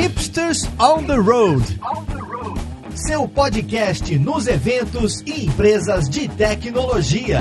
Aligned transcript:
Hipsters 0.00 0.64
on 0.78 1.02
the 1.06 1.16
Road. 1.16 1.60
Seu 2.94 3.26
podcast 3.26 4.16
nos 4.16 4.46
eventos 4.46 5.20
e 5.22 5.46
empresas 5.46 6.08
de 6.08 6.28
tecnologia. 6.28 7.40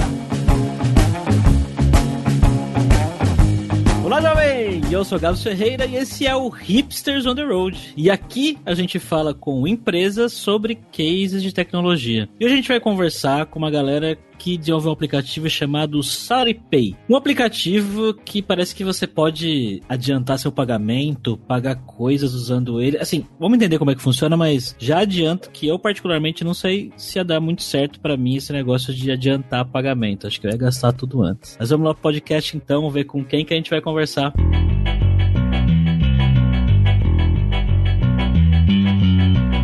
Olá, 4.04 4.20
jovem! 4.22 4.82
Eu 4.90 5.06
sou 5.06 5.20
Gabs 5.20 5.44
Ferreira 5.44 5.86
e 5.86 5.98
esse 5.98 6.26
é 6.26 6.36
o 6.36 6.50
Hipsters 6.50 7.28
on 7.28 7.36
the 7.36 7.44
Road. 7.44 7.94
E 7.96 8.10
aqui 8.10 8.58
a 8.66 8.74
gente 8.74 8.98
fala 8.98 9.36
com 9.36 9.68
empresas 9.68 10.34
sobre 10.34 10.80
cases 10.92 11.44
de 11.44 11.54
tecnologia. 11.54 12.28
E 12.40 12.46
hoje 12.46 12.54
a 12.54 12.58
gente 12.58 12.70
vai 12.70 12.80
conversar 12.80 13.46
com 13.46 13.60
uma 13.60 13.70
galera 13.70 14.18
que 14.38 14.58
desenvolveu 14.58 14.90
um 14.90 14.94
aplicativo 14.94 15.50
chamado 15.50 16.02
SariPay. 16.04 16.96
Um 17.10 17.16
aplicativo 17.16 18.14
que 18.14 18.42
parece 18.42 18.76
que 18.76 18.84
você 18.84 19.08
pode 19.08 19.82
adiantar 19.88 20.40
seu 20.40 20.52
pagamento, 20.52 21.38
pagar 21.38 21.76
coisas 21.76 22.34
usando 22.34 22.82
ele. 22.82 22.98
Assim, 22.98 23.26
vamos 23.40 23.58
entender 23.58 23.80
como 23.80 23.92
é 23.92 23.96
que 23.96 24.02
funciona, 24.02 24.38
mas 24.38 24.76
já 24.80 25.00
adianto 25.00 25.50
que 25.52 25.68
eu 25.68 25.80
particularmente 25.80 26.44
não 26.44 26.54
sei 26.54 26.92
se 26.96 27.18
ia 27.18 27.26
dar 27.26 27.40
muito 27.40 27.64
certo 27.64 28.00
para 28.00 28.18
mim 28.18 28.36
esse 28.36 28.52
negócio 28.54 28.94
de 28.94 29.12
adiantar 29.12 29.66
pagamento. 29.66 30.28
Acho 30.28 30.40
que 30.40 30.48
eu 30.48 30.52
ia 30.52 30.58
gastar 30.58 30.94
tudo 30.94 31.22
antes. 31.22 31.58
Mas 31.60 31.70
vamos 31.70 31.88
lá 31.88 31.94
pro 31.94 32.04
podcast 32.04 32.56
então, 32.56 32.90
ver 32.90 33.06
com 33.06 33.24
quem 33.24 33.46
que 33.46 33.54
a 33.54 33.58
gente 33.58 33.70
vai 33.70 33.82
conversar. 33.82 34.34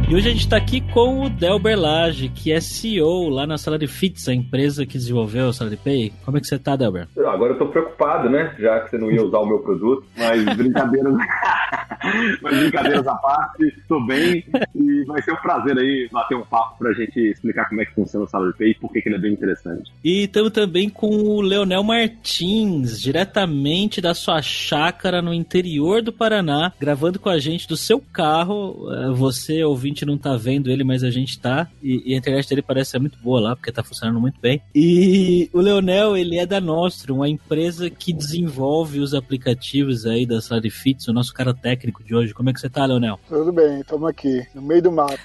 E 0.09 0.15
hoje 0.15 0.27
a 0.27 0.31
gente 0.31 0.41
está 0.41 0.57
aqui 0.57 0.81
com 0.81 1.25
o 1.25 1.29
Del 1.29 1.57
Berlage, 1.57 2.27
que 2.27 2.51
é 2.51 2.59
CEO 2.59 3.29
lá 3.29 3.47
na 3.47 3.57
Salary 3.57 3.87
Fits, 3.87 4.27
a 4.27 4.33
empresa 4.33 4.85
que 4.85 4.97
desenvolveu 4.97 5.47
o 5.47 5.53
Salary 5.53 5.77
Pay. 5.77 6.13
Como 6.25 6.37
é 6.37 6.41
que 6.41 6.47
você 6.47 6.55
está, 6.55 6.75
Delber? 6.75 7.07
Agora 7.17 7.53
eu 7.53 7.57
tô 7.57 7.67
preocupado, 7.67 8.29
né? 8.29 8.53
Já 8.59 8.81
que 8.81 8.89
você 8.89 8.97
não 8.97 9.09
ia 9.09 9.23
usar 9.23 9.39
o 9.39 9.45
meu 9.45 9.59
produto, 9.59 10.05
mas 10.17 10.43
brincadeiras, 10.57 11.13
mas 12.43 12.57
brincadeiras 12.59 13.07
à 13.07 13.15
parte, 13.15 13.73
tô 13.87 14.05
bem 14.05 14.43
e 14.75 15.05
vai 15.05 15.21
ser 15.21 15.31
um 15.31 15.37
prazer 15.37 15.77
aí 15.77 16.09
bater 16.11 16.35
um 16.35 16.43
papo 16.43 16.77
pra 16.79 16.93
gente 16.93 17.19
explicar 17.19 17.69
como 17.69 17.81
é 17.81 17.85
que 17.85 17.95
funciona 17.95 18.25
o 18.25 18.29
Salary 18.29 18.53
Pay 18.57 18.71
e 18.71 18.75
por 18.75 18.91
que, 18.91 19.01
que 19.01 19.09
ele 19.09 19.15
é 19.15 19.19
bem 19.19 19.33
interessante. 19.33 19.91
E 20.03 20.25
estamos 20.25 20.51
também 20.51 20.89
com 20.89 21.07
o 21.07 21.41
Leonel 21.41 21.83
Martins, 21.83 22.99
diretamente 22.99 24.01
da 24.01 24.13
sua 24.13 24.41
chácara 24.41 25.21
no 25.21 25.33
interior 25.33 26.01
do 26.01 26.11
Paraná, 26.11 26.73
gravando 26.79 27.19
com 27.19 27.29
a 27.29 27.39
gente 27.39 27.67
do 27.67 27.77
seu 27.77 27.99
carro. 27.99 28.91
Eh, 28.91 29.11
você, 29.13 29.63
ouvinte, 30.03 30.05
não 30.05 30.17
tá 30.17 30.35
vendo 30.35 30.69
ele, 30.69 30.83
mas 30.83 31.03
a 31.03 31.09
gente 31.09 31.39
tá. 31.39 31.67
E, 31.81 32.11
e, 32.11 32.13
a 32.13 32.17
internet 32.17 32.47
dele 32.47 32.61
parece 32.61 32.91
ser 32.91 32.99
muito 32.99 33.17
boa 33.19 33.39
lá, 33.39 33.55
porque 33.55 33.71
tá 33.71 33.83
funcionando 33.83 34.19
muito 34.19 34.39
bem. 34.39 34.61
E 34.75 35.49
o 35.53 35.59
Leonel, 35.59 36.15
ele 36.15 36.37
é 36.37 36.45
da 36.45 36.59
Nostrum, 36.59 37.17
uma 37.17 37.29
empresa 37.29 37.89
que 37.89 38.13
desenvolve 38.13 38.99
os 38.99 39.13
aplicativos 39.13 40.05
aí 40.05 40.25
da 40.25 40.41
Salifits, 40.41 41.07
o 41.07 41.13
nosso 41.13 41.33
cara 41.33 41.53
técnico 41.53 42.03
de 42.03 42.15
hoje. 42.15 42.33
Como 42.33 42.49
é 42.49 42.53
que 42.53 42.59
você 42.59 42.69
tá, 42.69 42.85
Leonel? 42.85 43.19
Tudo 43.27 43.51
bem, 43.51 43.79
estamos 43.79 44.09
aqui, 44.09 44.45
no 44.53 44.61
meio 44.61 44.81
do 44.81 44.91
mato. 44.91 45.19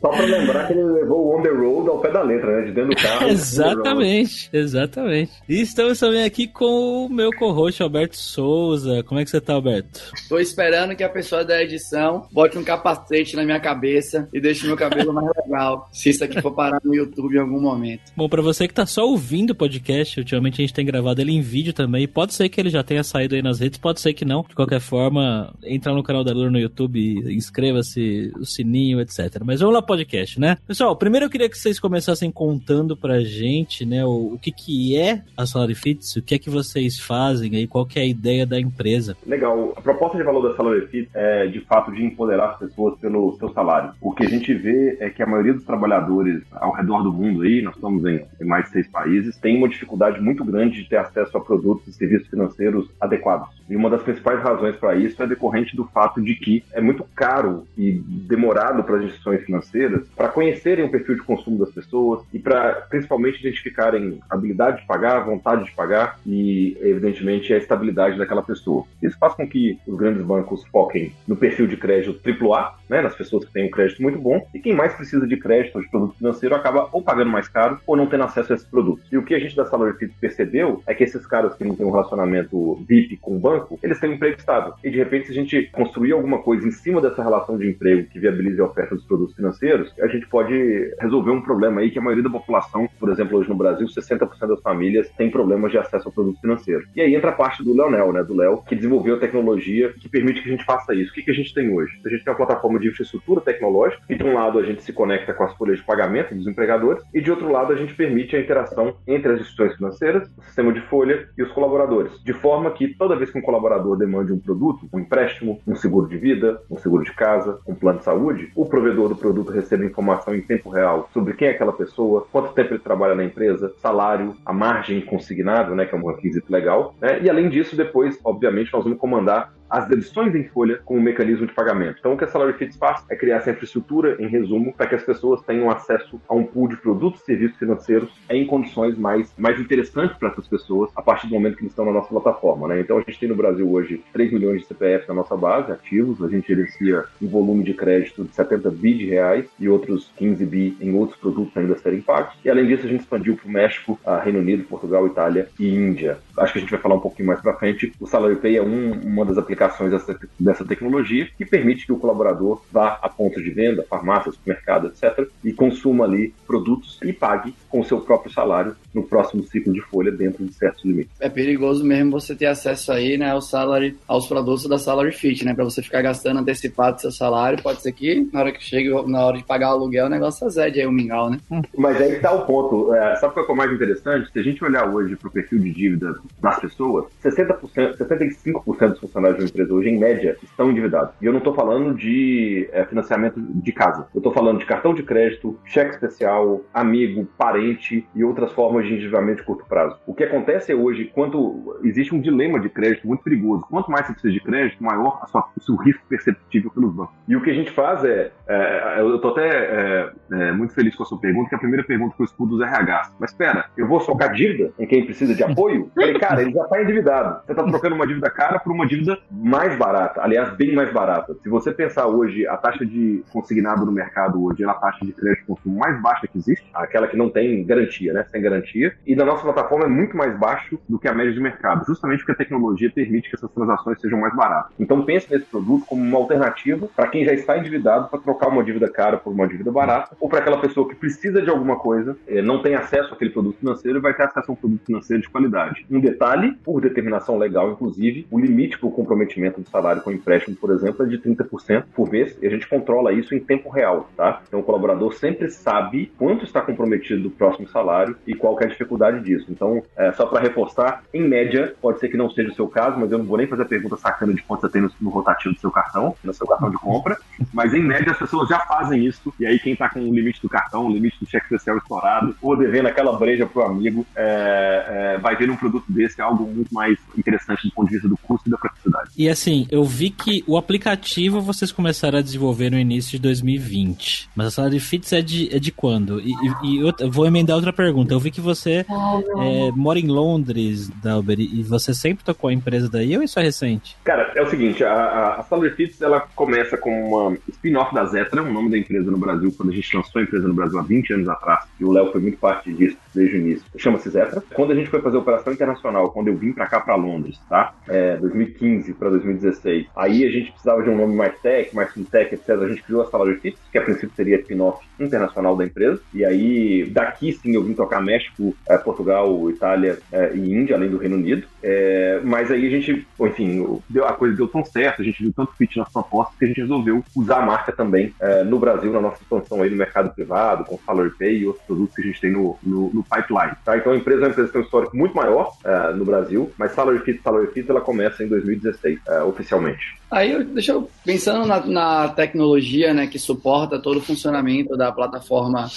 Só 0.00 0.08
pra 0.08 0.24
lembrar 0.24 0.66
que 0.66 0.72
ele 0.72 0.84
levou 0.84 1.26
o 1.26 1.38
On 1.38 1.42
The 1.42 1.48
Road 1.48 1.88
ao 1.88 2.00
pé 2.00 2.10
da 2.10 2.22
letra, 2.22 2.60
né? 2.60 2.66
De 2.66 2.72
dentro 2.72 2.90
do 2.90 2.96
carro. 2.96 3.28
exatamente, 3.28 4.50
exatamente. 4.52 5.32
E 5.48 5.60
estamos 5.60 5.98
também 5.98 6.24
aqui 6.24 6.46
com 6.46 7.06
o 7.06 7.08
meu 7.08 7.30
co-host, 7.32 7.82
Alberto 7.82 8.16
Souza. 8.16 9.02
Como 9.04 9.20
é 9.20 9.24
que 9.24 9.30
você 9.30 9.40
tá, 9.40 9.54
Alberto? 9.54 10.12
Tô 10.28 10.38
esperando 10.38 10.94
que 10.94 11.02
a 11.02 11.08
pessoa 11.08 11.44
da 11.44 11.62
edição 11.62 12.26
bote 12.32 12.58
um 12.58 12.64
capacete 12.64 13.36
na 13.36 13.44
minha 13.44 13.60
cabeça 13.60 14.28
e 14.32 14.40
deixe 14.40 14.66
meu 14.66 14.76
cabelo 14.76 15.12
mais 15.12 15.28
legal, 15.44 15.88
se 15.92 16.10
isso 16.10 16.24
aqui 16.24 16.40
for 16.40 16.52
parar 16.54 16.80
no 16.84 16.94
YouTube 16.94 17.34
em 17.34 17.40
algum 17.40 17.60
momento. 17.60 18.02
Bom, 18.16 18.28
para 18.28 18.42
você 18.42 18.68
que 18.68 18.74
tá 18.74 18.86
só 18.86 19.06
ouvindo 19.06 19.50
o 19.50 19.54
podcast, 19.54 20.18
ultimamente 20.18 20.60
a 20.60 20.64
gente 20.64 20.74
tem 20.74 20.84
gravado 20.84 21.20
ele 21.20 21.32
em 21.32 21.40
vídeo 21.40 21.72
também. 21.72 22.06
Pode 22.06 22.34
ser 22.34 22.48
que 22.48 22.60
ele 22.60 22.70
já 22.70 22.82
tenha 22.82 23.02
saído 23.02 23.34
aí 23.34 23.42
nas 23.42 23.60
redes, 23.60 23.78
pode 23.78 24.00
ser 24.00 24.12
que 24.12 24.24
não. 24.24 24.42
De 24.48 24.54
qualquer 24.54 24.80
forma, 24.80 25.54
entra 25.64 25.92
no 25.92 26.02
canal 26.02 26.24
da 26.24 26.32
Lura 26.32 26.50
no 26.50 26.58
YouTube, 26.58 27.22
inscreva-se, 27.32 28.32
o 28.38 28.44
sininho, 28.44 28.97
etc. 29.00 29.42
Mas 29.44 29.60
vamos 29.60 29.74
lá, 29.74 29.82
podcast, 29.82 30.40
né? 30.40 30.56
Pessoal, 30.66 30.96
primeiro 30.96 31.26
eu 31.26 31.30
queria 31.30 31.48
que 31.48 31.58
vocês 31.58 31.80
começassem 31.80 32.30
contando 32.30 32.96
pra 32.96 33.20
gente, 33.20 33.84
né, 33.84 34.04
o, 34.04 34.34
o 34.34 34.38
que 34.38 34.52
que 34.52 34.96
é 34.96 35.22
a 35.36 35.46
Salary 35.46 35.74
Fits, 35.74 36.16
o 36.16 36.22
que 36.22 36.34
é 36.34 36.38
que 36.38 36.50
vocês 36.50 36.98
fazem 36.98 37.56
aí, 37.56 37.66
qual 37.66 37.86
que 37.86 37.98
é 37.98 38.02
a 38.02 38.06
ideia 38.06 38.46
da 38.46 38.58
empresa. 38.60 39.16
Legal. 39.26 39.72
A 39.76 39.80
proposta 39.80 40.16
de 40.16 40.24
valor 40.24 40.48
da 40.48 40.56
Salary 40.56 40.86
Fits 40.86 41.10
é, 41.14 41.46
de 41.46 41.60
fato, 41.60 41.92
de 41.92 42.04
empoderar 42.04 42.50
as 42.50 42.58
pessoas 42.58 42.98
pelo 42.98 43.36
seu 43.38 43.50
salário. 43.52 43.92
O 44.00 44.12
que 44.12 44.24
a 44.24 44.28
gente 44.28 44.52
vê 44.54 44.96
é 45.00 45.10
que 45.10 45.22
a 45.22 45.26
maioria 45.26 45.54
dos 45.54 45.64
trabalhadores 45.64 46.42
ao 46.52 46.72
redor 46.72 47.02
do 47.02 47.12
mundo 47.12 47.42
aí, 47.42 47.62
nós 47.62 47.74
estamos 47.74 48.04
em, 48.04 48.24
em 48.40 48.44
mais 48.44 48.64
de 48.66 48.70
seis 48.70 48.88
países, 48.88 49.36
tem 49.36 49.56
uma 49.56 49.68
dificuldade 49.68 50.20
muito 50.20 50.44
grande 50.44 50.82
de 50.82 50.88
ter 50.88 50.98
acesso 50.98 51.36
a 51.36 51.40
produtos 51.40 51.88
e 51.88 51.92
serviços 51.92 52.28
financeiros 52.28 52.88
adequados. 53.00 53.48
E 53.68 53.76
uma 53.76 53.90
das 53.90 54.02
principais 54.02 54.42
razões 54.42 54.76
para 54.76 54.96
isso 54.96 55.22
é 55.22 55.26
decorrente 55.26 55.76
do 55.76 55.84
fato 55.84 56.20
de 56.20 56.34
que 56.34 56.64
é 56.72 56.80
muito 56.80 57.04
caro 57.14 57.66
e 57.76 57.92
demorado 57.92 58.84
para 58.88 58.96
as 58.96 59.04
instituições 59.04 59.44
financeiras 59.44 60.08
para 60.16 60.28
conhecerem 60.28 60.86
o 60.86 60.90
perfil 60.90 61.16
de 61.16 61.22
consumo 61.22 61.58
das 61.58 61.70
pessoas 61.70 62.22
e 62.32 62.38
para 62.38 62.72
principalmente 62.88 63.38
identificarem 63.40 64.18
a 64.28 64.34
habilidade 64.34 64.80
de 64.80 64.86
pagar, 64.86 65.18
a 65.18 65.20
vontade 65.20 65.64
de 65.64 65.72
pagar 65.72 66.18
e, 66.26 66.76
evidentemente, 66.80 67.52
a 67.52 67.58
estabilidade 67.58 68.16
daquela 68.16 68.42
pessoa. 68.42 68.84
Isso 69.02 69.18
faz 69.18 69.34
com 69.34 69.46
que 69.46 69.78
os 69.86 69.96
grandes 69.96 70.22
bancos 70.22 70.64
foquem 70.72 71.12
no 71.26 71.36
perfil 71.36 71.66
de 71.66 71.76
crédito 71.76 72.18
AAA, 72.26 72.74
né, 72.88 73.02
nas 73.02 73.14
pessoas 73.14 73.44
que 73.44 73.52
têm 73.52 73.66
um 73.66 73.70
crédito 73.70 74.00
muito 74.00 74.18
bom, 74.18 74.46
e 74.54 74.58
quem 74.58 74.74
mais 74.74 74.94
precisa 74.94 75.26
de 75.26 75.36
crédito 75.36 75.76
ou 75.76 75.82
de 75.82 75.90
produto 75.90 76.16
financeiro 76.16 76.54
acaba 76.54 76.88
ou 76.90 77.02
pagando 77.02 77.30
mais 77.30 77.48
caro 77.48 77.78
ou 77.86 77.94
não 77.94 78.06
tendo 78.06 78.24
acesso 78.24 78.52
a 78.52 78.56
esses 78.56 78.66
produtos. 78.66 79.04
E 79.12 79.18
o 79.18 79.22
que 79.22 79.34
a 79.34 79.38
gente 79.38 79.54
da 79.54 79.66
Salary 79.66 79.98
Fit 79.98 80.14
percebeu 80.18 80.82
é 80.86 80.94
que 80.94 81.04
esses 81.04 81.26
caras 81.26 81.54
que 81.54 81.64
não 81.64 81.76
têm 81.76 81.86
um 81.86 81.90
relacionamento 81.90 82.74
VIP 82.88 83.18
com 83.18 83.36
o 83.36 83.38
banco, 83.38 83.78
eles 83.82 84.00
têm 84.00 84.10
um 84.10 84.14
emprego 84.14 84.38
estável. 84.38 84.72
E 84.82 84.90
de 84.90 84.96
repente, 84.96 85.26
se 85.26 85.32
a 85.32 85.34
gente 85.34 85.68
construir 85.72 86.12
alguma 86.12 86.38
coisa 86.38 86.66
em 86.66 86.70
cima 86.70 87.00
dessa 87.00 87.22
relação 87.22 87.58
de 87.58 87.68
emprego 87.68 88.08
que 88.08 88.18
viabilize 88.18 88.60
a 88.60 88.64
oferta 88.64 88.77
dos 88.86 89.04
produtos 89.04 89.34
financeiros, 89.34 89.92
a 90.00 90.06
gente 90.06 90.26
pode 90.28 90.94
resolver 91.00 91.30
um 91.30 91.42
problema 91.42 91.80
aí 91.80 91.90
que 91.90 91.98
a 91.98 92.02
maioria 92.02 92.24
da 92.24 92.30
população, 92.30 92.88
por 92.98 93.10
exemplo, 93.10 93.38
hoje 93.38 93.48
no 93.48 93.56
Brasil, 93.56 93.86
60% 93.86 94.46
das 94.46 94.60
famílias 94.60 95.08
têm 95.10 95.30
problemas 95.30 95.70
de 95.70 95.78
acesso 95.78 96.08
ao 96.08 96.12
produto 96.12 96.40
financeiro. 96.40 96.86
E 96.94 97.00
aí 97.00 97.14
entra 97.14 97.30
a 97.30 97.34
parte 97.34 97.62
do 97.62 97.74
Leonel, 97.74 98.12
né, 98.12 98.22
do 98.22 98.34
Léo, 98.34 98.62
que 98.66 98.76
desenvolveu 98.76 99.16
a 99.16 99.18
tecnologia 99.18 99.92
que 99.92 100.08
permite 100.08 100.42
que 100.42 100.48
a 100.48 100.52
gente 100.52 100.64
faça 100.64 100.94
isso. 100.94 101.10
O 101.10 101.14
que, 101.14 101.22
que 101.22 101.30
a 101.30 101.34
gente 101.34 101.52
tem 101.54 101.72
hoje? 101.72 101.98
A 102.04 102.08
gente 102.08 102.24
tem 102.24 102.32
uma 102.32 102.36
plataforma 102.36 102.78
de 102.78 102.88
infraestrutura 102.88 103.40
tecnológica, 103.40 104.02
e 104.08 104.14
de 104.14 104.24
um 104.24 104.34
lado 104.34 104.58
a 104.58 104.62
gente 104.62 104.82
se 104.82 104.92
conecta 104.92 105.32
com 105.32 105.44
as 105.44 105.54
folhas 105.54 105.78
de 105.78 105.84
pagamento 105.84 106.34
dos 106.34 106.46
empregadores, 106.46 107.02
e 107.12 107.20
de 107.20 107.30
outro 107.30 107.50
lado 107.50 107.72
a 107.72 107.76
gente 107.76 107.94
permite 107.94 108.36
a 108.36 108.40
interação 108.40 108.96
entre 109.06 109.32
as 109.32 109.40
instituições 109.40 109.76
financeiras, 109.76 110.30
o 110.36 110.42
sistema 110.42 110.72
de 110.72 110.80
folha 110.82 111.28
e 111.36 111.42
os 111.42 111.52
colaboradores, 111.52 112.12
de 112.22 112.32
forma 112.32 112.70
que 112.70 112.94
toda 112.94 113.16
vez 113.16 113.30
que 113.30 113.38
um 113.38 113.42
colaborador 113.42 113.96
demande 113.96 114.32
um 114.32 114.38
produto, 114.38 114.88
um 114.92 114.98
empréstimo, 114.98 115.60
um 115.66 115.74
seguro 115.74 116.08
de 116.08 116.16
vida, 116.16 116.60
um 116.70 116.76
seguro 116.76 117.04
de 117.04 117.12
casa, 117.12 117.60
um 117.66 117.74
plano 117.74 117.98
de 117.98 118.04
saúde, 118.04 118.52
o 118.54 118.66
provedor 118.68 119.08
do 119.08 119.16
produto 119.16 119.50
recebe 119.50 119.86
informação 119.86 120.34
em 120.34 120.40
tempo 120.40 120.70
real 120.70 121.08
sobre 121.12 121.34
quem 121.34 121.48
é 121.48 121.50
aquela 121.52 121.72
pessoa, 121.72 122.26
quanto 122.30 122.52
tempo 122.52 122.74
ele 122.74 122.80
trabalha 122.80 123.14
na 123.14 123.24
empresa, 123.24 123.72
salário, 123.80 124.34
a 124.44 124.52
margem 124.52 125.00
consignada, 125.00 125.74
né, 125.74 125.86
que 125.86 125.94
é 125.94 125.98
um 125.98 126.06
requisito 126.06 126.52
legal, 126.52 126.94
né? 127.00 127.20
E 127.22 127.28
além 127.28 127.48
disso, 127.48 127.76
depois, 127.76 128.18
obviamente, 128.24 128.72
nós 128.72 128.84
vamos 128.84 128.98
comandar 128.98 129.52
as 129.68 129.88
deduções 129.88 130.34
em 130.34 130.44
folha 130.44 130.80
como 130.84 131.00
um 131.00 131.02
mecanismo 131.02 131.46
de 131.46 131.52
pagamento. 131.52 131.96
Então, 131.98 132.12
o 132.12 132.16
que 132.16 132.24
a 132.24 132.28
Salary 132.28 132.54
Fits 132.54 132.76
faz 132.76 133.04
é 133.08 133.16
criar 133.16 133.36
essa 133.36 133.50
infraestrutura, 133.50 134.16
em 134.18 134.28
resumo, 134.28 134.72
para 134.72 134.86
que 134.86 134.94
as 134.94 135.02
pessoas 135.02 135.42
tenham 135.42 135.70
acesso 135.70 136.20
a 136.28 136.34
um 136.34 136.44
pool 136.44 136.68
de 136.68 136.76
produtos 136.76 137.20
e 137.22 137.24
serviços 137.24 137.58
financeiros 137.58 138.10
em 138.30 138.46
condições 138.46 138.96
mais, 138.96 139.32
mais 139.36 139.60
interessantes 139.60 140.16
para 140.16 140.28
essas 140.28 140.46
pessoas 140.48 140.90
a 140.96 141.02
partir 141.02 141.26
do 141.26 141.34
momento 141.34 141.56
que 141.56 141.62
eles 141.62 141.72
estão 141.72 141.84
na 141.84 141.92
nossa 141.92 142.08
plataforma. 142.08 142.68
Né? 142.68 142.80
Então, 142.80 142.96
a 142.96 143.00
gente 143.00 143.18
tem 143.18 143.28
no 143.28 143.36
Brasil 143.36 143.70
hoje 143.70 144.02
3 144.12 144.32
milhões 144.32 144.62
de 144.62 144.66
CPF 144.66 145.08
na 145.08 145.14
nossa 145.14 145.36
base, 145.36 145.70
ativos, 145.70 146.22
a 146.22 146.28
gente 146.28 146.48
gerencia 146.48 147.04
um 147.20 147.28
volume 147.28 147.62
de 147.62 147.74
crédito 147.74 148.24
de 148.24 148.34
70 148.34 148.70
bi 148.70 148.94
de 148.94 149.06
reais 149.06 149.46
e 149.58 149.68
outros 149.68 150.10
15 150.16 150.44
bi 150.46 150.76
em 150.80 150.94
outros 150.94 151.18
produtos 151.18 151.56
ainda 151.56 151.76
serem 151.76 152.00
pagos. 152.00 152.34
E, 152.44 152.50
além 152.50 152.66
disso, 152.66 152.86
a 152.86 152.88
gente 152.88 153.00
expandiu 153.00 153.36
para 153.36 153.48
o 153.48 153.50
México, 153.50 153.98
Reino 154.22 154.38
Unido, 154.38 154.64
Portugal, 154.64 155.06
Itália 155.06 155.48
e 155.58 155.68
Índia. 155.68 156.18
Acho 156.38 156.52
que 156.52 156.58
a 156.58 156.62
gente 156.62 156.70
vai 156.70 156.80
falar 156.80 156.94
um 156.94 157.00
pouquinho 157.00 157.28
mais 157.28 157.40
para 157.40 157.54
frente. 157.54 157.92
O 158.00 158.06
Salary 158.06 158.36
Pay 158.36 158.56
é 158.56 158.62
um, 158.62 158.92
uma 158.92 159.24
das 159.24 159.36
aplicações 159.36 159.57
dessa, 159.90 160.18
dessa 160.38 160.64
tecnologia 160.64 161.28
que 161.36 161.44
permite 161.44 161.86
que 161.86 161.92
o 161.92 161.98
colaborador 161.98 162.62
vá 162.70 162.98
a 163.02 163.08
pontos 163.08 163.42
de 163.42 163.50
venda, 163.50 163.84
farmácia, 163.88 164.32
supermercado, 164.32 164.88
etc., 164.88 165.28
e 165.44 165.52
consuma 165.52 166.04
ali 166.04 166.34
produtos 166.46 166.98
e 167.02 167.12
pague 167.12 167.54
com 167.68 167.80
o 167.80 167.84
seu 167.84 168.00
próprio 168.00 168.32
salário 168.32 168.76
no 168.94 169.02
próximo 169.02 169.42
ciclo 169.44 169.72
de 169.72 169.80
folha 169.80 170.10
dentro 170.10 170.44
de 170.44 170.52
certos 170.54 170.84
limites. 170.84 171.12
É 171.20 171.28
perigoso 171.28 171.84
mesmo 171.84 172.12
você 172.12 172.34
ter 172.34 172.46
acesso 172.46 172.92
aí, 172.92 173.16
né, 173.16 173.30
ao 173.30 173.40
salary, 173.40 173.96
aos 174.06 174.26
produtos 174.26 174.68
da 174.68 174.78
Salary 174.78 175.12
Fit, 175.12 175.44
né, 175.44 175.54
para 175.54 175.64
você 175.64 175.82
ficar 175.82 176.02
gastando 176.02 176.40
antecipado 176.40 177.00
seu 177.00 177.10
salário, 177.10 177.62
pode 177.62 177.82
ser 177.82 177.92
que 177.92 178.28
na 178.32 178.40
hora 178.40 178.52
que 178.52 178.62
chegue, 178.62 178.90
na 179.06 179.26
hora 179.26 179.38
de 179.38 179.44
pagar 179.44 179.70
o 179.70 179.72
aluguel, 179.72 180.06
o 180.06 180.10
negócio 180.10 180.46
azede 180.46 180.80
aí 180.80 180.86
o 180.86 180.92
mingau, 180.92 181.30
né? 181.30 181.38
Mas 181.76 182.00
aí 182.00 182.12
está 182.12 182.32
o 182.32 182.44
ponto. 182.46 182.94
É, 182.94 183.16
sabe 183.16 183.32
o 183.32 183.44
que 183.44 183.50
é 183.50 183.54
o 183.54 183.56
mais 183.56 183.72
interessante? 183.72 184.30
Se 184.32 184.38
a 184.38 184.42
gente 184.42 184.64
olhar 184.64 184.88
hoje 184.88 185.16
para 185.16 185.28
o 185.28 185.30
perfil 185.30 185.58
de 185.58 185.72
dívida 185.72 186.14
das 186.40 186.58
pessoas, 186.60 187.06
60%, 187.22 187.96
65% 187.96 188.88
dos 188.88 189.00
funcionários 189.00 189.47
de 189.52 189.60
uma 189.62 189.64
empresa 189.64 189.74
hoje, 189.74 189.88
em 189.88 189.98
média, 189.98 190.36
estão 190.42 190.70
endividados. 190.70 191.14
E 191.20 191.26
eu 191.26 191.32
não 191.32 191.38
estou 191.38 191.54
falando 191.54 191.94
de 191.94 192.68
é, 192.72 192.84
financiamento 192.84 193.40
de 193.40 193.72
casa. 193.72 194.06
Eu 194.14 194.18
estou 194.18 194.32
falando 194.32 194.58
de 194.58 194.66
cartão 194.66 194.94
de 194.94 195.02
crédito, 195.02 195.58
cheque 195.64 195.90
especial, 195.90 196.62
amigo, 196.72 197.26
parente 197.36 198.06
e 198.14 198.24
outras 198.24 198.52
formas 198.52 198.86
de 198.86 198.94
endividamento 198.94 199.38
de 199.38 199.44
curto 199.44 199.64
prazo. 199.66 199.98
O 200.06 200.14
que 200.14 200.24
acontece 200.24 200.72
é 200.72 200.74
hoje, 200.74 201.10
quanto 201.14 201.78
existe 201.82 202.14
um 202.14 202.20
dilema 202.20 202.60
de 202.60 202.68
crédito 202.68 203.06
muito 203.06 203.22
perigoso. 203.22 203.64
Quanto 203.68 203.90
mais 203.90 204.06
você 204.06 204.12
precisa 204.12 204.32
de 204.32 204.40
crédito, 204.40 204.82
maior 204.82 205.20
sua, 205.28 205.48
o 205.56 205.62
seu 205.62 205.76
risco 205.76 206.02
perceptível 206.08 206.70
pelos 206.70 206.92
bancos. 206.92 207.14
E 207.26 207.36
o 207.36 207.42
que 207.42 207.50
a 207.50 207.54
gente 207.54 207.70
faz 207.70 208.04
é, 208.04 208.30
é 208.46 209.00
eu 209.00 209.16
estou 209.16 209.32
até 209.32 210.12
é, 210.32 210.52
muito 210.52 210.74
feliz 210.74 210.94
com 210.94 211.02
a 211.02 211.06
sua 211.06 211.18
pergunta, 211.18 211.48
que 211.48 211.54
a 211.54 211.58
primeira 211.58 211.84
pergunta 211.84 212.14
que 212.16 212.22
eu 212.22 212.26
escuto 212.26 212.56
dos 212.56 212.66
RH. 212.66 213.12
Mas 213.18 213.30
espera, 213.30 213.66
eu 213.76 213.86
vou 213.86 214.00
socar 214.00 214.32
dívida 214.32 214.72
em 214.78 214.86
quem 214.86 215.04
precisa 215.04 215.34
de 215.34 215.42
apoio? 215.42 215.90
Falei, 215.94 216.18
cara, 216.18 216.42
ele 216.42 216.52
já 216.52 216.62
está 216.62 216.82
endividado. 216.82 217.44
Você 217.44 217.52
está 217.52 217.64
trocando 217.64 217.94
uma 217.94 218.06
dívida 218.06 218.30
cara 218.30 218.58
por 218.58 218.72
uma 218.72 218.86
dívida 218.86 219.18
mais 219.40 219.76
barata, 219.78 220.20
aliás, 220.20 220.54
bem 220.56 220.74
mais 220.74 220.92
barata. 220.92 221.36
Se 221.42 221.48
você 221.48 221.72
pensar 221.72 222.08
hoje, 222.08 222.46
a 222.46 222.56
taxa 222.56 222.84
de 222.84 223.22
consignado 223.32 223.86
no 223.86 223.92
mercado 223.92 224.42
hoje 224.42 224.64
é 224.64 224.66
a 224.66 224.74
taxa 224.74 225.04
de 225.04 225.12
crédito 225.12 225.40
de 225.40 225.46
consumo 225.46 225.78
mais 225.78 226.00
baixa 226.02 226.26
que 226.26 226.36
existe, 226.36 226.68
aquela 226.74 227.06
que 227.06 227.16
não 227.16 227.30
tem 227.30 227.64
garantia, 227.64 228.12
né? 228.12 228.24
Sem 228.30 228.42
garantia. 228.42 228.94
E 229.06 229.14
na 229.14 229.24
nossa 229.24 229.42
plataforma 229.42 229.84
é 229.84 229.88
muito 229.88 230.16
mais 230.16 230.36
baixo 230.36 230.78
do 230.88 230.98
que 230.98 231.06
a 231.06 231.14
média 231.14 231.32
de 231.32 231.40
mercado, 231.40 231.86
justamente 231.86 232.18
porque 232.18 232.32
a 232.32 232.34
tecnologia 232.34 232.90
permite 232.90 233.30
que 233.30 233.36
essas 233.36 233.50
transações 233.52 234.00
sejam 234.00 234.18
mais 234.18 234.34
baratas. 234.34 234.72
Então 234.78 235.04
pense 235.04 235.30
nesse 235.30 235.44
produto 235.44 235.86
como 235.86 236.02
uma 236.02 236.18
alternativa 236.18 236.88
para 236.96 237.06
quem 237.08 237.24
já 237.24 237.32
está 237.32 237.56
endividado 237.56 238.08
para 238.08 238.18
trocar 238.18 238.48
uma 238.48 238.64
dívida 238.64 238.90
cara 238.90 239.18
por 239.18 239.32
uma 239.32 239.46
dívida 239.46 239.70
barata, 239.70 240.16
ou 240.20 240.28
para 240.28 240.40
aquela 240.40 240.60
pessoa 240.60 240.88
que 240.88 240.96
precisa 240.96 241.40
de 241.40 241.48
alguma 241.48 241.76
coisa, 241.76 242.16
eh, 242.26 242.42
não 242.42 242.60
tem 242.60 242.74
acesso 242.74 243.14
àquele 243.14 243.30
produto 243.30 243.58
financeiro 243.58 243.98
e 243.98 244.00
vai 244.00 244.14
ter 244.14 244.24
acesso 244.24 244.50
a 244.50 244.54
um 244.54 244.56
produto 244.56 244.84
financeiro 244.84 245.22
de 245.22 245.28
qualidade. 245.28 245.86
Um 245.88 246.00
detalhe, 246.00 246.58
por 246.64 246.80
determinação 246.80 247.38
legal, 247.38 247.70
inclusive, 247.70 248.26
o 248.30 248.38
limite 248.38 248.78
para 248.78 248.88
o 248.88 248.92
comprometimento 248.92 249.27
do 249.28 249.68
salário 249.68 250.02
com 250.02 250.10
empréstimo, 250.10 250.56
por 250.56 250.70
exemplo, 250.70 251.04
é 251.04 251.08
de 251.08 251.18
30% 251.18 251.84
por 251.94 252.10
mês 252.10 252.36
e 252.40 252.46
a 252.46 252.50
gente 252.50 252.66
controla 252.66 253.12
isso 253.12 253.34
em 253.34 253.40
tempo 253.40 253.68
real, 253.68 254.08
tá? 254.16 254.42
Então 254.46 254.60
o 254.60 254.62
colaborador 254.62 255.12
sempre 255.12 255.50
sabe 255.50 256.12
quanto 256.18 256.44
está 256.44 256.60
comprometido 256.60 257.24
do 257.24 257.30
próximo 257.30 257.68
salário 257.68 258.16
e 258.26 258.34
qual 258.34 258.58
é 258.60 258.64
a 258.64 258.68
dificuldade 258.68 259.20
disso. 259.20 259.46
Então, 259.48 259.82
é, 259.96 260.12
só 260.12 260.26
para 260.26 260.40
reforçar, 260.40 261.02
em 261.12 261.26
média, 261.26 261.74
pode 261.80 262.00
ser 262.00 262.08
que 262.08 262.16
não 262.16 262.30
seja 262.30 262.50
o 262.50 262.54
seu 262.54 262.68
caso, 262.68 262.98
mas 262.98 263.12
eu 263.12 263.18
não 263.18 263.24
vou 263.24 263.38
nem 263.38 263.46
fazer 263.46 263.62
a 263.62 263.66
pergunta 263.66 263.96
sacana 263.96 264.32
de 264.32 264.42
quanto 264.42 264.62
você 264.62 264.68
tem 264.68 264.82
no, 264.82 264.90
no 265.00 265.10
rotativo 265.10 265.54
do 265.54 265.60
seu 265.60 265.70
cartão, 265.70 266.14
no 266.22 266.34
seu 266.34 266.46
cartão 266.46 266.70
de 266.70 266.76
compra, 266.76 267.16
mas 267.52 267.74
em 267.74 267.82
média 267.82 268.12
as 268.12 268.18
pessoas 268.18 268.48
já 268.48 268.58
fazem 268.60 269.04
isso 269.04 269.32
e 269.38 269.46
aí 269.46 269.58
quem 269.58 269.72
está 269.72 269.88
com 269.88 270.00
o 270.00 270.14
limite 270.14 270.40
do 270.42 270.48
cartão, 270.48 270.86
o 270.86 270.90
limite 270.90 271.18
do 271.20 271.28
cheque 271.28 271.46
especial 271.46 271.76
estourado 271.76 272.34
ou 272.42 272.56
devendo 272.56 272.86
aquela 272.86 273.16
breja 273.16 273.46
para 273.46 273.62
o 273.62 273.66
amigo, 273.66 274.06
é, 274.16 275.14
é, 275.14 275.18
vai 275.18 275.36
ver 275.36 275.50
um 275.50 275.56
produto 275.56 275.84
desse 275.88 276.20
algo 276.20 276.44
muito 276.44 276.72
mais 276.72 276.98
interessante 277.16 277.66
do 277.68 277.74
ponto 277.74 277.88
de 277.88 277.94
vista 277.94 278.08
do 278.08 278.16
custo 278.16 278.48
e 278.48 278.50
da 278.50 278.58
praticidade. 278.58 279.10
E 279.18 279.28
assim, 279.28 279.66
eu 279.68 279.82
vi 279.82 280.10
que 280.10 280.44
o 280.46 280.56
aplicativo 280.56 281.40
vocês 281.40 281.72
começaram 281.72 282.20
a 282.20 282.22
desenvolver 282.22 282.70
no 282.70 282.78
início 282.78 283.10
de 283.10 283.18
2020, 283.18 284.30
mas 284.36 284.46
a 284.46 284.50
sala 284.52 284.70
de 284.70 284.78
fits 284.78 285.12
é 285.12 285.20
de, 285.20 285.52
é 285.52 285.58
de 285.58 285.72
quando? 285.72 286.20
E, 286.20 286.30
e, 286.30 286.52
e 286.62 286.78
eu 286.78 287.10
vou 287.10 287.26
emendar 287.26 287.56
outra 287.56 287.72
pergunta. 287.72 288.14
Eu 288.14 288.20
vi 288.20 288.30
que 288.30 288.40
você 288.40 288.86
é, 288.86 289.72
mora 289.74 289.98
em 289.98 290.06
Londres, 290.06 290.88
Dalber, 291.02 291.40
e 291.40 291.64
você 291.64 291.92
sempre 291.92 292.24
tocou 292.24 292.48
a 292.48 292.52
empresa 292.52 292.88
daí 292.88 293.16
ou 293.16 293.22
isso 293.24 293.40
é 293.40 293.42
recente? 293.42 293.96
Cara, 294.04 294.30
é 294.36 294.40
o 294.40 294.48
seguinte, 294.48 294.84
a, 294.84 294.92
a, 294.92 295.40
a 295.40 295.42
Salary 295.42 295.74
Fits 295.74 296.00
ela 296.00 296.20
começa 296.36 296.78
como 296.78 297.28
uma 297.28 297.36
spin-off 297.48 297.92
da 297.92 298.04
Zetra, 298.04 298.40
o 298.40 298.52
nome 298.52 298.70
da 298.70 298.78
empresa 298.78 299.10
no 299.10 299.18
Brasil, 299.18 299.52
quando 299.56 299.72
a 299.72 299.74
gente 299.74 299.96
lançou 299.96 300.20
a 300.20 300.22
empresa 300.22 300.46
no 300.46 300.54
Brasil 300.54 300.78
há 300.78 300.82
20 300.82 301.14
anos 301.14 301.28
atrás, 301.28 301.64
e 301.80 301.84
o 301.84 301.90
Léo 301.90 302.12
foi 302.12 302.20
muito 302.20 302.38
parte 302.38 302.72
disso 302.72 302.96
desde 303.18 303.36
o 303.36 303.40
início. 303.40 303.66
Chama-se 303.76 304.08
Zetra. 304.08 304.42
Quando 304.54 304.72
a 304.72 304.74
gente 304.74 304.88
foi 304.88 305.00
fazer 305.02 305.16
operação 305.16 305.52
internacional, 305.52 306.10
quando 306.10 306.28
eu 306.28 306.36
vim 306.36 306.52
para 306.52 306.66
cá, 306.66 306.80
para 306.80 306.94
Londres, 306.94 307.38
tá? 307.48 307.74
É, 307.88 308.16
2015 308.16 308.94
para 308.94 309.10
2016, 309.10 309.86
aí 309.96 310.24
a 310.24 310.30
gente 310.30 310.52
precisava 310.52 310.82
de 310.82 310.90
um 310.90 310.96
nome 310.96 311.14
mais 311.14 311.38
tech, 311.40 311.74
mais 311.74 311.92
fintech, 311.92 312.34
etc. 312.34 312.50
A 312.50 312.68
gente 312.68 312.82
criou 312.82 313.02
a 313.02 313.06
Salary 313.06 313.38
Fits, 313.40 313.60
que 313.70 313.78
a 313.78 313.82
princípio 313.82 314.12
seria 314.14 314.38
spin-off 314.40 314.84
internacional 315.00 315.56
da 315.56 315.64
empresa, 315.64 316.00
e 316.14 316.24
aí 316.24 316.88
daqui 316.90 317.32
sim 317.32 317.54
eu 317.54 317.62
vim 317.62 317.74
tocar 317.74 318.00
México, 318.00 318.54
é, 318.68 318.78
Portugal, 318.78 319.50
Itália 319.50 319.98
é, 320.12 320.32
e 320.34 320.52
Índia, 320.52 320.76
além 320.76 320.90
do 320.90 320.98
Reino 320.98 321.16
Unido. 321.16 321.46
É, 321.62 322.20
mas 322.22 322.50
aí 322.50 322.66
a 322.66 322.70
gente, 322.70 323.06
enfim, 323.20 323.80
deu, 323.88 324.06
a 324.06 324.12
coisa 324.12 324.36
deu 324.36 324.46
tão 324.46 324.64
certo, 324.64 325.02
a 325.02 325.04
gente 325.04 325.22
viu 325.22 325.32
tanto 325.32 325.52
fit 325.56 325.76
nas 325.76 325.92
propostas 325.92 326.36
que 326.38 326.44
a 326.44 326.48
gente 326.48 326.60
resolveu 326.60 327.02
usar 327.16 327.38
a 327.38 327.46
marca 327.46 327.72
também 327.72 328.14
é, 328.20 328.44
no 328.44 328.58
Brasil, 328.58 328.92
na 328.92 329.00
nossa 329.00 329.20
expansão 329.22 329.62
aí 329.62 329.70
no 329.70 329.76
mercado 329.76 330.14
privado, 330.14 330.64
com 330.64 330.78
Salary 330.78 331.10
Pay 331.18 331.38
e 331.38 331.46
outros 331.46 331.64
produtos 331.64 331.94
que 331.94 332.02
a 332.02 332.04
gente 332.04 332.20
tem 332.20 332.30
no, 332.30 332.56
no, 332.62 332.90
no 332.92 333.02
pipeline. 333.08 333.56
Tá? 333.64 333.76
Então 333.76 333.92
a 333.92 333.96
empresa 333.96 334.20
é 334.20 334.24
uma 334.24 334.30
empresa 334.30 334.48
que 334.48 334.52
tem 334.52 334.62
um 334.62 334.64
histórico 334.64 334.96
muito 334.96 335.14
maior 335.14 335.52
é, 335.64 335.92
no 335.92 336.04
Brasil, 336.04 336.52
mas 336.58 336.72
Salary 336.72 336.98
Fit, 337.00 337.20
Salary 337.22 337.48
Fit, 337.52 337.70
ela 337.70 337.80
começa 337.80 338.22
em 338.22 338.28
2016, 338.28 338.98
é, 339.08 339.22
oficialmente. 339.22 339.98
Aí, 340.10 340.42
deixa 340.44 340.72
eu 340.72 340.90
pensando 341.04 341.46
na, 341.46 341.64
na, 341.66 342.08
tecnologia, 342.08 342.94
né, 342.94 343.06
que 343.06 343.18
suporta 343.18 343.80
todo 343.80 343.98
o 343.98 344.02
funcionamento 344.02 344.76
da 344.76 344.90
plataforma 344.90 345.68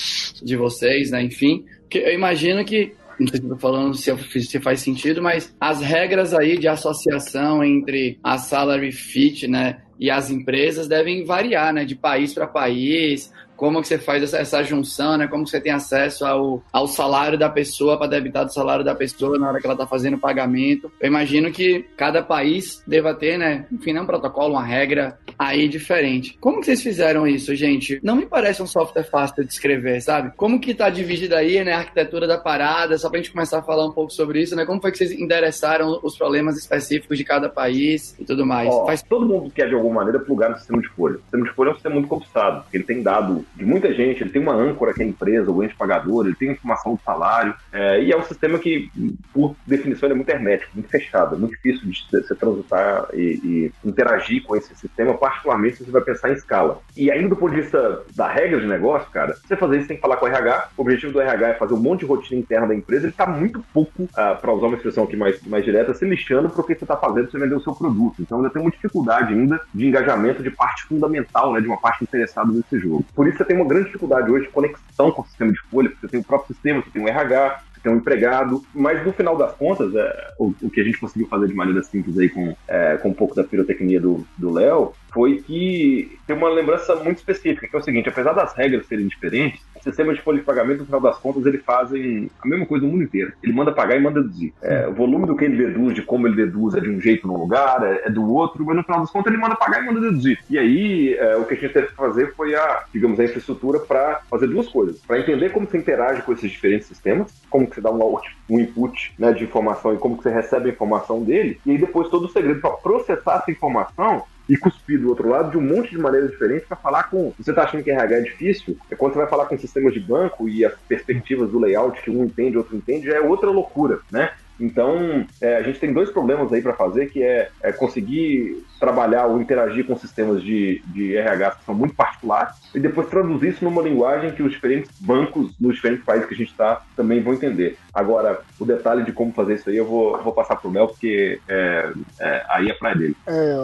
de 0.42 0.56
vocês, 0.56 1.12
né, 1.12 1.22
enfim, 1.22 1.66
que 1.89 1.98
eu 1.98 2.13
imagino 2.13 2.63
que 2.63 2.94
não 3.19 3.28
sei 3.28 3.39
se 3.39 3.60
falando 3.60 3.94
se, 3.94 4.60
faz 4.60 4.80
sentido, 4.80 5.22
mas 5.22 5.54
as 5.60 5.81
regras 5.81 6.34
aí 6.34 6.57
de 6.57 6.68
associação 6.68 7.63
entre 7.63 8.18
a 8.24 8.38
Salary 8.38 8.92
Fit, 8.92 9.48
né, 9.48 9.81
e 10.00 10.10
as 10.10 10.31
empresas 10.31 10.88
devem 10.88 11.24
variar, 11.24 11.74
né, 11.74 11.86
de 11.86 11.95
país 11.95 12.34
para 12.34 12.48
país, 12.48 13.31
como 13.62 13.80
que 13.80 13.88
você 13.88 14.00
faz 14.00 14.24
essa, 14.24 14.40
essa 14.40 14.63
junção, 14.63 15.16
né? 15.18 15.28
Como 15.28 15.44
que 15.44 15.52
você 15.52 15.62
tem 15.62 15.72
acesso 15.72 16.25
ao, 16.25 16.63
ao 16.74 16.88
salário 16.88 17.38
da 17.38 17.48
pessoa 17.48 17.96
para 17.96 18.08
debitar 18.08 18.44
do 18.44 18.52
salário 18.52 18.84
da 18.84 18.96
pessoa 18.96 19.38
na 19.38 19.48
hora 19.48 19.60
que 19.60 19.68
ela 19.68 19.75
está 19.75 19.86
fazendo 19.86 20.16
o 20.16 20.19
pagamento. 20.19 20.92
Eu 21.00 21.06
imagino 21.06 21.52
que 21.52 21.86
cada 21.96 22.24
país 22.24 22.81
deva 22.88 23.13
ter, 23.13 23.38
né? 23.38 23.68
Enfim, 23.72 23.94
não 23.94 24.02
um 24.02 24.08
protocolo, 24.08 24.54
uma 24.54 24.63
regra 24.63 25.19
aí 25.38 25.68
diferente. 25.68 26.36
Como 26.42 26.60
que 26.60 26.66
vocês 26.66 26.81
fizeram 26.81 27.28
isso, 27.28 27.54
gente? 27.54 28.00
Não 28.02 28.16
me 28.16 28.25
parece 28.25 28.63
um 28.63 28.66
software 28.66 29.04
fácil 29.04 29.46
de 29.46 29.54
escrever, 29.54 30.02
sabe? 30.02 30.31
Como 30.36 30.60
que 30.60 30.74
tá 30.74 30.90
dividida 30.90 31.38
aí, 31.38 31.63
né, 31.63 31.74
a 31.74 31.80
arquitetura 31.81 32.25
da 32.25 32.40
parada, 32.40 32.98
só 32.98 33.12
pra 33.12 33.19
gente 33.19 33.31
começar 33.31 33.60
a 33.60 33.63
falar 33.63 33.86
um 33.86 33.92
pouco 33.92 34.12
sobre 34.12 34.42
isso, 34.42 34.56
né? 34.56 34.66
Como 34.66 34.81
foi 34.81 34.92
que 34.92 34.98
vocês 34.98 35.12
endereçaram 35.12 36.00
os 36.02 36.18
problemas 36.18 36.58
específicos 36.58 37.16
de 37.16 37.24
cada 37.24 37.48
país 37.48 38.16
e 38.19 38.25
tudo 38.25 38.44
mais? 38.44 38.68
Ó, 38.74 38.88
Faz... 38.88 39.04
Todo 39.04 39.24
mundo 39.24 39.52
quer, 39.52 39.68
de 39.68 39.75
alguma 39.75 39.98
maneira, 39.98 40.18
plugar 40.18 40.50
no 40.50 40.58
sistema 40.58 40.81
de 40.81 40.90
folha. 40.90 41.18
O 41.18 41.22
sistema 41.22 41.44
de 41.44 41.54
folha 41.54 41.68
é 41.68 41.72
um 41.72 41.75
sistema 41.75 41.94
muito 41.94 42.08
complicado, 42.08 42.63
porque 42.63 42.78
ele 42.78 42.86
tem 42.86 43.04
dado 43.04 43.46
de 43.56 43.65
muita 43.65 43.94
gente, 43.94 44.24
ele 44.24 44.30
tem 44.30 44.42
uma 44.42 44.53
âncora 44.53 44.94
que 44.94 45.01
é 45.01 45.06
a 45.06 45.07
empresa, 45.07 45.51
o 45.51 45.63
ente 45.63 45.75
pagador, 45.75 46.25
ele 46.25 46.36
tem 46.36 46.51
informação 46.51 46.95
do 46.95 47.01
salário, 47.01 47.53
é, 47.71 48.01
e 48.03 48.12
é 48.12 48.18
um 48.18 48.24
sistema 48.24 48.57
que, 48.57 48.89
por 49.33 49.56
definição, 49.65 50.09
é 50.09 50.13
muito 50.13 50.30
hermético, 50.30 50.71
muito 50.74 50.89
fechado, 50.89 51.36
é 51.36 51.38
muito 51.38 51.56
difícil 51.56 51.89
de 51.89 52.06
você 52.12 52.36
transitar 52.36 53.07
e, 53.13 53.71
e, 53.83 53.88
interagir 53.88 54.44
com 54.44 54.56
esse 54.56 54.75
sistema, 54.75 55.13
particularmente 55.13 55.77
se 55.77 55.86
você 55.86 55.92
vai 55.92 56.01
pensar 56.01 56.30
em 56.30 56.33
escala. 56.33 56.80
E 56.95 57.12
ainda 57.12 57.30
do 57.30 57.36
ponto 57.36 57.53
de 57.53 57.62
vista 57.62 58.03
da 58.15 58.27
regra 58.27 58.59
de 58.59 58.68
negócio, 58.68 59.09
cara, 59.12 59.36
você 59.36 59.56
fazer 59.56 59.80
isso 59.80 59.88
tem 59.88 59.98
que 59.98 60.01
falar 60.01 60.18
com 60.18 60.25
o 60.25 60.30
RH, 60.30 60.69
o 60.77 60.81
objetivo 60.81 61.13
do 61.13 61.21
RH 61.21 61.48
é 61.48 61.53
fazer 61.53 61.74
um 61.74 61.80
monte 61.80 62.01
de 62.01 62.06
rotina 62.06 62.39
interna 62.39 62.68
da 62.68 62.75
empresa, 62.75 63.03
ele 63.03 63.12
está 63.12 63.25
muito 63.25 63.63
pouco, 63.74 64.03
uh, 64.03 64.39
para 64.39 64.53
usar 64.53 64.68
uma 64.68 64.75
expressão 64.75 65.03
aqui 65.03 65.15
mais, 65.15 65.42
mais 65.44 65.63
direta, 65.63 65.94
se 65.94 66.06
lixando 66.06 66.50
para 66.50 66.62
o 66.62 66.63
que 66.63 66.75
você 66.75 66.83
está 66.83 66.98
fazendo 66.98 67.24
para 67.24 67.31
você 67.31 67.39
vender 67.39 67.56
o 67.56 67.62
seu 67.62 67.74
produto. 67.74 68.21
Então 68.21 68.38
ainda 68.38 68.50
tem 68.50 68.62
uma 68.62 68.71
dificuldade 68.71 69.33
ainda 69.33 69.59
de 69.74 69.88
engajamento 69.88 70.44
de 70.44 70.50
parte 70.50 70.84
fundamental, 70.84 71.53
né, 71.53 71.62
de 71.62 71.67
uma 71.67 71.77
parte 71.77 72.03
interessada 72.03 72.51
nesse 72.51 72.79
jogo. 72.79 73.05
Por 73.15 73.27
isso 73.27 73.40
você 73.41 73.45
tem 73.45 73.55
uma 73.57 73.67
grande 73.67 73.86
dificuldade 73.86 74.31
hoje 74.31 74.45
de 74.45 74.51
conexão 74.51 75.12
com 75.12 75.21
o 75.21 75.25
sistema 75.25 75.51
de 75.51 75.60
folha, 75.69 75.89
porque 75.89 76.05
você 76.05 76.12
tem 76.12 76.19
o 76.19 76.24
próprio 76.24 76.53
sistema, 76.53 76.81
você 76.81 76.91
tem 76.91 77.03
o 77.03 77.07
RH, 77.07 77.62
você 77.74 77.81
tem 77.81 77.91
um 77.91 77.98
empregado, 77.98 78.63
mas 78.74 79.03
no 79.03 79.12
final 79.12 79.36
das 79.36 79.53
contas, 79.53 79.93
é, 79.95 80.33
o, 80.38 80.53
o, 80.62 80.69
que 80.69 80.81
a 80.81 80.83
gente 80.83 81.00
conseguiu 81.00 81.27
fazer 81.27 81.48
de 81.48 81.53
maneira 81.53 81.81
simples 81.81 82.17
aí 82.17 82.29
com, 82.29 82.55
é, 82.67 82.98
com 82.98 83.10
um 83.10 83.13
pouco 83.13 83.36
da 83.36 83.43
pirotecnia 83.43 84.00
do 84.00 84.51
Léo, 84.51 84.93
foi 85.12 85.41
que 85.41 86.17
tem 86.27 86.36
uma 86.36 86.50
lembrança 86.50 86.95
muito 86.95 87.17
específica, 87.17 87.67
que 87.67 87.75
é 87.75 87.79
o 87.79 87.83
seguinte, 87.83 88.10
apesar 88.10 88.33
das 88.33 88.53
regras 88.53 88.86
serem 88.86 89.07
diferentes, 89.07 89.62
o 89.82 89.84
sistema 89.84 90.14
de 90.14 90.22
folha 90.22 90.40
de 90.40 90.46
pagamento, 90.46 90.80
no 90.80 90.86
final 90.86 91.02
das 91.02 91.18
contas, 91.18 91.46
ele 91.46 91.58
fazem 91.58 92.30
a 92.42 92.48
mesma 92.48 92.66
coisa 92.66 92.86
no 92.86 92.92
mundo 92.92 93.04
inteiro. 93.04 93.34
Ele 93.44 93.54
manda 93.54 93.72
pagar 93.72 93.96
e 93.96 94.00
manda 94.00 94.22
deduzir. 94.22 94.54
É, 94.62 94.88
o 94.88 94.94
volume 94.94 95.26
do 95.26 95.36
que 95.36 95.46
ele 95.46 95.58
deduz, 95.58 95.96
de 95.96 96.02
como 96.02 96.28
ele 96.28 96.36
deduz, 96.36 96.76
é 96.76 96.80
de 96.80 96.90
um 96.90 97.02
jeito 97.02 97.28
num 97.28 97.38
lugar, 97.38 97.84
é, 97.84 98.04
é 98.06 98.10
do 98.10 98.32
outro, 98.32 98.64
mas 98.66 98.76
no 98.76 98.84
final 98.84 99.02
das 99.02 99.12
contas 99.12 99.34
ele 99.34 99.42
manda 99.42 99.56
pagar 99.56 99.84
e 99.84 99.86
manda 99.86 100.00
deduzir. 100.00 100.40
E 100.50 100.58
aí, 100.58 101.16
é, 101.16 101.36
o 101.36 101.46
que 101.46 101.56
a 101.56 101.58
gente 101.58 101.74
teve 101.74 101.88
que 101.88 101.96
fazer 101.96 102.34
foi 102.36 102.56
a, 102.56 102.84
digamos, 102.94 103.20
a 103.20 103.26
infraestrutura 103.26 103.80
para 103.80 104.22
fazer 104.30 104.48
duas 104.48 104.68
coisas. 104.68 105.00
Para 105.00 105.20
entender 105.20 105.50
como 105.50 105.68
você 105.68 105.78
interage 105.78 106.22
com 106.22 106.32
esses 106.34 106.52
diferentes 106.52 106.88
sistemas, 106.88 107.34
como 107.50 107.68
que 107.68 107.76
você 107.76 107.82
dá 107.82 107.92
um, 107.92 108.20
um 108.50 108.60
input 108.60 109.14
né, 109.18 109.32
de 109.34 109.44
informação 109.44 109.94
e 109.94 109.98
como 109.98 110.18
que 110.18 110.24
você 110.24 110.30
recebe 110.30 110.70
a 110.70 110.74
informação 110.74 111.24
dele, 111.24 111.60
e 111.66 111.72
aí 111.72 111.78
depois 111.78 112.10
todo 112.10 112.26
o 112.26 112.30
segredo 112.30 112.62
para 112.62 112.72
processar 112.72 113.38
essa 113.38 113.52
informação 113.52 114.24
e 114.48 114.57
cuspir 114.57 115.00
do 115.00 115.10
outro 115.10 115.29
lado 115.29 115.51
de 115.51 115.57
um 115.57 115.62
monte 115.62 115.91
de 115.91 115.98
maneiras 115.98 116.31
diferentes 116.31 116.67
para 116.67 116.77
falar 116.77 117.03
com. 117.03 117.33
Você 117.38 117.51
está 117.51 117.63
achando 117.63 117.83
que 117.83 117.91
RH 117.91 118.15
é 118.15 118.21
difícil? 118.21 118.77
É 118.89 118.95
quando 118.95 119.13
você 119.13 119.19
vai 119.19 119.27
falar 119.27 119.45
com 119.45 119.57
sistemas 119.57 119.93
de 119.93 120.00
banco 120.00 120.48
e 120.50 120.65
as 120.65 120.74
perspectivas 120.88 121.50
do 121.50 121.60
layout 121.60 122.01
que 122.01 122.10
um 122.10 122.24
entende, 122.24 122.57
outro 122.57 122.75
entende, 122.75 123.07
já 123.07 123.15
é 123.15 123.21
outra 123.21 123.50
loucura, 123.50 124.00
né? 124.12 124.31
Então, 124.62 125.25
é, 125.41 125.57
a 125.57 125.63
gente 125.63 125.79
tem 125.79 125.91
dois 125.91 126.12
problemas 126.12 126.53
aí 126.53 126.62
para 126.62 126.74
fazer, 126.74 127.07
que 127.07 127.24
é, 127.24 127.50
é, 127.63 127.71
conseguir 127.71 128.63
trabalhar 128.79 129.25
ou 129.25 129.41
interagir 129.41 129.86
com 129.86 129.98
sistemas 129.98 130.43
de, 130.43 130.83
de 130.88 131.17
RH 131.17 131.51
que 131.51 131.65
são 131.65 131.74
muito 131.74 131.95
particulares 131.95 132.55
e 132.74 132.79
depois 132.79 133.07
traduzir 133.07 133.50
isso 133.50 133.65
numa 133.65 133.81
linguagem 133.81 134.31
que 134.31 134.43
os 134.43 134.51
diferentes 134.51 134.91
bancos 135.00 135.53
nos 135.60 135.75
diferentes 135.75 136.05
países 136.05 136.27
que 136.27 136.33
a 136.36 136.38
gente 136.38 136.51
está 136.51 136.81
também 136.95 137.21
vão 137.21 137.33
entender. 137.33 137.77
Agora, 137.93 138.41
o 138.60 138.65
detalhe 138.65 139.03
de 139.03 139.12
como 139.12 139.33
fazer 139.33 139.55
isso 139.55 139.69
aí 139.69 139.75
eu 139.75 139.86
vou, 139.86 140.21
vou 140.21 140.31
passar 140.33 140.55
para 140.55 140.67
o 140.67 140.71
Mel, 140.71 140.88
porque 140.88 141.41
é, 141.48 141.91
é, 142.19 142.45
aí 142.50 142.69
é 142.69 142.74
praia 142.74 142.95
dele. 142.95 143.17
É, 143.27 143.55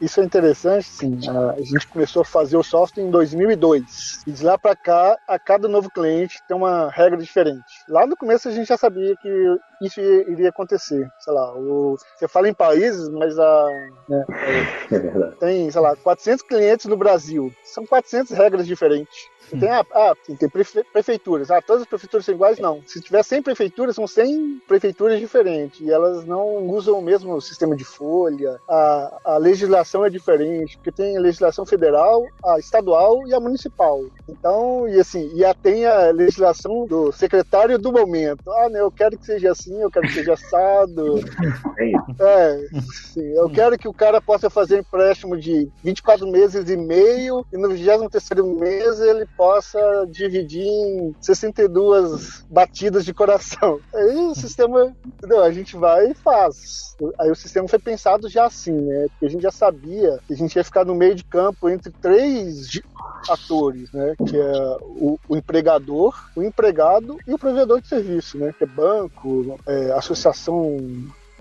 isso 0.00 0.20
é 0.20 0.24
interessante, 0.24 0.84
sim. 0.84 1.18
A 1.56 1.60
gente 1.62 1.86
começou 1.88 2.22
a 2.22 2.24
fazer 2.24 2.56
o 2.56 2.62
software 2.62 3.02
em 3.02 3.10
2002. 3.10 4.22
E 4.26 4.32
de 4.32 4.44
lá 4.44 4.58
para 4.58 4.76
cá, 4.76 5.16
a 5.26 5.38
cada 5.38 5.66
novo 5.66 5.90
cliente 5.90 6.38
tem 6.46 6.56
uma 6.56 6.90
regra 6.90 7.16
diferente. 7.16 7.64
Lá 7.88 8.06
no 8.06 8.16
começo 8.16 8.48
a 8.48 8.52
gente 8.52 8.68
já 8.68 8.76
sabia 8.76 9.16
que 9.16 9.58
isso 9.80 10.00
iria 10.00 10.50
acontecer. 10.50 11.08
Sei 11.18 11.32
lá, 11.32 11.54
o, 11.56 11.96
você 12.16 12.28
fala 12.28 12.48
em 12.48 12.54
países, 12.54 13.08
mas 13.08 13.38
a, 13.38 13.66
né, 14.08 14.24
é, 14.92 15.30
tem, 15.38 15.70
sei 15.70 15.80
lá, 15.80 15.96
400 15.96 16.42
clientes 16.42 16.86
no 16.86 16.96
Brasil. 16.96 17.50
São 17.64 17.86
400 17.86 18.36
regras 18.36 18.66
diferentes. 18.66 19.30
Tem, 19.58 19.68
ah, 19.68 19.84
ah 19.92 20.14
tem 20.38 20.48
prefeituras. 20.92 21.50
Ah, 21.50 21.62
todas 21.62 21.82
as 21.82 21.88
prefeituras 21.88 22.24
são 22.24 22.34
iguais? 22.34 22.58
Não. 22.58 22.82
Se 22.86 23.00
tiver 23.00 23.22
100 23.22 23.42
prefeituras, 23.42 23.69
são 23.94 24.06
100 24.06 24.62
prefeituras 24.66 25.18
diferentes. 25.18 25.80
E 25.80 25.90
elas 25.90 26.24
não 26.24 26.68
usam 26.68 26.98
o 26.98 27.02
mesmo 27.02 27.40
sistema 27.40 27.76
de 27.76 27.84
folha. 27.84 28.58
A, 28.68 29.20
a 29.24 29.36
legislação 29.36 30.04
é 30.04 30.10
diferente, 30.10 30.76
porque 30.76 30.92
tem 30.92 31.16
a 31.16 31.20
legislação 31.20 31.64
federal, 31.64 32.26
a 32.44 32.58
estadual 32.58 33.26
e 33.26 33.34
a 33.34 33.40
municipal. 33.40 34.04
Então, 34.28 34.88
e 34.88 34.98
assim, 34.98 35.30
e 35.34 35.44
a, 35.44 35.54
tem 35.54 35.86
a 35.86 36.10
legislação 36.10 36.86
do 36.86 37.12
secretário 37.12 37.78
do 37.78 37.92
momento. 37.92 38.50
Ah, 38.50 38.68
né, 38.68 38.80
eu 38.80 38.90
quero 38.90 39.18
que 39.18 39.26
seja 39.26 39.52
assim, 39.52 39.80
eu 39.80 39.90
quero 39.90 40.06
que 40.06 40.14
seja 40.14 40.34
assado. 40.34 41.20
É, 42.20 42.66
sim, 43.12 43.32
eu 43.34 43.48
quero 43.48 43.78
que 43.78 43.88
o 43.88 43.94
cara 43.94 44.20
possa 44.20 44.50
fazer 44.50 44.78
empréstimo 44.78 45.38
de 45.38 45.70
24 45.82 46.26
meses 46.26 46.68
e 46.68 46.76
meio 46.76 47.46
e 47.52 47.56
no 47.56 47.68
23 47.70 48.46
mês 48.58 49.00
ele 49.00 49.26
possa 49.36 50.06
dividir 50.08 50.66
em 50.66 51.14
62 51.20 52.44
batidas 52.50 53.04
de 53.04 53.14
coração. 53.14 53.59
Aí 53.94 54.16
o 54.16 54.34
sistema? 54.34 54.94
A 55.44 55.50
gente 55.50 55.76
vai 55.76 56.10
e 56.10 56.14
faz. 56.14 56.96
Aí 57.18 57.30
o 57.30 57.34
sistema 57.34 57.68
foi 57.68 57.78
pensado 57.78 58.28
já 58.28 58.46
assim, 58.46 58.72
né? 58.72 59.06
Porque 59.10 59.26
a 59.26 59.28
gente 59.28 59.42
já 59.42 59.50
sabia 59.50 60.18
que 60.26 60.32
a 60.32 60.36
gente 60.36 60.56
ia 60.56 60.64
ficar 60.64 60.84
no 60.84 60.94
meio 60.94 61.14
de 61.14 61.24
campo 61.24 61.68
entre 61.68 61.92
três 61.92 62.80
atores, 63.28 63.92
né? 63.92 64.14
Que 64.26 64.36
é 64.36 64.76
o, 64.80 65.18
o 65.28 65.36
empregador, 65.36 66.14
o 66.34 66.42
empregado 66.42 67.18
e 67.26 67.34
o 67.34 67.38
provedor 67.38 67.80
de 67.80 67.88
serviço, 67.88 68.38
né? 68.38 68.54
Que 68.56 68.64
é 68.64 68.66
banco, 68.66 69.58
é, 69.66 69.92
associação 69.92 70.76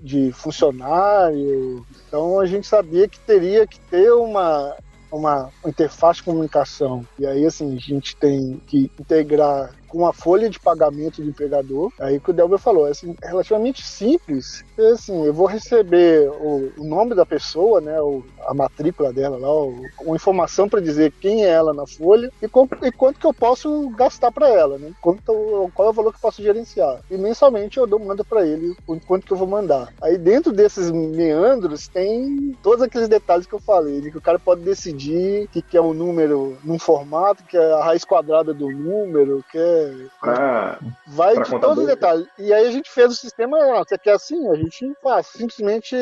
de 0.01 0.31
funcionário. 0.31 1.85
Então 2.07 2.39
a 2.39 2.45
gente 2.45 2.67
sabia 2.67 3.07
que 3.07 3.19
teria 3.19 3.65
que 3.65 3.79
ter 3.79 4.11
uma 4.11 4.75
uma 5.11 5.49
interface 5.65 6.19
de 6.19 6.25
comunicação. 6.25 7.05
E 7.17 7.25
aí, 7.25 7.45
assim, 7.45 7.75
a 7.75 7.79
gente 7.79 8.15
tem 8.15 8.61
que 8.67 8.91
integrar 8.99 9.71
com 9.89 10.07
a 10.07 10.13
folha 10.13 10.49
de 10.49 10.59
pagamento 10.59 11.21
do 11.21 11.29
empregador. 11.29 11.91
Aí 11.99 12.19
que 12.19 12.29
o 12.29 12.33
Delber 12.33 12.59
falou, 12.59 12.87
é 12.87 12.91
assim, 12.91 13.15
relativamente 13.21 13.83
simples. 13.83 14.63
Assim, 14.93 15.25
eu 15.25 15.33
vou 15.33 15.45
receber 15.45 16.29
o, 16.29 16.71
o 16.77 16.83
nome 16.83 17.13
da 17.15 17.25
pessoa, 17.25 17.81
né, 17.81 17.99
o, 18.01 18.23
a 18.47 18.53
matrícula 18.53 19.11
dela 19.11 19.37
lá, 19.37 19.51
o, 19.51 19.85
uma 20.01 20.15
informação 20.15 20.69
para 20.69 20.79
dizer 20.79 21.11
quem 21.19 21.45
é 21.45 21.49
ela 21.49 21.73
na 21.73 21.85
folha 21.85 22.31
e, 22.41 22.47
com, 22.47 22.67
e 22.83 22.91
quanto 22.91 23.19
que 23.19 23.25
eu 23.25 23.33
posso 23.33 23.89
gastar 23.89 24.31
para 24.31 24.47
ela, 24.47 24.77
né? 24.77 24.91
Quanto, 25.01 25.69
qual 25.73 25.87
é 25.87 25.91
o 25.91 25.93
valor 25.93 26.11
que 26.11 26.17
eu 26.17 26.21
posso 26.21 26.41
gerenciar. 26.41 27.01
E 27.09 27.17
mensalmente 27.17 27.77
eu 27.77 27.87
dou 27.87 27.99
mando 27.99 28.23
para 28.23 28.45
ele 28.45 28.75
o 28.87 28.99
quanto 29.01 29.25
que 29.25 29.33
eu 29.33 29.37
vou 29.37 29.47
mandar. 29.47 29.93
Aí 30.01 30.17
dentro 30.17 30.51
desses 30.51 30.91
meandros 30.91 31.87
tem 31.87 32.57
todos 32.63 32.81
aqueles 32.81 33.07
detalhes 33.07 33.45
que 33.45 33.53
eu 33.53 33.59
falei, 33.59 34.01
de 34.01 34.11
que 34.11 34.17
o 34.17 34.21
cara 34.21 34.39
pode 34.39 34.61
decidir 34.61 35.47
que 35.49 35.61
quer 35.61 35.81
um 35.81 35.93
número 35.93 36.57
num 36.63 36.79
formato, 36.79 37.43
que 37.43 37.57
é 37.57 37.71
a 37.73 37.83
raiz 37.83 38.05
quadrada 38.05 38.53
do 38.53 38.69
número, 38.69 39.43
que 39.51 39.57
é 39.57 39.89
Pra, 40.19 40.79
vai 41.07 41.41
de 41.41 41.49
todos 41.59 41.79
os 41.79 41.85
detalhes. 41.85 42.27
E 42.37 42.53
aí 42.53 42.67
a 42.67 42.71
gente 42.71 42.89
fez 42.89 43.11
o 43.11 43.15
sistema, 43.15 43.57
ah, 43.57 43.83
você 43.83 43.97
quer 43.97 44.13
assim, 44.13 44.49
a 44.49 44.55
gente 44.55 44.68
faz. 45.01 45.27
Simplesmente 45.27 45.95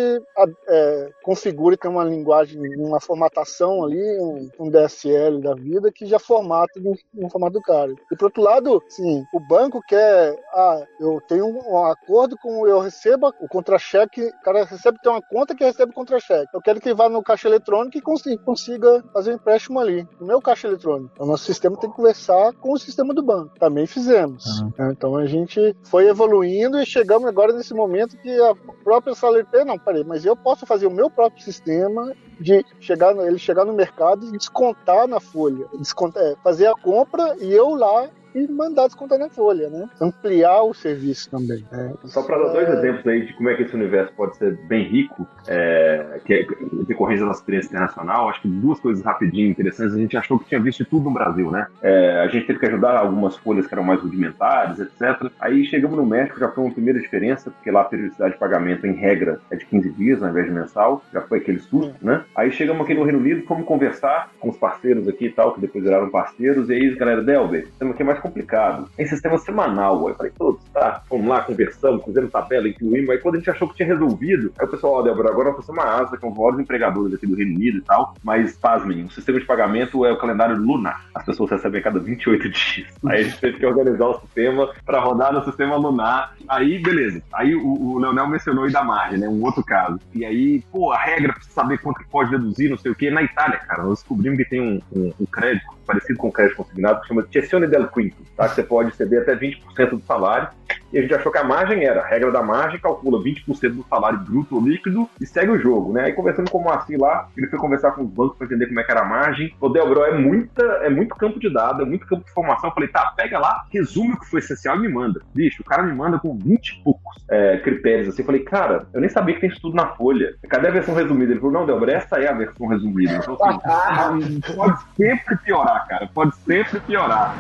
é, 0.67 1.09
configura 1.23 1.75
e 1.75 1.77
tem 1.77 1.89
uma 1.89 2.03
linguagem, 2.03 2.59
uma 2.77 2.99
formatação 2.99 3.83
ali, 3.83 4.01
um, 4.19 4.49
um 4.59 4.69
DSL 4.69 5.41
da 5.41 5.53
vida 5.53 5.91
que 5.91 6.05
já 6.05 6.19
formata 6.19 6.79
no, 6.79 6.95
no, 7.13 7.29
formato 7.29 7.53
do 7.53 7.61
cara. 7.61 7.91
E 8.11 8.15
por 8.15 8.25
outro 8.25 8.41
lado, 8.41 8.81
sim, 8.89 9.23
o 9.33 9.39
banco 9.39 9.81
quer, 9.87 10.37
ah, 10.53 10.83
eu 10.99 11.21
tenho 11.27 11.45
um, 11.45 11.85
acordo 11.85 12.37
com, 12.37 12.67
eu 12.67 12.79
recebo 12.79 13.33
o 13.39 13.47
contra-cheque, 13.47 14.21
o 14.21 14.41
cara 14.43 14.63
recebe, 14.63 14.97
tem 15.01 15.11
uma 15.11 15.21
conta 15.21 15.55
que 15.55 15.63
recebe 15.63 15.93
contra-cheque. 15.93 16.49
Eu 16.53 16.61
quero 16.61 16.79
que 16.79 16.89
ele 16.89 16.95
vá 16.95 17.09
no 17.09 17.23
caixa 17.23 17.47
eletrônico 17.47 17.97
e 17.97 18.01
consiga, 18.01 18.41
consiga 18.43 19.03
fazer 19.13 19.31
um 19.31 19.35
empréstimo 19.35 19.79
ali, 19.79 20.07
no 20.19 20.27
meu 20.27 20.41
caixa 20.41 20.67
eletrônico. 20.67 21.13
O 21.19 21.25
nosso 21.25 21.45
sistema 21.45 21.77
tem 21.77 21.89
que 21.89 21.95
conversar 21.95 22.53
com 22.53 22.73
o 22.73 22.79
sistema 22.79 23.13
do 23.13 23.23
banco. 23.23 23.57
Também 23.59 23.85
fizemos. 23.85 24.45
Uhum. 24.59 24.91
Então 24.91 25.15
a 25.15 25.25
gente 25.25 25.75
foi 25.83 26.07
evoluindo 26.07 26.79
e 26.79 26.85
chegamos 26.85 27.27
agora 27.27 27.53
nesse 27.53 27.73
momento 27.73 28.17
que 28.17 28.29
a 28.41 28.55
própria 28.83 29.13
Salerp, 29.15 29.53
não, 29.65 29.77
peraí, 29.77 30.03
mas 30.03 30.25
eu 30.25 30.35
posso 30.35 30.65
fazer 30.65 30.87
o 30.87 30.91
meu 30.91 31.09
próprio 31.09 31.43
sistema 31.43 32.15
de 32.39 32.65
chegar 32.79 33.15
ele 33.17 33.37
chegar 33.37 33.65
no 33.65 33.73
mercado 33.73 34.25
e 34.27 34.31
descontar 34.31 35.07
na 35.07 35.19
folha, 35.19 35.67
descontar, 35.73 36.23
é, 36.23 36.35
fazer 36.43 36.67
a 36.67 36.75
compra 36.75 37.35
e 37.39 37.51
eu 37.51 37.75
lá 37.75 38.09
e 38.33 38.47
mandar 38.47 38.87
descontar 38.87 39.17
na 39.17 39.29
folha, 39.29 39.69
né? 39.69 39.89
Ampliar 39.99 40.63
o 40.63 40.73
serviço 40.73 41.29
também. 41.29 41.65
Né? 41.71 41.93
Só 42.05 42.23
para 42.23 42.37
dar 42.37 42.53
dois 42.53 42.69
exemplos 42.69 43.07
aí 43.07 43.25
de 43.25 43.33
como 43.33 43.49
é 43.49 43.55
que 43.55 43.63
esse 43.63 43.75
universo 43.75 44.13
pode 44.13 44.37
ser 44.37 44.57
bem 44.67 44.87
rico, 44.87 45.27
é, 45.47 46.19
que 46.25 46.33
é 46.33 46.47
decorrência 46.85 47.21
da 47.21 47.27
nossa 47.27 47.41
experiência 47.41 47.69
internacional, 47.69 48.29
acho 48.29 48.41
que 48.41 48.47
duas 48.47 48.79
coisas 48.79 49.03
rapidinho 49.03 49.49
interessantes. 49.49 49.95
A 49.95 49.99
gente 49.99 50.17
achou 50.17 50.39
que 50.39 50.45
tinha 50.45 50.59
visto 50.59 50.85
tudo 50.85 51.05
no 51.05 51.11
Brasil, 51.11 51.51
né? 51.51 51.67
É, 51.81 52.21
a 52.21 52.27
gente 52.27 52.47
teve 52.47 52.59
que 52.59 52.65
ajudar 52.65 52.97
algumas 52.97 53.37
folhas 53.37 53.67
que 53.67 53.73
eram 53.73 53.83
mais 53.83 54.01
rudimentares, 54.01 54.79
etc. 54.79 55.31
Aí 55.39 55.65
chegamos 55.65 55.97
no 55.97 56.05
México, 56.05 56.39
já 56.39 56.49
foi 56.49 56.63
uma 56.63 56.73
primeira 56.73 56.99
diferença, 56.99 57.51
porque 57.51 57.71
lá 57.71 57.81
a 57.81 57.85
periodicidade 57.85 58.33
de 58.33 58.39
pagamento, 58.39 58.85
em 58.85 58.93
regra, 58.93 59.39
é 59.49 59.55
de 59.55 59.65
15 59.65 59.89
dias 59.91 60.23
ao 60.23 60.29
invés 60.29 60.45
de 60.45 60.51
mensal, 60.51 61.03
já 61.13 61.21
foi 61.21 61.39
aquele 61.39 61.59
susto, 61.59 61.93
né? 62.01 62.23
Aí 62.35 62.51
chegamos 62.51 62.83
aqui 62.83 62.93
no 62.93 63.03
Reino 63.03 63.19
Unido, 63.19 63.45
fomos 63.45 63.65
conversar 63.65 64.31
com 64.39 64.49
os 64.49 64.57
parceiros 64.57 65.07
aqui 65.07 65.25
e 65.25 65.31
tal, 65.31 65.53
que 65.53 65.61
depois 65.61 65.83
viraram 65.83 66.09
parceiros, 66.09 66.69
e 66.69 66.73
aí, 66.73 66.95
galera, 66.95 67.23
Delber, 67.23 67.67
temos 67.77 67.95
aqui 67.95 68.03
mais 68.03 68.19
complicado. 68.27 68.89
Em 68.97 69.05
sistema 69.05 69.37
semanal. 69.37 70.05
Aí 70.05 70.13
eu 70.13 70.15
falei, 70.15 70.31
todos, 70.37 70.63
tá, 70.73 71.01
vamos 71.09 71.27
lá, 71.27 71.41
conversamos, 71.41 72.03
fizemos 72.03 72.31
tabela, 72.31 72.67
incluímos. 72.67 73.09
Aí 73.09 73.17
quando 73.17 73.35
a 73.35 73.37
gente 73.39 73.49
achou 73.49 73.67
que 73.67 73.75
tinha 73.75 73.87
resolvido, 73.87 74.51
aí 74.59 74.65
o 74.65 74.69
pessoal, 74.69 74.93
ó, 74.93 74.99
oh, 74.99 75.03
Débora, 75.03 75.29
agora 75.29 75.51
vai 75.51 75.61
ser 75.61 75.71
uma 75.71 75.83
asa, 75.83 76.17
que 76.17 76.25
é 76.25 76.27
um 76.27 76.31
dos 76.31 76.37
maiores 76.37 76.59
empregadores 76.59 77.13
aqui 77.13 77.27
do 77.27 77.35
Reino 77.35 77.55
Unido 77.55 77.77
e 77.79 77.81
tal. 77.81 78.13
Mas, 78.23 78.57
pasmem, 78.57 79.05
o 79.05 79.11
sistema 79.11 79.39
de 79.39 79.45
pagamento 79.45 80.05
é 80.05 80.11
o 80.11 80.17
calendário 80.17 80.57
lunar. 80.57 81.05
As 81.15 81.25
pessoas 81.25 81.51
recebem 81.51 81.79
a 81.79 81.83
cada 81.83 81.99
28 81.99 82.49
dias. 82.49 82.87
Aí 83.07 83.21
a 83.21 83.23
gente 83.23 83.39
teve 83.39 83.57
que 83.57 83.65
organizar 83.65 84.05
o 84.05 84.19
sistema 84.19 84.69
para 84.85 84.99
rodar 84.99 85.33
no 85.33 85.43
sistema 85.43 85.75
lunar. 85.75 86.35
Aí, 86.47 86.79
beleza. 86.79 87.21
Aí 87.33 87.55
o, 87.55 87.65
o 87.65 87.99
Leonel 87.99 88.27
mencionou 88.27 88.65
aí 88.65 88.71
da 88.71 88.83
margem, 88.83 89.19
né? 89.19 89.27
Um 89.27 89.43
outro 89.43 89.63
caso. 89.63 89.99
E 90.13 90.25
aí, 90.25 90.63
pô, 90.71 90.91
a 90.91 90.97
regra 90.97 91.33
pra 91.33 91.41
saber 91.43 91.77
quanto 91.79 91.99
que 91.99 92.09
pode 92.09 92.31
deduzir, 92.31 92.69
não 92.69 92.77
sei 92.77 92.91
o 92.91 92.95
quê. 92.95 93.09
Na 93.09 93.23
Itália, 93.23 93.59
cara, 93.59 93.83
nós 93.83 93.99
descobrimos 93.99 94.37
que 94.37 94.45
tem 94.45 94.61
um, 94.61 94.81
um, 94.91 95.13
um 95.19 95.25
crédito 95.25 95.76
parecido 95.87 96.19
com 96.19 96.31
crédito 96.31 96.57
consignado 96.57 97.01
que 97.01 97.07
chama 97.07 97.25
Cessione 97.31 97.67
del 97.67 97.87
Quinto, 97.87 98.17
tá? 98.35 98.49
Que 98.49 98.55
você 98.55 98.63
pode 98.63 98.95
ceder 98.95 99.21
até 99.21 99.35
20% 99.35 99.89
do 99.91 100.01
salário. 100.05 100.49
E 100.91 100.97
a 100.97 101.01
gente 101.01 101.13
achou 101.13 101.31
que 101.31 101.37
a 101.37 101.43
margem 101.43 101.85
era, 101.85 102.01
a 102.01 102.05
regra 102.05 102.31
da 102.31 102.41
margem 102.41 102.79
calcula 102.79 103.21
20% 103.21 103.73
do 103.73 103.85
salário 103.89 104.19
bruto 104.19 104.55
ou 104.55 104.61
líquido 104.61 105.09
e 105.19 105.25
segue 105.25 105.51
o 105.51 105.59
jogo, 105.59 105.93
né? 105.93 106.05
Aí 106.05 106.13
conversando 106.13 106.49
com 106.49 106.59
o 106.59 106.63
Moacir 106.63 106.99
lá, 106.99 107.27
ele 107.37 107.47
foi 107.47 107.59
conversar 107.59 107.91
com 107.91 108.03
os 108.03 108.09
bancos 108.09 108.37
para 108.37 108.47
entender 108.47 108.67
como 108.67 108.79
é 108.79 108.83
que 108.83 108.91
era 108.91 109.01
a 109.01 109.05
margem. 109.05 109.53
O 109.59 109.69
Delbro 109.69 110.03
é 110.03 110.17
muita, 110.17 110.63
é 110.63 110.89
muito 110.89 111.15
campo 111.15 111.39
de 111.39 111.51
dados, 111.51 111.81
é 111.81 111.85
muito 111.85 112.07
campo 112.07 112.23
de 112.23 112.31
informação. 112.31 112.69
Eu 112.69 112.73
falei, 112.73 112.89
tá, 112.89 113.13
pega 113.15 113.39
lá, 113.39 113.65
resume 113.71 114.13
o 114.13 114.19
que 114.19 114.29
foi 114.29 114.39
essencial 114.39 114.77
e 114.77 114.79
me 114.79 114.89
manda. 114.89 115.21
Bicho, 115.33 115.61
o 115.61 115.65
cara 115.65 115.83
me 115.83 115.93
manda 115.93 116.19
com 116.19 116.37
20 116.37 116.69
e 116.69 116.83
poucos 116.83 117.23
é, 117.29 117.57
critérios 117.57 118.09
assim. 118.09 118.21
Eu 118.21 118.25
falei, 118.25 118.43
cara, 118.43 118.87
eu 118.93 119.01
nem 119.01 119.09
sabia 119.09 119.35
que 119.35 119.41
tem 119.41 119.49
isso 119.49 119.61
tudo 119.61 119.75
na 119.75 119.87
folha. 119.87 120.35
Cadê 120.49 120.67
a 120.67 120.71
versão 120.71 120.95
resumida? 120.95 121.31
Ele 121.31 121.39
falou, 121.39 121.53
não, 121.53 121.65
Delbro, 121.65 121.91
essa 121.91 122.17
é 122.17 122.27
a 122.27 122.33
versão 122.33 122.67
resumida. 122.67 123.13
Então, 123.15 123.37
assim, 123.41 124.39
pode 124.55 124.79
sempre 124.95 125.37
piorar, 125.37 125.87
cara, 125.87 126.09
pode 126.13 126.35
sempre 126.35 126.79
piorar. 126.81 127.35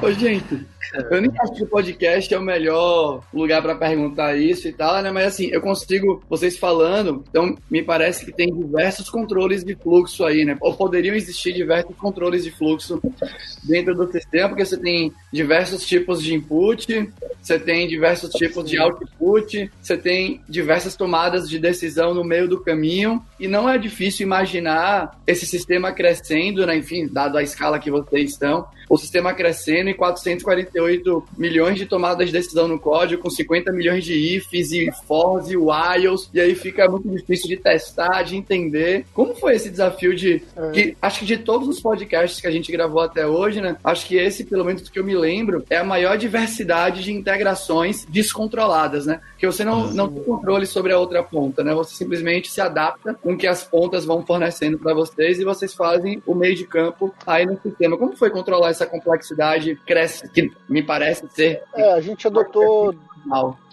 Ô, 0.00 0.12
gente, 0.12 0.64
eu 1.10 1.20
nem 1.20 1.30
acho 1.40 1.54
que 1.54 1.64
o 1.64 1.66
podcast 1.66 2.32
é 2.32 2.38
o 2.38 2.42
melhor 2.42 3.20
lugar 3.34 3.60
para 3.60 3.74
perguntar 3.74 4.36
isso 4.36 4.68
e 4.68 4.72
tal, 4.72 5.02
né? 5.02 5.10
Mas 5.10 5.26
assim, 5.26 5.48
eu 5.50 5.60
consigo, 5.60 6.22
vocês 6.30 6.56
falando, 6.56 7.24
então 7.28 7.56
me 7.68 7.82
parece 7.82 8.24
que 8.24 8.30
tem 8.30 8.46
diversos 8.46 9.10
controles 9.10 9.64
de 9.64 9.74
fluxo 9.74 10.24
aí, 10.24 10.44
né? 10.44 10.56
Ou 10.60 10.72
poderiam 10.74 11.16
existir 11.16 11.52
diversos 11.52 11.96
controles 11.96 12.44
de 12.44 12.52
fluxo 12.52 13.02
dentro 13.64 13.92
do 13.92 14.10
sistema, 14.10 14.48
porque 14.48 14.64
você 14.64 14.76
tem 14.76 15.12
diversos 15.32 15.84
tipos 15.84 16.22
de 16.22 16.32
input, 16.32 17.10
você 17.42 17.58
tem 17.58 17.88
diversos 17.88 18.30
tipos 18.30 18.70
de 18.70 18.78
output, 18.78 19.70
você 19.82 19.96
tem 19.96 20.40
diversas 20.48 20.94
tomadas 20.94 21.50
de 21.50 21.58
decisão 21.58 22.14
no 22.14 22.22
meio 22.22 22.46
do 22.46 22.60
caminho, 22.60 23.20
e 23.38 23.48
não 23.48 23.68
é 23.68 23.76
difícil 23.76 24.24
imaginar 24.24 25.20
esse 25.26 25.44
sistema 25.44 25.90
crescendo, 25.90 26.64
né? 26.64 26.76
Enfim, 26.76 27.08
dado 27.08 27.36
a 27.36 27.42
escala 27.42 27.80
que 27.80 27.90
vocês 27.90 28.30
estão, 28.30 28.64
o 28.88 28.96
sistema 28.96 29.32
crescendo 29.32 29.90
e 29.90 29.94
440 29.94 30.58
258 30.68 31.24
milhões 31.36 31.76
de 31.76 31.86
tomadas 31.86 32.26
de 32.26 32.32
decisão 32.32 32.68
no 32.68 32.78
código, 32.78 33.22
com 33.22 33.30
50 33.30 33.72
milhões 33.72 34.04
de 34.04 34.14
ifs 34.14 34.72
e 34.72 34.90
fors 35.06 35.50
e 35.50 35.56
whiles, 35.56 36.28
e 36.32 36.40
aí 36.40 36.54
fica 36.54 36.88
muito 36.88 37.08
difícil 37.08 37.48
de 37.48 37.56
testar, 37.56 38.22
de 38.22 38.36
entender. 38.36 39.04
Como 39.12 39.34
foi 39.34 39.54
esse 39.54 39.70
desafio 39.70 40.14
de. 40.14 40.42
É. 40.56 40.70
Que, 40.70 40.96
acho 41.00 41.20
que 41.20 41.26
de 41.26 41.38
todos 41.38 41.68
os 41.68 41.80
podcasts 41.80 42.40
que 42.40 42.46
a 42.46 42.50
gente 42.50 42.70
gravou 42.70 43.00
até 43.00 43.26
hoje, 43.26 43.60
né? 43.60 43.76
Acho 43.82 44.06
que 44.06 44.16
esse, 44.16 44.44
pelo 44.44 44.64
menos 44.64 44.82
do 44.82 44.90
que 44.90 44.98
eu 44.98 45.04
me 45.04 45.16
lembro, 45.16 45.64
é 45.68 45.76
a 45.76 45.84
maior 45.84 46.16
diversidade 46.16 47.02
de 47.02 47.12
integrações 47.12 48.04
descontroladas, 48.08 49.06
né? 49.06 49.20
Que 49.38 49.46
você 49.46 49.64
não, 49.64 49.92
não 49.92 50.08
tem 50.08 50.22
controle 50.22 50.66
sobre 50.66 50.92
a 50.92 50.98
outra 50.98 51.22
ponta, 51.22 51.62
né? 51.62 51.74
Você 51.74 51.94
simplesmente 51.94 52.50
se 52.50 52.60
adapta 52.60 53.14
com 53.14 53.34
o 53.34 53.36
que 53.36 53.46
as 53.46 53.64
pontas 53.64 54.04
vão 54.04 54.24
fornecendo 54.24 54.78
para 54.78 54.94
vocês 54.94 55.38
e 55.38 55.44
vocês 55.44 55.74
fazem 55.74 56.22
o 56.26 56.34
meio 56.34 56.54
de 56.54 56.64
campo 56.64 57.14
aí 57.26 57.46
no 57.46 57.58
sistema. 57.60 57.96
Como 57.96 58.16
foi 58.16 58.30
controlar 58.30 58.70
essa 58.70 58.77
complexidade 58.86 59.76
cresce, 59.86 60.28
que 60.28 60.50
me 60.68 60.82
parece 60.82 61.26
ser. 61.30 61.62
É, 61.74 61.92
a 61.92 62.00
gente 62.00 62.26
adotou 62.26 62.94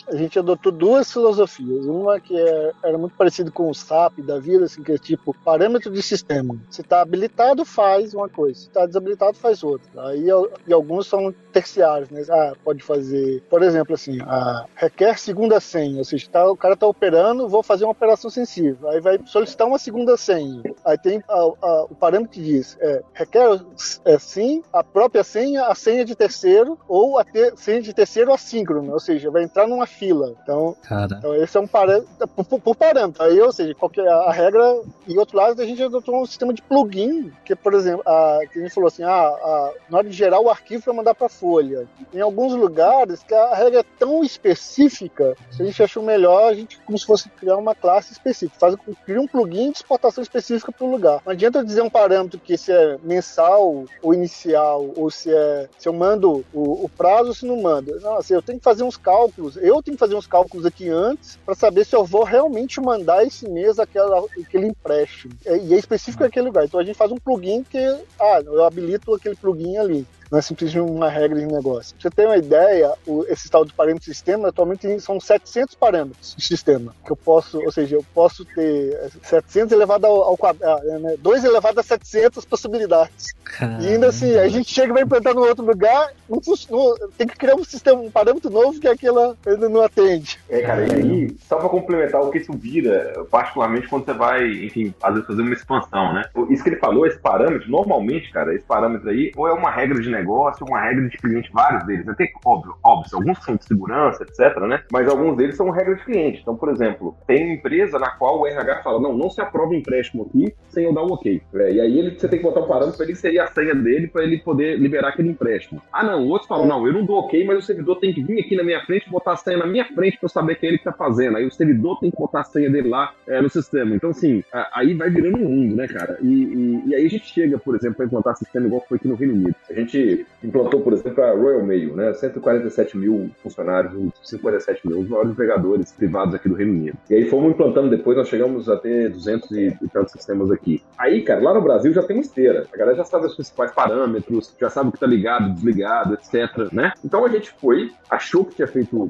a 0.07 0.15
gente 0.15 0.37
adotou 0.37 0.71
duas 0.71 1.11
filosofias. 1.11 1.85
Uma 1.85 2.19
que 2.19 2.37
é, 2.37 2.71
era 2.83 2.97
muito 2.97 3.15
parecido 3.15 3.51
com 3.51 3.69
o 3.69 3.73
SAP 3.73 4.19
da 4.19 4.39
vida, 4.39 4.65
assim, 4.65 4.83
que 4.83 4.91
é 4.91 4.97
tipo 4.97 5.35
parâmetro 5.43 5.91
de 5.91 6.01
sistema. 6.01 6.55
Se 6.69 6.81
está 6.81 7.01
habilitado, 7.01 7.65
faz 7.65 8.13
uma 8.13 8.29
coisa. 8.29 8.59
Se 8.59 8.67
está 8.67 8.85
desabilitado, 8.85 9.37
faz 9.37 9.63
outra. 9.63 10.07
Aí 10.07 10.27
e 10.67 10.73
alguns 10.73 11.07
são 11.07 11.33
terciários, 11.51 12.09
né? 12.09 12.23
Ah, 12.29 12.53
pode 12.63 12.83
fazer, 12.83 13.41
por 13.49 13.63
exemplo, 13.63 13.93
assim, 13.93 14.19
ah, 14.21 14.65
requer 14.75 15.17
segunda 15.17 15.59
senha. 15.59 15.97
Ou 15.97 16.03
seja, 16.03 16.27
tá, 16.29 16.49
o 16.49 16.57
cara 16.57 16.73
está 16.73 16.87
operando, 16.87 17.47
vou 17.47 17.63
fazer 17.63 17.85
uma 17.85 17.91
operação 17.91 18.29
sensível. 18.29 18.89
Aí 18.89 18.99
vai 18.99 19.19
solicitar 19.25 19.67
uma 19.67 19.79
segunda 19.79 20.17
senha. 20.17 20.61
Aí 20.83 20.97
tem 20.97 21.23
a, 21.27 21.39
a, 21.39 21.85
o 21.85 21.95
parâmetro 21.95 22.33
que 22.33 22.41
diz 22.41 22.77
é, 22.79 23.01
requer 23.13 23.61
é, 24.05 24.19
sim 24.19 24.63
a 24.71 24.83
própria 24.83 25.23
senha, 25.23 25.67
a 25.67 25.75
senha 25.75 26.03
de 26.03 26.15
terceiro 26.15 26.77
ou 26.87 27.17
a 27.17 27.23
ter, 27.23 27.55
senha 27.57 27.81
de 27.81 27.93
terceiro 27.93 28.33
assíncrono. 28.33 28.91
Ou 28.91 28.99
seja, 28.99 29.31
vai 29.31 29.43
entrar 29.43 29.67
numa 29.67 29.87
fila. 29.97 30.35
Então, 30.41 30.75
então 31.17 31.35
esse 31.35 31.57
é 31.57 31.59
um 31.59 31.67
parâmetro, 31.67 32.27
por, 32.27 32.59
por, 32.59 32.75
parâmetro. 32.75 33.23
Aí, 33.23 33.39
ou 33.39 33.51
seja, 33.51 33.73
qualquer, 33.75 34.07
a 34.07 34.31
regra, 34.31 34.81
e 35.07 35.17
outro 35.17 35.37
lado, 35.37 35.61
a 35.61 35.65
gente 35.65 35.81
adotou 35.81 36.21
um 36.21 36.25
sistema 36.25 36.53
de 36.53 36.61
plugin, 36.61 37.31
que, 37.43 37.55
por 37.55 37.73
exemplo, 37.73 38.03
a, 38.05 38.39
que 38.51 38.59
a 38.59 38.61
gente 38.61 38.73
falou 38.73 38.87
assim, 38.87 39.03
ah, 39.03 39.09
a, 39.09 39.73
na 39.89 39.97
hora 39.99 40.09
de 40.09 40.15
gerar 40.15 40.39
o 40.39 40.49
arquivo 40.49 40.83
para 40.83 40.93
mandar 40.93 41.15
para 41.15 41.29
folha. 41.29 41.87
Em 42.13 42.21
alguns 42.21 42.53
lugares, 42.53 43.23
que 43.23 43.33
a 43.33 43.55
regra 43.55 43.79
é 43.79 43.85
tão 43.97 44.23
específica, 44.23 45.35
a 45.59 45.63
gente 45.63 45.81
achou 45.81 46.03
melhor 46.03 46.51
a 46.51 46.53
gente, 46.53 46.79
como 46.81 46.97
se 46.97 47.05
fosse 47.05 47.29
criar 47.29 47.57
uma 47.57 47.75
classe 47.75 48.11
específica, 48.11 48.59
faz, 48.59 48.75
cria 49.05 49.21
um 49.21 49.27
plugin 49.27 49.71
de 49.71 49.77
exportação 49.77 50.21
específica 50.21 50.71
para 50.71 50.85
o 50.85 50.91
lugar. 50.91 51.21
Não 51.25 51.31
adianta 51.31 51.59
eu 51.59 51.63
dizer 51.63 51.81
um 51.81 51.89
parâmetro 51.89 52.39
que 52.39 52.57
se 52.57 52.71
é 52.71 52.97
mensal 53.03 53.85
ou 54.01 54.13
inicial, 54.13 54.91
ou 54.95 55.09
se 55.09 55.33
é 55.33 55.67
se 55.77 55.87
eu 55.87 55.93
mando 55.93 56.45
o, 56.53 56.85
o 56.85 56.89
prazo 56.89 57.29
ou 57.29 57.35
se 57.35 57.45
não 57.45 57.61
mando. 57.61 57.99
Não, 57.99 58.17
assim, 58.17 58.33
eu 58.33 58.41
tenho 58.41 58.57
que 58.57 58.63
fazer 58.63 58.83
uns 58.83 58.97
cálculos, 58.97 59.57
eu 59.57 59.81
tenho 59.85 59.95
que 59.95 59.99
fazer 59.99 60.15
uns 60.15 60.27
cálculos 60.27 60.65
aqui 60.65 60.89
antes 60.89 61.37
para 61.45 61.53
saber 61.53 61.85
se 61.85 61.95
eu 61.95 62.03
vou 62.03 62.23
realmente 62.23 62.81
mandar 62.81 63.23
esse 63.23 63.47
mês 63.47 63.79
aquela, 63.79 64.25
aquele 64.41 64.67
empréstimo. 64.67 65.33
E 65.45 65.73
é 65.73 65.77
específico 65.77 66.23
naquele 66.23 66.47
lugar. 66.47 66.65
Então 66.65 66.79
a 66.79 66.83
gente 66.83 66.97
faz 66.97 67.11
um 67.11 67.17
plugin 67.17 67.63
que, 67.63 67.77
ah, 68.19 68.41
eu 68.43 68.65
habilito 68.65 69.13
aquele 69.13 69.35
plugin 69.35 69.77
ali 69.77 70.05
não 70.35 70.39
é 70.39 70.41
simplesmente 70.41 70.79
uma 70.79 71.09
regra 71.09 71.39
de 71.39 71.45
negócio. 71.45 71.95
Pra 71.95 72.09
você 72.09 72.15
ter 72.15 72.25
uma 72.25 72.35
ideia, 72.35 72.93
o, 73.07 73.23
esse 73.29 73.49
tal 73.49 73.63
de 73.63 73.73
parâmetro 73.73 74.09
de 74.09 74.13
sistema, 74.13 74.49
atualmente 74.49 74.99
são 74.99 75.17
700 75.17 75.75
parâmetros 75.75 76.35
de 76.35 76.45
sistema, 76.45 76.93
que 77.05 77.11
eu 77.11 77.15
posso, 77.15 77.57
ou 77.61 77.71
seja, 77.71 77.95
eu 77.95 78.05
posso 78.13 78.43
ter 78.43 79.09
700 79.23 79.71
elevado 79.71 80.05
ao, 80.05 80.23
ao 80.23 80.37
quadrado, 80.37 80.81
ah, 80.91 80.99
né, 80.99 81.15
2 81.19 81.45
elevado 81.45 81.79
a 81.79 81.83
700 81.83 82.43
possibilidades. 82.43 83.33
Caramba. 83.45 83.83
E 83.83 83.87
ainda 83.87 84.07
assim, 84.07 84.35
a 84.35 84.49
gente 84.49 84.73
chega 84.73 84.89
e 84.89 84.93
vai 84.93 85.03
implantar 85.03 85.33
no 85.33 85.45
outro 85.45 85.65
lugar, 85.65 86.11
não, 86.29 86.41
não, 86.69 87.09
tem 87.17 87.27
que 87.27 87.37
criar 87.37 87.55
um 87.55 87.63
sistema, 87.63 88.01
um 88.01 88.11
parâmetro 88.11 88.49
novo 88.49 88.79
que 88.79 88.87
aquela 88.87 89.37
ainda 89.45 89.69
não 89.69 89.81
atende. 89.81 90.37
É, 90.49 90.61
cara, 90.61 90.85
e 90.85 90.91
aí, 90.91 91.37
só 91.47 91.55
para 91.55 91.69
complementar 91.69 92.21
o 92.21 92.29
que 92.29 92.39
isso 92.39 92.51
vira, 92.51 93.25
particularmente 93.31 93.87
quando 93.87 94.03
você 94.03 94.13
vai, 94.13 94.45
enfim, 94.65 94.93
às 95.01 95.13
vezes 95.13 95.27
fazer 95.27 95.41
uma 95.41 95.53
expansão, 95.53 96.13
né? 96.13 96.25
Isso 96.49 96.63
que 96.63 96.71
ele 96.71 96.79
falou, 96.79 97.07
esse 97.07 97.19
parâmetro, 97.19 97.69
normalmente, 97.69 98.31
cara, 98.31 98.53
esse 98.53 98.65
parâmetro 98.65 99.09
aí, 99.09 99.31
ou 99.37 99.47
é 99.47 99.53
uma 99.53 99.71
regra 99.71 100.01
de 100.01 100.09
negócio, 100.09 100.24
uma 100.25 100.81
regra 100.81 101.07
de 101.07 101.17
cliente, 101.17 101.49
vários 101.53 101.85
deles. 101.85 102.07
Até 102.07 102.31
óbvio, 102.45 102.75
óbvio, 102.83 103.15
alguns 103.15 103.43
são 103.43 103.55
de 103.55 103.65
segurança, 103.65 104.23
etc, 104.23 104.57
né? 104.61 104.83
Mas 104.91 105.07
alguns 105.07 105.37
deles 105.37 105.55
são 105.55 105.69
regra 105.69 105.95
de 105.95 106.03
cliente. 106.03 106.41
Então, 106.41 106.55
por 106.55 106.69
exemplo, 106.69 107.15
tem 107.27 107.53
empresa 107.53 107.99
na 107.99 108.11
qual 108.11 108.39
o 108.39 108.47
RH 108.47 108.83
fala, 108.83 108.99
não, 108.99 109.17
não 109.17 109.29
se 109.29 109.41
aprova 109.41 109.75
empréstimo 109.75 110.23
aqui 110.23 110.53
sem 110.69 110.85
eu 110.85 110.93
dar 110.93 111.01
o 111.01 111.09
um 111.09 111.13
ok. 111.13 111.41
É, 111.55 111.71
e 111.73 111.81
aí 111.81 111.99
ele, 111.99 112.17
você 112.17 112.27
tem 112.27 112.39
que 112.39 112.45
botar 112.45 112.61
um 112.61 112.67
parâmetro 112.67 112.97
para 112.97 113.05
ele 113.05 113.15
seria 113.15 113.43
a 113.43 113.47
senha 113.47 113.75
dele 113.75 114.07
para 114.07 114.23
ele 114.23 114.39
poder 114.39 114.77
liberar 114.77 115.09
aquele 115.09 115.29
empréstimo. 115.29 115.81
Ah, 115.91 116.03
não, 116.03 116.27
outros 116.27 116.47
falam, 116.47 116.65
não, 116.67 116.85
eu 116.85 116.93
não 116.93 117.05
dou 117.05 117.17
ok, 117.19 117.45
mas 117.45 117.59
o 117.59 117.61
servidor 117.61 117.97
tem 117.99 118.13
que 118.13 118.23
vir 118.23 118.39
aqui 118.39 118.55
na 118.55 118.63
minha 118.63 118.81
frente, 118.85 119.09
botar 119.09 119.33
a 119.33 119.37
senha 119.37 119.57
na 119.57 119.65
minha 119.65 119.85
frente 119.85 120.17
para 120.17 120.25
eu 120.25 120.29
saber 120.29 120.55
que 120.55 120.65
é 120.65 120.69
ele 120.69 120.77
que 120.77 120.83
tá 120.83 120.93
fazendo. 120.93 121.37
Aí 121.37 121.45
o 121.45 121.51
servidor 121.51 121.99
tem 121.99 122.11
que 122.11 122.17
botar 122.17 122.41
a 122.41 122.43
senha 122.43 122.69
dele 122.69 122.89
lá 122.89 123.13
é, 123.27 123.41
no 123.41 123.49
sistema. 123.49 123.95
Então, 123.95 124.09
assim, 124.09 124.43
aí 124.73 124.93
vai 124.93 125.09
virando 125.09 125.37
um 125.37 125.49
mundo, 125.49 125.75
né, 125.75 125.87
cara? 125.87 126.17
E, 126.21 126.27
e, 126.27 126.83
e 126.87 126.95
aí 126.95 127.05
a 127.05 127.09
gente 127.09 127.27
chega, 127.27 127.57
por 127.57 127.75
exemplo, 127.75 127.95
para 127.95 128.05
implantar 128.05 128.35
sistema 128.35 128.67
igual 128.67 128.85
foi 128.87 128.97
aqui 128.97 129.07
no 129.07 129.15
Reino 129.15 129.33
Unido. 129.33 129.55
A 129.69 129.73
gente 129.73 129.97
implantou, 130.43 130.81
por 130.81 130.93
exemplo, 130.93 131.23
a 131.23 131.31
Royal 131.31 131.63
Mail, 131.63 131.95
né? 131.95 132.13
147 132.13 132.97
mil 132.97 133.29
funcionários, 133.41 133.93
57 134.23 134.87
mil, 134.87 134.99
os 134.99 135.09
maiores 135.09 135.31
empregadores 135.31 135.91
privados 135.91 136.35
aqui 136.35 136.47
do 136.47 136.55
Reino 136.55 136.73
Unido. 136.73 136.97
E 137.09 137.15
aí 137.15 137.29
fomos 137.29 137.51
implantando 137.51 137.89
depois, 137.89 138.17
nós 138.17 138.27
chegamos 138.27 138.69
a 138.69 138.77
ter 138.77 139.09
200 139.09 139.51
e, 139.51 139.77
tantos 139.91 140.11
sistemas 140.11 140.51
aqui. 140.51 140.81
Aí, 140.97 141.21
cara, 141.23 141.41
lá 141.41 141.53
no 141.53 141.61
Brasil 141.61 141.93
já 141.93 142.03
tem 142.03 142.17
uma 142.17 142.21
esteira. 142.21 142.67
A 142.71 142.77
galera 142.77 142.97
já 142.97 143.03
sabe 143.03 143.25
os 143.27 143.35
principais 143.35 143.71
parâmetros, 143.71 144.53
já 144.59 144.69
sabe 144.69 144.89
o 144.89 144.91
que 144.91 144.99
tá 144.99 145.07
ligado, 145.07 145.53
desligado, 145.53 146.13
etc, 146.13 146.71
né? 146.71 146.93
Então 147.03 147.25
a 147.25 147.29
gente 147.29 147.51
foi, 147.59 147.91
achou 148.09 148.45
que 148.45 148.55
tinha 148.55 148.67
feito 148.67 149.09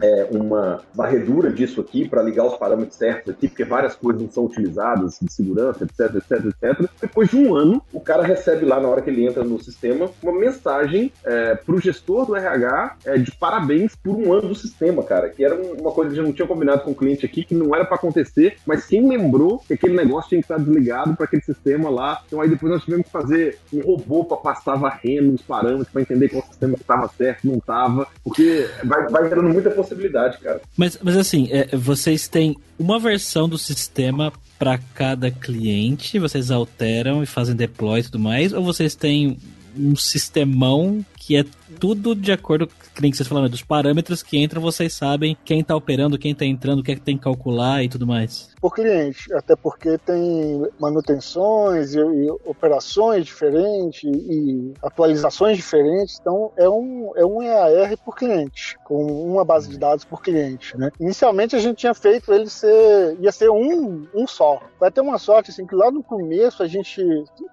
é, 0.00 0.28
uma 0.30 0.80
varredura 0.94 1.50
disso 1.50 1.80
aqui 1.80 2.08
para 2.08 2.22
ligar 2.22 2.46
os 2.46 2.56
parâmetros 2.56 2.96
certos 2.96 3.34
aqui, 3.34 3.48
porque 3.48 3.64
várias 3.64 3.94
coisas 3.94 4.22
não 4.22 4.30
são 4.30 4.44
utilizadas, 4.44 5.18
de 5.20 5.32
segurança, 5.32 5.84
etc, 5.84 6.16
etc, 6.16 6.44
etc. 6.46 6.90
Depois 7.00 7.28
de 7.28 7.36
um 7.36 7.54
ano, 7.54 7.82
o 7.92 8.00
cara 8.00 8.22
recebe 8.22 8.64
lá, 8.64 8.80
na 8.80 8.88
hora 8.88 9.02
que 9.02 9.10
ele 9.10 9.26
entra 9.26 9.44
no 9.44 9.62
sistema, 9.62 10.08
uma 10.22 10.38
mensagem 10.38 11.12
é, 11.24 11.54
para 11.54 11.74
o 11.74 11.80
gestor 11.80 12.26
do 12.26 12.36
RH 12.36 12.96
é, 13.04 13.18
de 13.18 13.32
parabéns 13.32 13.94
por 13.94 14.14
um 14.14 14.32
ano 14.32 14.48
do 14.48 14.54
sistema, 14.54 15.02
cara. 15.02 15.28
Que 15.28 15.44
era 15.44 15.54
uma 15.54 15.92
coisa 15.92 16.10
que 16.10 16.16
gente 16.16 16.26
não 16.26 16.32
tinha 16.32 16.48
combinado 16.48 16.82
com 16.82 16.92
o 16.92 16.94
cliente 16.94 17.26
aqui, 17.26 17.44
que 17.44 17.54
não 17.54 17.74
era 17.74 17.84
para 17.84 17.96
acontecer, 17.96 18.56
mas 18.66 18.86
quem 18.86 19.08
lembrou 19.08 19.58
que 19.58 19.74
aquele 19.74 19.94
negócio 19.94 20.30
tinha 20.30 20.40
que 20.40 20.44
estar 20.44 20.58
desligado 20.58 21.14
para 21.16 21.26
aquele 21.26 21.42
sistema 21.42 21.90
lá. 21.90 22.22
Então 22.26 22.40
aí 22.40 22.48
depois 22.48 22.72
nós 22.72 22.84
tivemos 22.84 23.06
que 23.06 23.12
fazer 23.12 23.58
um 23.72 23.80
robô 23.80 24.24
para 24.24 24.36
passar 24.36 24.76
varrendo 24.76 25.34
os 25.34 25.42
parâmetros 25.42 25.88
para 25.88 26.02
entender 26.02 26.28
qual 26.28 26.42
sistema 26.42 26.74
estava 26.74 27.08
certo, 27.08 27.46
não 27.46 27.56
estava, 27.56 28.06
porque 28.24 28.68
vai, 28.84 29.08
vai 29.08 29.28
gerando 29.28 29.48
muita 29.48 29.70
possibilidade, 29.70 30.38
cara. 30.38 30.60
Mas, 30.76 30.98
mas 31.02 31.16
assim, 31.16 31.48
é, 31.50 31.76
vocês 31.76 32.28
têm 32.28 32.56
uma 32.78 32.98
versão 32.98 33.48
do 33.48 33.58
sistema 33.58 34.32
para 34.58 34.78
cada 34.94 35.30
cliente, 35.30 36.18
vocês 36.18 36.50
alteram 36.50 37.22
e 37.22 37.26
fazem 37.26 37.54
deploy 37.54 38.00
e 38.00 38.04
tudo 38.04 38.18
mais, 38.18 38.52
ou 38.52 38.62
vocês 38.62 38.94
têm 38.94 39.36
um 39.76 39.96
sistemão 39.96 41.04
que 41.24 41.36
é 41.36 41.44
tudo 41.78 42.16
de 42.16 42.32
acordo 42.32 42.66
com 42.66 43.10
que 43.10 43.16
vocês 43.16 43.28
falaram, 43.28 43.48
dos 43.48 43.62
parâmetros 43.62 44.22
que 44.22 44.42
entram, 44.42 44.60
vocês 44.60 44.92
sabem 44.92 45.36
quem 45.44 45.60
está 45.60 45.74
operando, 45.74 46.18
quem 46.18 46.32
está 46.32 46.44
entrando, 46.44 46.80
o 46.80 46.82
que 46.82 46.92
é 46.92 46.94
que 46.96 47.00
tem 47.00 47.16
que 47.16 47.22
calcular 47.22 47.82
e 47.82 47.88
tudo 47.88 48.06
mais. 48.06 48.50
Por 48.60 48.74
cliente, 48.74 49.32
até 49.34 49.54
porque 49.54 49.98
tem 49.98 50.66
manutenções 50.80 51.94
e, 51.94 51.98
e 51.98 52.30
operações 52.44 53.24
diferentes 53.24 54.02
e 54.04 54.72
atualizações 54.82 55.56
diferentes, 55.56 56.18
então 56.20 56.52
é 56.56 56.68
um, 56.68 57.12
é 57.16 57.24
um 57.24 57.40
EAR 57.42 57.96
por 58.04 58.16
cliente, 58.16 58.76
com 58.84 59.04
uma 59.04 59.44
base 59.44 59.68
de 59.68 59.78
dados 59.78 60.04
por 60.04 60.22
cliente. 60.22 60.76
Né? 60.76 60.90
Inicialmente 61.00 61.54
a 61.54 61.60
gente 61.60 61.78
tinha 61.78 61.94
feito 61.94 62.32
ele 62.32 62.48
ser, 62.48 63.16
ia 63.20 63.30
ser 63.32 63.50
um, 63.50 64.08
um 64.14 64.26
só. 64.26 64.60
Vai 64.78 64.90
ter 64.90 65.00
uma 65.00 65.18
sorte 65.18 65.50
assim 65.50 65.66
que 65.66 65.74
lá 65.74 65.90
no 65.90 66.02
começo 66.02 66.62
a 66.62 66.66
gente 66.66 67.02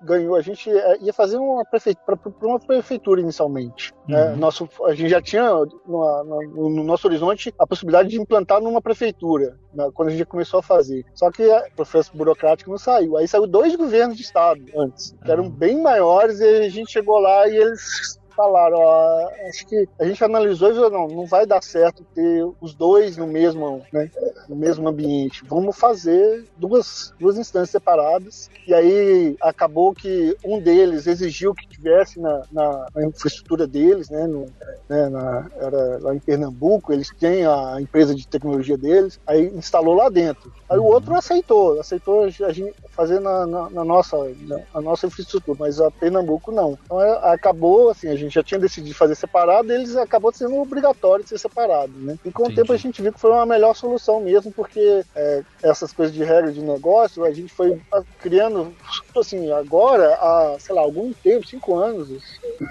ganhou, 0.04 0.36
a 0.36 0.42
gente 0.42 0.70
é, 0.70 0.98
ia 1.02 1.14
fazer 1.14 1.38
uma 1.38 1.64
prefeitura, 1.66 2.18
para 2.18 2.48
uma 2.48 2.60
prefeitura 2.60 3.22
inicialmente. 3.22 3.59
Né? 4.08 4.32
Uhum. 4.32 4.38
Nosso, 4.38 4.70
a 4.86 4.94
gente 4.94 5.10
já 5.10 5.22
tinha 5.22 5.50
no, 5.50 5.66
no, 5.86 6.70
no, 6.70 6.84
nosso 6.84 7.08
horizonte 7.08 7.54
a 7.58 7.66
possibilidade 7.66 8.10
de 8.10 8.20
implantar 8.20 8.62
numa 8.62 8.82
prefeitura, 8.82 9.58
né, 9.74 9.90
quando 9.94 10.10
a 10.10 10.12
gente 10.12 10.26
começou 10.26 10.60
a 10.60 10.64
fazer. 10.64 11.06
Só 11.14 11.32
que 11.32 11.44
o 11.46 11.76
processo 11.76 12.16
burocrático 12.16 12.70
não 12.70 12.78
saiu. 12.78 13.18
Aí 13.18 13.28
saiu 13.28 13.48
dois 13.48 13.76
governos 13.76 14.18
de 14.18 14.24
estado 14.24 14.64
antes, 14.76 15.16
que 15.24 15.32
eram 15.32 15.46
uhum. 15.46 15.50
bem 15.50 15.82
maiores, 15.82 16.40
e 16.40 16.44
a 16.44 16.70
gente 16.70 16.92
chegou 16.92 17.20
lá 17.20 17.48
e 17.48 17.58
eles 17.58 18.19
falaram, 18.40 18.78
ó, 18.78 19.30
acho 19.50 19.68
que 19.68 19.86
a 20.00 20.06
gente 20.06 20.24
analisou 20.24 20.72
e 20.72 20.74
falou, 20.74 20.90
não, 20.90 21.08
não 21.10 21.26
vai 21.26 21.46
dar 21.46 21.62
certo 21.62 22.06
ter 22.16 22.48
os 22.62 22.74
dois 22.74 23.18
no 23.18 23.28
mesmo, 23.28 23.82
né, 23.92 24.10
no 24.48 24.56
mesmo 24.56 24.88
ambiente. 24.88 25.44
Vamos 25.46 25.78
fazer 25.78 26.46
duas, 26.56 27.14
duas 27.20 27.38
instâncias 27.38 27.72
separadas. 27.72 28.50
E 28.66 28.74
aí 28.74 29.36
acabou 29.42 29.94
que 29.94 30.38
um 30.46 30.58
deles 30.62 31.06
exigiu 31.06 31.54
que 31.54 31.68
tivesse 31.68 32.18
na, 32.22 32.44
na, 32.50 32.88
na 32.96 33.06
infraestrutura 33.08 33.68
deles, 33.68 34.10
né, 34.10 34.26
no, 34.26 34.46
né 34.88 35.10
na, 35.10 35.48
era 35.60 36.00
lá 36.00 36.16
em 36.16 36.20
Pernambuco, 36.20 36.94
eles 36.94 37.10
têm 37.20 37.46
a 37.46 37.76
empresa 37.82 38.16
de 38.16 38.26
tecnologia 38.26 38.78
deles, 38.78 39.20
aí 39.28 39.48
instalou 39.48 39.96
lá 39.96 40.08
dentro. 40.08 40.54
Aí 40.70 40.78
o 40.78 40.86
outro 40.86 41.16
aceitou, 41.16 41.80
aceitou, 41.80 42.24
a 42.24 42.54
gente 42.54 42.74
fazer 42.92 43.20
na, 43.20 43.46
na, 43.46 43.70
na 43.70 43.84
nossa, 43.84 44.18
na, 44.42 44.60
na, 44.74 44.82
nossa 44.82 45.08
infraestrutura, 45.08 45.58
mas 45.60 45.82
a 45.82 45.90
Pernambuco 45.90 46.52
não. 46.52 46.78
Então 46.86 47.02
é, 47.02 47.34
acabou, 47.34 47.90
assim, 47.90 48.08
a 48.08 48.16
gente 48.16 48.29
já 48.30 48.44
tinha 48.44 48.60
decidido 48.60 48.96
fazer 48.96 49.16
separado, 49.16 49.72
eles 49.72 49.96
acabou 49.96 50.34
sendo 50.34 50.58
obrigatório 50.58 51.24
de 51.24 51.30
ser 51.30 51.38
separado, 51.38 51.92
né? 51.96 52.18
E 52.24 52.32
com 52.32 52.44
Entendi. 52.44 52.54
o 52.54 52.64
tempo 52.64 52.74
a 52.74 52.78
gente 52.78 53.02
viu 53.02 53.14
que 53.14 53.20
foi 53.20 53.32
uma 53.32 53.46
melhor 53.46 53.76
solução 53.76 54.22
mesmo, 54.22 54.52
porque 54.52 55.04
é, 55.16 55.44
essas 55.62 55.92
coisas 55.94 56.14
de 56.14 56.24
regra 56.24 56.52
de 56.52 56.62
negócio, 56.62 57.24
a 57.24 57.32
gente 57.32 57.54
foi 57.54 57.80
criando, 58.20 58.74
assim, 59.16 59.52
agora, 59.52 60.16
há, 60.16 60.58
sei 60.60 60.76
lá, 60.76 60.82
algum 60.82 61.12
tempo, 61.14 61.48
cinco 61.48 61.76
anos, 61.76 62.10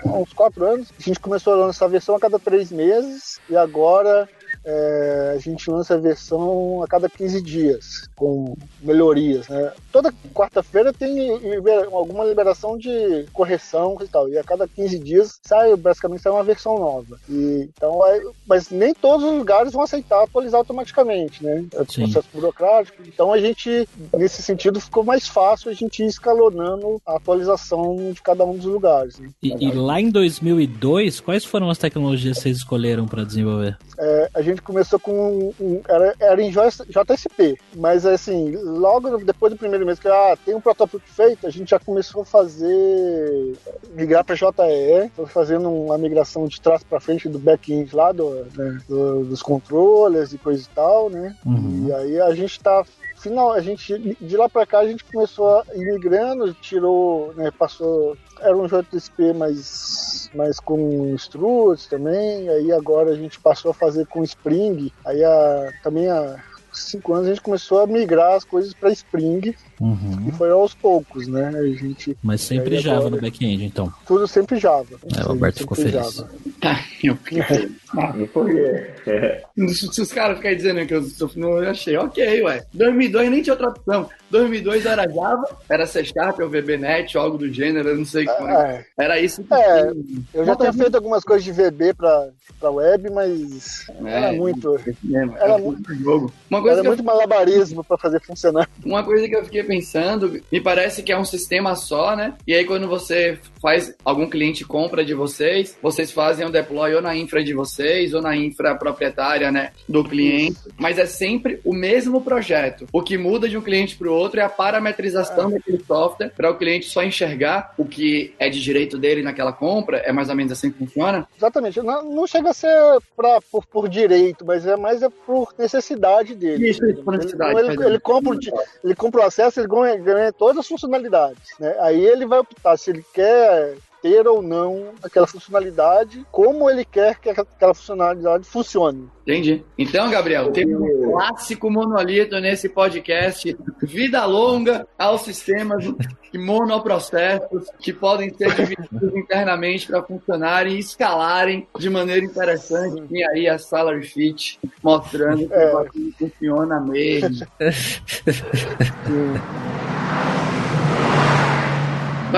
uns 0.05 0.33
quatro 0.33 0.65
anos, 0.65 0.89
a 0.99 1.03
gente 1.03 1.21
começou 1.21 1.53
a 1.53 1.57
lançar 1.57 1.87
a 1.87 1.89
versão 1.89 2.15
a 2.15 2.21
cada 2.21 2.39
três 2.39 2.71
meses, 2.71 3.41
e 3.49 3.57
agora 3.57 4.29
é, 4.69 5.33
a 5.35 5.39
gente 5.39 5.71
lança 5.71 5.95
a 5.95 5.99
versão 5.99 6.83
a 6.83 6.87
cada 6.87 7.09
15 7.09 7.41
dias, 7.41 8.09
com 8.15 8.55
melhorias. 8.83 9.49
Né? 9.49 9.73
Toda 9.91 10.13
quarta-feira 10.35 10.93
tem 10.93 11.39
libera 11.39 11.89
alguma 11.91 12.25
liberação 12.25 12.77
de 12.77 13.27
correção 13.33 13.97
e 14.03 14.09
tal, 14.09 14.29
e 14.29 14.37
a 14.37 14.45
cada 14.45 14.69
15 14.69 14.99
dias 14.99 15.39
sai, 15.43 15.75
basicamente, 15.75 16.21
sai 16.21 16.33
uma 16.33 16.45
versão 16.45 16.79
nova. 16.79 17.19
E, 17.31 17.71
então, 17.75 18.07
é, 18.07 18.23
mas 18.47 18.69
nem 18.69 18.93
todos 18.93 19.25
os 19.25 19.39
lugares 19.39 19.73
vão 19.73 19.83
aceitar 19.83 20.25
atualizar 20.25 20.59
automaticamente, 20.59 21.43
né? 21.43 21.65
É 21.73 21.81
um 21.81 21.87
processo 21.87 22.29
burocrático. 22.33 23.03
Então 23.07 23.33
a 23.33 23.39
gente, 23.39 23.89
nesse 24.13 24.43
sentido, 24.43 24.81
ficou 24.81 25.03
mais 25.03 25.27
fácil 25.27 25.71
a 25.71 25.75
gente 25.75 26.03
ir 26.03 26.07
escalonando 26.07 27.01
a 27.07 27.17
atualização 27.17 28.13
de 28.13 28.21
cada 28.21 28.45
um 28.45 28.57
dos 28.57 28.67
lugares. 28.67 29.19
Né? 29.19 29.31
E, 29.43 29.67
e, 29.67 29.73
lá 29.73 29.99
em 29.99 30.11
2002, 30.11 31.21
quais 31.21 31.45
foram 31.45 31.71
as 31.71 31.79
tecnologias 31.79 32.37
que 32.37 32.43
vocês 32.43 32.59
escolheram 32.59 33.07
para 33.07 33.25
desenvolver? 33.25 33.79
É, 33.99 34.31
a 34.35 34.43
gente 34.43 34.58
começou 34.61 34.99
com. 34.99 35.53
Um, 35.61 35.81
era, 35.89 36.15
era 36.19 36.43
em 36.43 36.51
JSP, 36.51 37.59
mas 37.77 38.05
assim, 38.07 38.57
logo 38.57 39.19
depois 39.19 39.53
do 39.53 39.59
primeiro 39.59 39.87
mês 39.87 39.99
que 39.99 40.09
ah, 40.09 40.37
tem 40.45 40.55
um 40.55 40.61
protótipo 40.61 41.01
feito, 41.05 41.47
a 41.47 41.51
gente 41.51 41.71
já 41.71 41.79
começou 41.79 42.23
a 42.23 42.25
fazer. 42.25 43.57
migrar 43.95 44.25
para 44.25 44.35
JE, 44.35 45.27
fazendo 45.27 45.71
uma 45.71 45.99
migração 45.99 46.47
de 46.47 46.61
trás 46.61 46.83
para 46.83 47.01
frente 47.01 47.29
do 47.29 47.39
back-end 47.39 47.95
lá, 47.95 48.13
do, 48.13 48.47
né, 48.57 48.79
do, 48.89 49.25
dos 49.25 49.43
controllers 49.43 50.33
e 50.33 50.39
coisa 50.39 50.63
e 50.63 50.75
tal, 50.75 51.11
né? 51.11 51.37
Uhum. 51.45 51.87
E 51.89 51.93
aí 51.93 52.21
a 52.21 52.35
gente 52.35 52.53
está 52.53 52.85
final, 53.19 53.53
a 53.53 53.61
gente 53.61 54.17
de 54.21 54.37
lá 54.37 54.49
para 54.49 54.65
cá 54.65 54.79
a 54.79 54.87
gente 54.87 55.05
começou 55.05 55.59
a 55.59 55.65
ir 55.75 55.93
migrando, 55.93 56.55
tirou, 56.55 57.33
né, 57.35 57.51
passou 57.51 58.17
era 58.41 58.57
um 58.57 58.67
JSP 58.67 59.33
mais, 59.33 60.31
mais 60.35 60.59
com 60.61 61.15
struts 61.15 61.87
também, 61.87 62.49
aí 62.49 62.73
agora 62.73 63.11
a 63.11 63.17
gente 63.17 63.39
passou 63.41 63.71
a 63.71 63.75
fazer 63.75 64.07
com 64.07 64.23
Spring, 64.25 64.93
aí 65.05 65.25
a, 65.25 65.73
também 65.83 66.09
há 66.09 66.37
cinco 66.79 67.15
anos 67.15 67.27
a 67.27 67.31
gente 67.31 67.43
começou 67.43 67.81
a 67.81 67.87
migrar 67.87 68.35
as 68.35 68.45
coisas 68.45 68.73
para 68.73 68.91
Spring, 68.91 69.55
Uhum. 69.81 70.29
E 70.29 70.33
foi 70.33 70.51
aos 70.51 70.75
poucos, 70.75 71.29
né? 71.29 71.49
A 71.49 71.67
gente, 71.69 72.17
Mas 72.23 72.41
sempre 72.41 72.79
Java 72.79 72.99
agora, 72.99 73.11
no 73.11 73.21
back-end, 73.21 73.65
então. 73.65 73.93
Tudo 74.07 74.27
sempre 74.27 74.59
Java. 74.59 74.97
É, 75.17 75.25
o 75.25 75.31
Alberto 75.31 75.61
ficou 75.61 75.77
feliz. 75.77 76.25
Tá, 76.61 76.81
eu 77.03 77.17
fiquei. 77.17 77.71
Ah, 77.97 78.13
por 78.35 78.45
quê? 78.45 79.43
Se 79.73 80.03
os 80.03 80.13
caras 80.13 80.37
ficarem 80.37 80.59
dizendo 80.59 80.87
que 80.87 80.93
eu 80.93 81.03
não 81.37 81.63
eu 81.63 81.71
achei, 81.71 81.97
ok, 81.97 82.43
ué. 82.43 82.63
2002 82.75 83.31
nem 83.31 83.41
tinha 83.41 83.55
outra 83.55 83.71
opção. 83.71 84.11
2002 84.31 84.85
era 84.85 85.09
Java, 85.09 85.57
era 85.71 85.87
C 85.87 86.05
Sharp 86.05 86.39
ou 86.39 86.51
VBNet, 86.51 87.17
algo 87.17 87.39
do 87.39 87.51
gênero, 87.51 87.89
eu 87.89 87.97
não 87.97 88.05
sei 88.05 88.27
como. 88.27 88.47
É. 88.47 88.85
Era 88.99 89.19
isso 89.19 89.43
que 89.43 89.55
é, 89.55 89.91
Eu 90.35 90.45
já 90.45 90.55
tinha 90.55 90.73
feito 90.75 90.97
algumas 90.97 91.25
coisas 91.25 91.43
de 91.43 91.51
VB 91.51 91.95
pra, 91.95 92.29
pra 92.61 92.71
web, 92.71 93.09
mas 93.09 93.87
é, 94.05 94.13
era 94.13 94.33
muito. 94.35 94.79
Mesmo, 95.03 95.35
era, 95.39 95.57
muito 95.57 95.95
jogo. 95.95 96.31
Uma 96.51 96.61
coisa 96.69 96.81
era 96.81 96.89
muito 96.89 97.01
eu... 97.01 97.05
malabarismo 97.05 97.85
pra 97.85 97.97
fazer 97.97 98.21
funcionar. 98.21 98.69
Uma 98.85 99.03
coisa 99.03 99.29
que 99.29 99.37
eu 99.37 99.45
fiquei 99.45 99.63
pensando, 99.63 100.41
me 100.51 100.61
parece 100.61 101.03
que 101.03 101.13
é 101.13 101.19
um 101.19 101.25
sistema 101.25 101.75
só, 101.75 102.15
né? 102.15 102.35
E 102.47 102.55
aí 102.55 102.65
quando 102.65 102.89
você 102.89 103.39
faz, 103.61 103.95
algum 104.05 104.29
cliente 104.29 104.65
compra 104.65 105.05
de 105.05 105.15
vocês, 105.15 105.77
vocês 105.83 106.11
fazem 106.13 106.47
um 106.47 106.51
deploy 106.51 106.95
ou 106.95 107.03
na 107.03 107.17
infra 107.17 107.43
de 107.43 107.53
vocês, 107.53 108.15
ou 108.15 108.23
na 108.23 108.37
infra 108.37 108.75
proprietária, 108.75 109.51
né, 109.51 109.73
do 109.89 110.05
cliente, 110.05 110.59
mas 110.77 110.99
é 110.99 111.07
sempre 111.07 111.61
o 111.65 111.73
mesmo 111.73 112.21
projeto. 112.21 112.87
O 112.93 113.03
que 113.03 113.19
muda 113.19 113.49
de 113.49 113.57
um 113.57 113.63
cliente 113.63 113.97
para 113.97 114.09
o 114.09 114.15
outro 114.15 114.41
é 114.41 114.43
a 114.43 114.49
parametrização 114.49 115.49
é. 115.51 115.53
daquele 115.55 115.83
software 115.85 116.33
para 116.37 116.51
o 116.51 116.57
cliente 116.57 116.87
só 116.87 117.03
enxergar 117.03 117.75
o 117.77 117.85
que 117.85 118.35
é 118.39 118.49
de 118.49 118.61
direito 118.61 118.99
dele 118.99 119.23
naquela 119.23 119.53
compra, 119.53 119.99
é 119.99 120.13
mais 120.13 120.29
ou 120.29 120.35
menos 120.35 120.53
assim 120.53 120.71
que 120.71 120.79
funciona? 120.79 121.27
Exatamente, 121.37 121.81
não, 121.83 122.03
não 122.05 122.27
chega 122.27 122.51
a 122.51 122.55
ser 122.55 122.77
pra, 123.17 123.41
por, 123.51 123.67
por 123.67 123.89
direito, 123.89 124.45
mas 124.45 124.67
é 124.67 124.77
mais 124.77 125.03
é 125.03 125.09
por 125.09 125.55
necessidade 125.59 126.35
dele. 126.35 126.58
Isso. 126.59 126.85
Ele, 126.85 127.01
ele, 127.01 127.85
ele, 127.85 128.01
compra, 128.01 128.37
ele 128.83 128.95
compra 128.95 129.21
o 129.23 129.25
acesso 129.25 129.61
ele 129.61 129.69
ganha, 129.69 129.97
ganha 129.97 130.33
todas 130.33 130.59
as 130.59 130.67
funcionalidades. 130.67 131.51
Né? 131.59 131.75
Aí 131.81 132.05
ele 132.05 132.27
vai 132.27 132.41
optar 132.41 132.77
se 132.77 132.91
ele 132.91 133.05
quer 133.15 133.77
ter 134.03 134.27
ou 134.27 134.43
não 134.43 134.93
aquela 135.03 135.27
funcionalidade, 135.27 136.27
como 136.31 136.69
ele 136.69 136.85
quer 136.85 137.19
que 137.19 137.31
aquela 137.31 137.75
funcionalidade 137.75 138.45
funcione. 138.45 139.09
Entendi. 139.23 139.65
Então, 139.77 140.11
Gabriel, 140.11 140.51
tem 140.51 140.75
um 140.75 141.11
clássico 141.11 141.71
monolito 141.71 142.39
nesse 142.41 142.69
podcast. 142.69 143.57
Vida 143.83 144.25
longa 144.25 144.87
aos 144.99 145.23
sistemas 145.23 145.85
e 146.33 146.39
monoprocessos 146.39 147.69
que 147.79 147.93
podem 147.93 148.33
ser 148.35 148.55
divididos 148.55 149.15
internamente 149.15 149.87
para 149.87 150.03
funcionarem 150.03 150.77
e 150.77 150.79
escalarem 150.79 151.69
de 151.79 151.91
maneira 151.91 152.25
interessante. 152.25 153.03
E 153.11 153.25
aí 153.25 153.49
a 153.49 153.59
Salary 153.59 154.07
Fit 154.07 154.59
mostrando 154.83 155.49
que 155.49 155.55
é. 155.55 155.73
funciona 156.19 156.81
mesmo. 156.81 157.47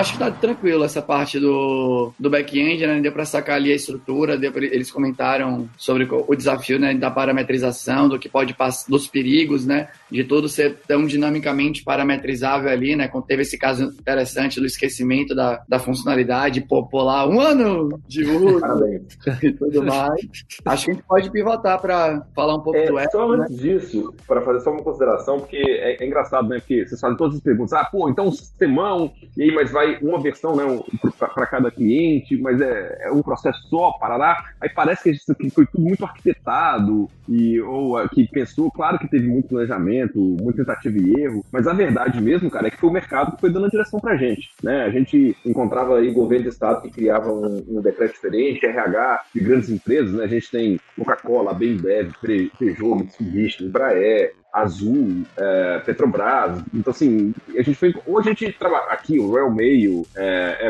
Acho 0.00 0.14
que 0.14 0.18
tá 0.18 0.30
tranquilo 0.30 0.82
essa 0.82 1.02
parte 1.02 1.38
do, 1.38 2.10
do 2.18 2.30
back-end, 2.30 2.86
né? 2.86 3.00
Deu 3.02 3.12
para 3.12 3.26
sacar 3.26 3.56
ali 3.56 3.70
a 3.70 3.74
estrutura, 3.74 4.38
deu 4.38 4.50
pra, 4.50 4.64
eles 4.64 4.90
comentaram 4.90 5.68
sobre 5.76 6.08
o 6.10 6.34
desafio 6.34 6.78
né, 6.78 6.94
da 6.94 7.10
parametrização, 7.10 8.08
do 8.08 8.18
que 8.18 8.26
pode 8.26 8.54
passar, 8.54 8.88
dos 8.88 9.06
perigos, 9.06 9.66
né? 9.66 9.88
De 10.10 10.24
tudo 10.24 10.48
ser 10.48 10.78
tão 10.88 11.04
dinamicamente 11.04 11.84
parametrizável 11.84 12.70
ali, 12.70 12.96
né? 12.96 13.08
Quando 13.08 13.26
teve 13.26 13.42
esse 13.42 13.58
caso 13.58 13.84
interessante 13.84 14.58
do 14.58 14.64
esquecimento 14.64 15.34
da, 15.34 15.62
da 15.68 15.78
funcionalidade, 15.78 16.66
lá 16.92 17.28
um 17.28 17.38
ano 17.38 18.00
de 18.08 18.24
uso 18.24 18.58
e 19.42 19.52
tudo 19.52 19.84
mais. 19.84 20.20
Acho 20.64 20.84
que 20.86 20.90
a 20.90 20.94
gente 20.94 21.04
pode 21.06 21.30
pivotar 21.30 21.78
para 21.78 22.26
falar 22.34 22.56
um 22.56 22.60
pouco 22.60 22.78
é, 22.78 22.86
do 22.86 22.98
app. 22.98 23.12
Só 23.12 23.30
antes 23.32 23.54
né? 23.54 23.62
disso, 23.62 24.14
para 24.26 24.40
fazer 24.40 24.60
só 24.60 24.70
uma 24.70 24.82
consideração, 24.82 25.40
porque 25.40 25.58
é, 25.58 26.02
é, 26.02 26.06
engraçado, 26.06 26.48
né? 26.48 26.58
Porque 26.58 26.86
vocês 26.86 26.98
fazem 26.98 27.18
todas 27.18 27.36
as 27.36 27.42
perguntas, 27.42 27.74
ah, 27.74 27.84
pô, 27.84 28.08
então 28.08 28.28
um 28.28 28.32
sistemão, 28.32 29.12
e 29.36 29.42
aí, 29.42 29.54
mas 29.54 29.70
vai 29.70 29.89
uma 30.02 30.20
versão 30.20 30.54
né, 30.56 30.64
um, 30.64 30.82
para 31.18 31.46
cada 31.46 31.70
cliente, 31.70 32.36
mas 32.36 32.60
é, 32.60 33.06
é, 33.06 33.10
um 33.10 33.22
processo 33.22 33.60
só, 33.68 33.92
parará. 33.92 34.44
Aí 34.60 34.68
parece 34.68 35.04
que 35.04 35.10
isso 35.10 35.32
aqui 35.32 35.50
foi 35.50 35.66
tudo 35.66 35.84
muito 35.84 36.04
arquitetado, 36.04 37.08
e, 37.28 37.60
ou 37.60 37.96
que 38.08 38.26
pensou, 38.28 38.70
claro 38.70 38.98
que 38.98 39.08
teve 39.08 39.28
muito 39.28 39.48
planejamento, 39.48 40.18
muita 40.18 40.64
tentativa 40.64 40.98
e 40.98 41.22
erro, 41.22 41.44
mas 41.52 41.66
a 41.66 41.72
verdade 41.72 42.20
mesmo, 42.20 42.50
cara, 42.50 42.66
é 42.66 42.70
que 42.70 42.76
foi 42.76 42.90
o 42.90 42.92
mercado 42.92 43.34
que 43.34 43.40
foi 43.40 43.50
dando 43.50 43.66
a 43.66 43.70
direção 43.70 44.00
pra 44.00 44.16
gente. 44.16 44.50
Né? 44.62 44.82
A 44.82 44.90
gente 44.90 45.36
encontrava 45.46 45.98
aí 45.98 46.10
governo 46.12 46.44
de 46.44 46.50
estado 46.50 46.82
que 46.82 46.90
criava 46.90 47.32
um, 47.32 47.64
um 47.68 47.80
decreto 47.80 48.14
diferente, 48.14 48.66
RH 48.66 49.24
de 49.34 49.40
grandes 49.40 49.70
empresas, 49.70 50.12
né? 50.12 50.24
A 50.24 50.28
gente 50.28 50.50
tem 50.50 50.80
Coca-Cola, 50.96 51.54
Bembev, 51.54 52.12
Peugeot, 52.58 52.96
Mitsubishi, 52.96 53.64
Embraer, 53.64 54.34
Azul, 54.52 55.22
é, 55.36 55.78
Petrobras. 55.80 56.62
Então, 56.74 56.90
assim, 56.90 57.32
a 57.56 57.62
gente 57.62 57.74
foi. 57.74 57.94
Ou 58.06 58.18
a 58.18 58.22
gente 58.22 58.52
trabalha 58.52 58.86
aqui, 58.90 59.18
o 59.18 59.28
Royal 59.28 59.50
Mail, 59.50 60.06
é, 60.16 60.68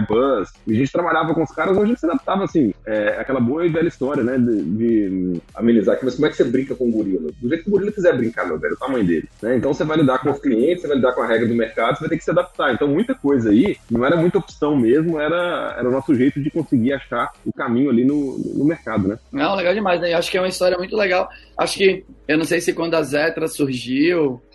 e 0.67 0.75
a 0.75 0.77
gente 0.77 0.93
trabalhava 0.93 1.35
com 1.35 1.43
os 1.43 1.51
caras, 1.51 1.77
hoje 1.77 1.85
a 1.85 1.87
gente 1.89 2.01
se 2.01 2.07
adaptava, 2.07 2.45
assim, 2.45 2.75
é, 2.87 3.17
aquela 3.19 3.41
boa 3.41 3.65
e 3.65 3.69
velha 3.69 3.89
história, 3.89 4.23
né, 4.23 4.39
de, 4.39 4.63
de 4.63 5.41
amenizar 5.55 5.95
aqui. 5.95 6.05
Mas 6.05 6.15
como 6.15 6.27
é 6.27 6.31
que 6.31 6.37
você 6.37 6.45
brinca 6.45 6.75
com 6.75 6.89
o 6.89 6.93
gorila? 6.93 7.31
Do 7.41 7.49
jeito 7.49 7.65
que 7.65 7.71
o 7.71 7.73
gorila 7.73 7.93
quiser 7.93 8.17
brincar, 8.17 8.47
meu 8.47 8.59
velho, 8.59 8.75
o 8.75 8.79
tamanho 8.79 9.07
dele. 9.07 9.29
Né? 9.43 9.57
Então, 9.57 9.73
você 9.73 9.85
vai 9.85 9.97
lidar 9.97 10.19
com 10.19 10.31
os 10.31 10.41
clientes, 10.41 10.83
você 10.83 10.89
vai 10.89 10.97
lidar 10.97 11.13
com 11.13 11.23
a 11.23 11.27
regra 11.27 11.49
do 11.49 11.55
mercado, 11.55 11.97
você 11.97 12.01
vai 12.01 12.11
ter 12.11 12.19
que 12.19 12.25
se 12.25 12.31
adaptar. 12.31 12.75
Então, 12.75 12.89
muita 12.89 13.15
coisa 13.15 13.51
aí, 13.51 13.77
não 13.91 14.05
era 14.05 14.17
muita 14.17 14.39
opção 14.39 14.77
mesmo, 14.77 15.19
era, 15.19 15.77
era 15.79 15.89
o 15.89 15.93
nosso 15.93 16.15
jeito 16.15 16.41
de 16.41 16.51
conseguir 16.51 16.93
achar 16.93 17.31
o 17.45 17.53
caminho 17.53 17.91
ali 17.91 18.05
no, 18.05 18.39
no 18.39 18.65
mercado, 18.65 19.09
né? 19.09 19.19
Não, 19.33 19.55
legal 19.55 19.75
demais, 19.75 20.01
né? 20.01 20.13
Acho 20.13 20.31
que 20.31 20.37
é 20.37 20.41
uma 20.41 20.49
história 20.49 20.77
muito 20.77 20.97
legal. 20.97 21.29
Acho 21.57 21.79
que, 21.79 22.05
eu 22.27 22.39
não 22.39 22.45
sei 22.45 22.61
se 22.61 22.73
quando 22.73 22.95
a 22.95 23.03
Zetra 23.03 23.49
surgiu, 23.49 23.70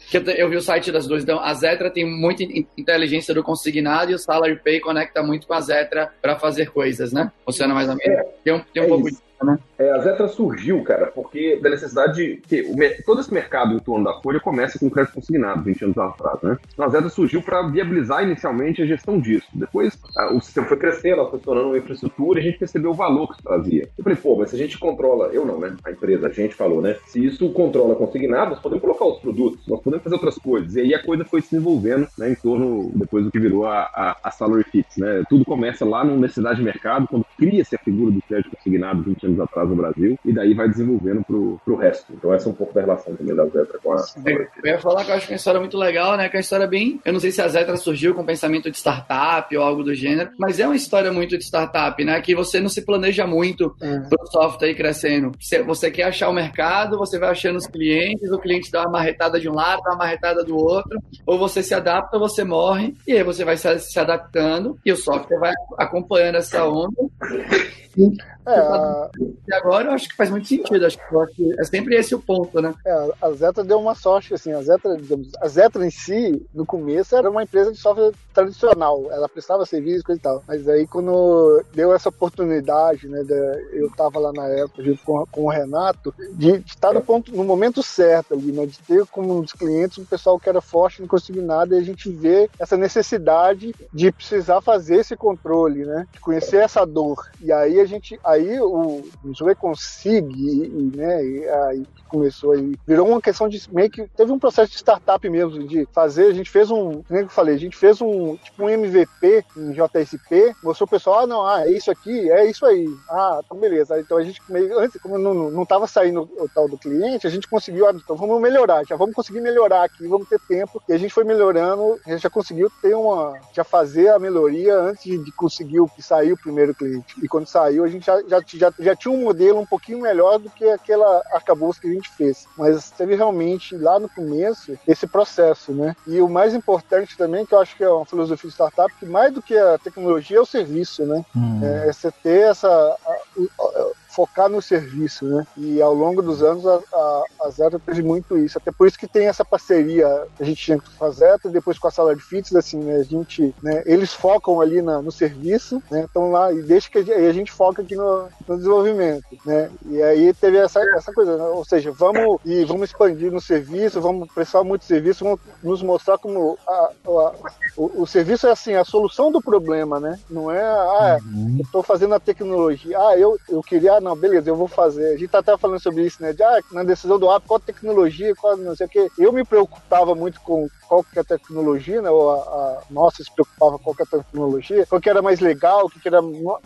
que 0.10 0.18
eu 0.18 0.50
vi 0.50 0.56
o 0.56 0.62
site 0.62 0.92
das 0.92 1.08
duas, 1.08 1.24
então 1.24 1.40
a 1.40 1.54
Zetra 1.54 1.90
tem 1.90 2.06
muita 2.06 2.44
inteligência 2.78 3.34
do 3.34 3.44
consignado 3.44 4.12
e 4.12 4.14
o 4.16 4.20
Salary 4.20 4.60
Pay 4.64 4.80
conecta 4.80 5.24
muito 5.24 5.48
com 5.48 5.54
a 5.54 5.62
Zetra 5.62 6.12
para 6.22 6.38
fazer 6.38 6.72
coisas, 6.72 7.12
né? 7.12 7.32
Funciona 7.44 7.74
mais 7.74 7.90
ou 7.90 7.96
menos? 7.96 8.20
É, 8.20 8.24
tem 8.44 8.54
um, 8.54 8.60
tem 8.60 8.84
um 8.84 8.86
é 8.86 8.90
pouco 8.90 9.10
isso. 9.10 9.25
Né? 9.44 9.60
É, 9.78 9.92
a 9.92 10.00
Zetra 10.00 10.28
surgiu, 10.28 10.84
cara, 10.84 11.08
porque 11.08 11.60
da 11.62 11.70
necessidade 11.70 12.42
de. 12.48 12.62
O, 12.62 13.04
todo 13.06 13.22
esse 13.22 13.34
mercado 13.34 13.74
em 13.74 13.80
torno 13.80 14.06
da 14.06 14.14
Folha 14.22 14.40
começa 14.40 14.80
com 14.80 14.90
crédito 14.90 15.16
consignado, 15.16 15.64
20 15.64 15.86
anos 15.86 15.98
atrás, 15.98 16.42
né? 16.42 16.58
Então, 16.74 16.86
a 16.86 16.90
Zetra 16.90 17.10
surgiu 17.10 17.42
para 17.42 17.64
viabilizar 17.68 18.24
inicialmente 18.24 18.82
a 18.82 18.86
gestão 18.86 19.20
disso. 19.20 19.48
Depois, 19.54 19.98
a, 20.18 20.34
o 20.34 20.42
sistema 20.42 20.68
foi 20.68 20.78
crescendo, 20.78 21.20
ela 21.20 21.30
foi 21.30 21.40
tornando 21.40 21.70
uma 21.70 21.78
infraestrutura 21.78 22.40
e 22.40 22.42
a 22.42 22.46
gente 22.46 22.60
percebeu 22.60 22.92
o 22.92 22.94
valor 22.94 23.28
que 23.28 23.34
isso 23.34 23.44
trazia. 23.44 23.90
Eu 23.98 24.04
falei, 24.04 24.18
pô, 24.18 24.36
mas 24.38 24.50
se 24.50 24.56
a 24.56 24.60
gente 24.60 24.78
controla, 24.78 25.28
eu 25.28 25.46
não, 25.46 25.60
né? 25.60 25.76
A 25.84 25.92
empresa, 25.92 26.28
a 26.28 26.32
gente 26.32 26.56
falou, 26.56 26.82
né? 26.82 26.96
Se 27.08 27.24
isso 27.24 27.50
controla 27.52 27.96
consignado, 27.96 28.52
nós 28.52 28.60
podemos 28.60 28.82
colocar 28.82 29.06
os 29.06 29.20
produtos, 29.20 29.68
nós 29.68 29.82
podemos 29.82 30.04
fazer 30.04 30.16
outras 30.16 30.38
coisas. 30.38 30.76
E 30.76 30.82
aí 30.82 30.94
a 30.94 31.04
coisa 31.04 31.26
foi 31.26 31.42
se 31.42 31.52
desenvolvendo, 31.52 32.08
né, 32.18 32.32
em 32.32 32.36
torno, 32.36 32.92
depois 32.96 33.26
do 33.26 33.32
que 33.32 33.40
virou 33.40 33.66
a, 33.66 33.82
a, 33.94 34.18
a 34.24 34.32
Salary 34.32 34.64
Fits, 34.64 34.98
né? 34.98 35.24
Tudo 35.30 35.44
começa 35.44 35.84
lá 35.86 36.04
na 36.04 36.16
necessidade 36.16 36.60
de 36.60 36.64
mercado, 36.64 37.08
quando 37.08 37.26
cria-se 37.38 37.76
a 37.76 37.80
figura 37.80 38.12
do 38.12 38.22
crédito 38.22 38.56
consignado 38.56 39.04
20 39.04 39.25
anos 39.26 39.40
atrás 39.40 39.70
no 39.70 39.76
Brasil, 39.76 40.18
e 40.24 40.34
daí 40.34 40.54
vai 40.54 40.70
desenvolvendo 40.70 41.24
pro, 41.24 41.60
pro 41.64 41.76
resto. 41.76 42.14
Então 42.14 42.34
essa 42.34 42.48
é 42.48 42.52
um 42.52 42.56
pouco 42.56 42.74
da 42.74 42.82
relação 42.82 43.16
também 43.16 43.36
da 43.36 43.46
Zetra 43.46 43.80
com 43.82 43.94
a. 43.94 44.04
Eu 44.26 44.48
ia 44.64 44.80
falar 44.80 45.04
que 45.04 45.12
eu 45.12 45.16
acho 45.16 45.28
que 45.28 45.34
é 45.34 45.36
uma 45.36 45.38
história 45.38 45.60
muito 45.60 45.78
legal, 45.78 46.18
né? 46.18 46.30
Que 46.30 46.36
é 46.36 46.40
uma 46.40 46.42
história 46.42 46.68
bem. 46.68 47.00
Eu 47.06 47.14
não 47.14 47.20
sei 47.20 47.32
se 47.32 47.42
a 47.42 47.48
Zetra 47.48 47.78
surgiu 47.78 48.14
com 48.14 48.26
pensamento 48.26 48.70
de 48.70 48.78
startup 48.78 49.56
ou 49.56 49.64
algo 49.64 49.84
do 49.84 49.94
gênero, 49.94 50.32
mas 50.38 50.60
é 50.60 50.66
uma 50.66 50.76
história 50.76 51.12
muito 51.12 51.38
de 51.38 51.44
startup, 51.44 52.04
né? 52.04 52.20
Que 52.22 52.36
você 52.36 52.60
não 52.60 52.70
se 52.70 52.84
planeja 52.84 53.26
muito 53.26 53.76
é. 53.82 54.00
pro 54.00 54.28
software 54.28 54.70
aí 54.70 54.76
crescendo. 54.76 55.32
Você 55.66 55.92
quer 55.92 56.04
achar 56.04 56.30
o 56.30 56.34
mercado, 56.34 56.98
você 56.98 57.18
vai 57.20 57.30
achando 57.30 57.58
os 57.58 57.68
clientes, 57.68 58.32
o 58.32 58.40
cliente 58.40 58.72
dá 58.72 58.82
uma 58.82 58.92
marretada 58.92 59.40
de 59.40 59.50
um 59.50 59.54
lado, 59.54 59.82
dá 59.82 59.92
uma 59.92 59.98
marretada 59.98 60.44
do 60.44 60.56
outro, 60.56 61.00
ou 61.26 61.38
você 61.38 61.62
se 61.62 61.74
adapta 61.74 62.18
ou 62.18 62.28
você 62.28 62.44
morre, 62.44 62.96
e 63.08 63.14
aí 63.14 63.24
você 63.24 63.44
vai 63.44 63.58
se, 63.58 63.80
se 63.80 64.00
adaptando 64.00 64.78
e 64.86 64.92
o 64.92 64.98
software 64.98 65.40
vai 65.40 65.54
acompanhando 65.78 66.36
essa 66.36 66.66
onda. 66.68 66.96
É, 68.48 68.60
a... 68.60 69.10
E 69.48 69.54
agora 69.54 69.88
eu 69.88 69.92
acho 69.92 70.10
que 70.10 70.16
faz 70.16 70.30
muito 70.30 70.48
sentido. 70.48 70.86
Acho 70.86 70.98
que 70.98 71.60
é 71.60 71.64
sempre 71.64 71.96
esse 71.96 72.16
o 72.16 72.20
ponto, 72.20 72.62
né? 72.62 72.74
É, 72.86 73.12
a 73.22 73.32
Zetra 73.32 73.64
deu 73.64 73.80
uma 73.80 73.96
sorte, 73.96 74.34
assim. 74.34 74.52
A 74.52 74.62
Zetra, 74.62 74.98
digamos, 74.98 75.30
a 75.40 75.48
Zetra 75.48 75.86
em 75.86 75.92
si, 75.92 76.46
no 76.54 76.66
começo, 76.66 77.16
era 77.16 77.30
uma 77.30 77.44
empresa 77.44 77.72
de 77.72 77.78
software 77.78 78.12
tradicional. 78.34 79.08
Ela 79.12 79.30
prestava 79.30 79.66
serviço 79.66 80.04
e 80.12 80.20
tal. 80.20 80.44
Mas 80.48 80.68
aí, 80.68 80.88
quando 80.88 81.64
deu 81.74 81.94
essa 81.94 82.10
oportunidade, 82.10 83.08
né? 83.08 83.24
De, 83.24 83.34
eu 83.74 83.90
tava 83.92 84.20
lá 84.20 84.32
na 84.34 84.48
época, 84.48 84.84
junto 84.84 85.04
com, 85.04 85.26
com 85.32 85.46
o 85.46 85.50
Renato, 85.50 86.14
de, 86.34 86.60
de 86.60 86.72
estar 86.72 86.94
no, 86.94 87.02
ponto, 87.02 87.36
no 87.36 87.44
momento 87.44 87.82
certo 87.82 88.34
ali, 88.34 88.52
né? 88.52 88.66
De 88.66 88.80
ter 88.80 89.06
como 89.08 89.38
um 89.38 89.42
dos 89.42 89.54
clientes 89.54 89.98
um 89.98 90.06
pessoal 90.06 90.40
que 90.40 90.50
era 90.50 90.62
forte 90.62 91.02
não 91.02 91.08
conseguir 91.08 91.42
nada 91.42 91.76
e 91.76 91.80
a 91.80 91.84
gente 91.84 92.10
vê 92.10 92.50
essa 92.60 92.78
necessidade 92.78 93.74
de 93.94 94.12
precisar 94.12 94.62
fazer 94.62 94.98
esse 94.98 95.16
controle, 95.16 95.86
né? 95.86 96.08
De 96.12 96.20
conhecer 96.20 96.58
essa 96.58 96.86
dor. 96.86 97.30
E 97.42 97.52
aí 97.52 97.80
a 97.80 97.86
gente. 97.86 98.20
A 98.24 98.35
aí 98.36 98.60
o 98.60 99.04
Zoe 99.34 99.56
consigue, 99.56 100.68
né, 100.96 101.26
e 101.26 101.48
aí 101.50 101.86
começou 102.08 102.52
aí, 102.52 102.76
virou 102.88 103.08
uma 103.08 103.22
questão 103.22 103.50
de 103.50 103.62
meio 103.72 103.90
que 103.90 104.08
teve 104.16 104.32
um 104.32 104.40
processo 104.40 104.72
de 104.72 104.78
startup 104.78 105.28
mesmo, 105.30 105.68
de 105.68 105.86
fazer, 105.92 106.28
a 106.28 106.34
gente 106.34 106.50
fez 106.50 106.72
um, 106.72 107.02
como 107.04 107.20
eu 107.20 107.30
falei, 107.30 107.56
a 107.56 107.60
gente 107.60 107.76
fez 107.76 108.02
um 108.02 108.38
tipo 108.38 108.64
um 108.64 108.70
MVP 108.70 109.44
em 109.58 109.72
JSP, 109.72 110.56
mostrou 110.64 110.88
o 110.88 110.90
pessoal, 110.90 111.20
ah, 111.20 111.28
não, 111.28 111.46
ah, 111.46 111.68
é 111.68 111.72
isso 111.72 111.92
aqui, 111.92 112.32
é 112.32 112.46
isso 112.46 112.66
aí, 112.66 112.88
ah, 113.10 113.42
então 113.44 113.58
beleza, 113.58 114.00
então 114.00 114.18
a 114.18 114.24
gente 114.24 114.42
meio, 114.50 114.80
antes, 114.80 115.02
como 115.02 115.18
não, 115.18 115.34
não 115.50 115.66
tava 115.66 115.88
saindo 115.88 116.30
o 116.38 116.48
tal 116.54 116.70
do 116.70 116.78
cliente, 116.78 117.28
a 117.28 117.30
gente 117.30 117.48
conseguiu, 117.48 117.88
ah, 117.88 117.94
então 117.94 118.16
vamos 118.16 118.42
melhorar, 118.42 118.86
já 118.86 118.96
vamos 118.96 119.16
conseguir 119.16 119.42
melhorar 119.42 119.84
aqui, 119.84 120.08
vamos 120.08 120.30
ter 120.30 120.40
tempo, 120.48 120.82
e 120.88 120.94
a 120.94 120.98
gente 120.98 121.14
foi 121.14 121.24
melhorando, 121.24 122.00
a 122.06 122.12
gente 122.12 122.22
já 122.22 122.30
conseguiu 122.30 122.72
ter 122.82 122.96
uma, 122.96 123.38
já 123.54 123.64
fazer 123.64 124.10
a 124.10 124.20
melhoria 124.20 124.78
antes 124.80 125.04
de, 125.04 125.18
de 125.18 125.32
conseguir 125.32 125.80
sair 126.00 126.32
o 126.32 126.38
primeiro 126.38 126.74
cliente, 126.74 127.16
e 127.22 127.28
quando 127.28 127.48
saiu 127.48 127.84
a 127.84 127.88
gente 127.88 128.06
já, 128.06 128.22
já, 128.28 128.42
já, 128.48 128.74
já 128.80 128.96
tinha 128.96 129.14
um 129.14 129.24
modelo 129.24 129.60
um 129.60 129.66
pouquinho 129.66 130.02
melhor 130.02 130.40
do 130.40 130.50
que 130.50 130.66
aquela 130.66 131.24
arcabouço 131.34 131.80
que 131.80 131.88
a 131.88 131.94
gente 131.94 132.10
fez. 132.10 132.48
Mas 132.58 132.92
teve 132.92 133.16
realmente 133.16 133.76
lá 133.76 134.00
no 134.00 134.10
começo 134.10 134.78
esse 134.88 135.08
processo, 135.08 135.72
né? 135.72 135.96
E 136.08 136.22
o 136.22 136.30
mais 136.30 136.54
importante 136.54 137.18
também, 137.18 137.46
que 137.46 137.54
eu 137.54 137.60
acho 137.60 137.76
que 137.76 137.84
é 137.84 137.90
uma 137.90 138.06
filosofia 138.06 138.50
de 138.50 138.54
startup, 138.54 138.94
que 139.00 139.06
mais 139.06 139.34
do 139.34 139.42
que 139.42 139.58
a 139.58 139.78
tecnologia 139.78 140.38
é 140.38 140.42
o 140.42 140.46
serviço, 140.46 141.06
né? 141.06 141.24
Hum. 141.36 141.62
É, 141.64 141.90
é 141.90 141.94
você 141.94 142.12
ter 142.12 142.50
essa. 142.50 142.68
A, 142.68 143.12
a, 143.12 143.92
focar 144.16 144.50
no 144.50 144.62
serviço, 144.62 145.26
né? 145.26 145.46
E 145.58 145.82
ao 145.82 145.94
longo 145.94 146.22
dos 146.22 146.42
anos 146.42 146.66
a, 146.66 146.80
a, 146.94 147.24
a 147.42 147.50
Zeta 147.50 147.80
teve 147.80 148.02
muito 148.02 148.38
isso. 148.38 148.58
Até 148.58 148.72
por 148.72 148.88
isso 148.88 148.98
que 148.98 149.08
tem 149.08 149.28
essa 149.28 149.44
parceria 149.44 150.26
a 150.40 150.44
gente 150.44 150.64
tinha 150.64 150.80
com 150.80 151.06
a 151.06 151.10
Zeta, 151.10 151.50
depois 151.50 151.78
com 151.78 151.88
a 151.88 151.92
Sala 151.92 152.16
de 152.16 152.22
Fits, 152.22 152.56
assim, 152.56 152.80
né? 152.80 152.96
A 152.98 153.04
gente, 153.04 153.54
né? 153.62 153.84
Eles 153.86 154.14
focam 154.14 154.62
ali 154.62 154.82
na, 154.82 155.02
no 155.02 155.12
serviço, 155.12 155.82
né? 155.92 156.06
Então 156.10 156.32
lá, 156.32 156.52
e 156.52 156.62
deixa 156.62 156.90
que 156.90 157.00
a, 157.00 157.16
a 157.16 157.34
gente 157.34 157.52
foca 157.52 157.82
aqui 157.82 157.96
no, 157.96 158.28
no, 158.48 158.58
desenvolvimento, 158.58 159.26
né? 159.46 159.70
E 159.88 160.02
aí 160.02 160.34
teve 160.34 160.58
essa, 160.58 160.80
essa 160.96 161.12
coisa, 161.12 161.38
né? 161.38 161.44
ou 161.44 161.66
seja, 161.66 161.92
vamos 161.92 162.40
e 162.46 162.64
vamos 162.66 162.90
expandir 162.90 163.32
no 163.32 163.42
serviço, 163.42 164.02
vamos 164.02 164.32
prestar 164.34 164.64
muito 164.64 164.86
serviço, 164.86 165.24
vamos 165.24 165.40
nos 165.64 165.82
mostrar 165.82 166.18
como 166.18 166.58
a, 166.68 166.72
a, 167.06 167.34
o, 167.78 168.02
o, 168.04 168.08
serviço 168.08 168.48
é 168.48 168.52
assim, 168.52 168.74
a 168.76 168.84
solução 168.84 169.32
do 169.32 169.42
problema, 169.42 170.00
né? 170.00 170.20
Não 170.30 170.52
é, 170.52 170.62
ah, 170.62 171.20
uhum. 171.26 171.58
eu 171.60 171.66
tô 171.72 171.84
fazendo 171.84 172.16
a 172.16 172.20
tecnologia, 172.20 172.98
ah, 172.98 173.18
eu, 173.18 173.38
eu 173.50 173.62
queria 173.62 174.00
não, 174.06 174.16
beleza, 174.16 174.48
eu 174.48 174.56
vou 174.56 174.68
fazer. 174.68 175.16
A 175.16 175.18
gente 175.18 175.30
tá 175.30 175.40
até 175.40 175.58
falando 175.58 175.80
sobre 175.80 176.06
isso, 176.06 176.22
né? 176.22 176.32
De, 176.32 176.44
ah, 176.44 176.60
na 176.72 176.84
decisão 176.84 177.18
do 177.18 177.32
app, 177.32 177.48
qual 177.48 177.60
tecnologia, 177.60 178.36
qual 178.36 178.56
não 178.56 178.76
sei 178.76 178.86
o 178.86 178.90
quê. 178.90 179.10
Eu 179.18 179.34
me 179.34 179.44
preocupava 179.44 180.14
muito 180.14 180.40
com 180.42 180.70
qual 180.88 181.04
que 181.04 181.18
é 181.18 181.22
a 181.22 181.26
tecnologia, 181.26 182.02
né? 182.02 182.10
Ou 182.10 182.32
a, 182.32 182.36
a 182.36 182.82
nossa 182.90 183.24
se 183.24 183.32
preocupava 183.32 183.80
qual 183.80 183.96
que 183.96 184.02
é 184.02 184.06
a 184.06 184.20
tecnologia, 184.20 184.86
qual 184.86 185.02
que 185.02 185.10
era 185.10 185.22
mais 185.22 185.40
legal, 185.40 185.86
o 185.86 185.90
que, 185.90 186.00
que 186.00 186.08
era 186.08 186.22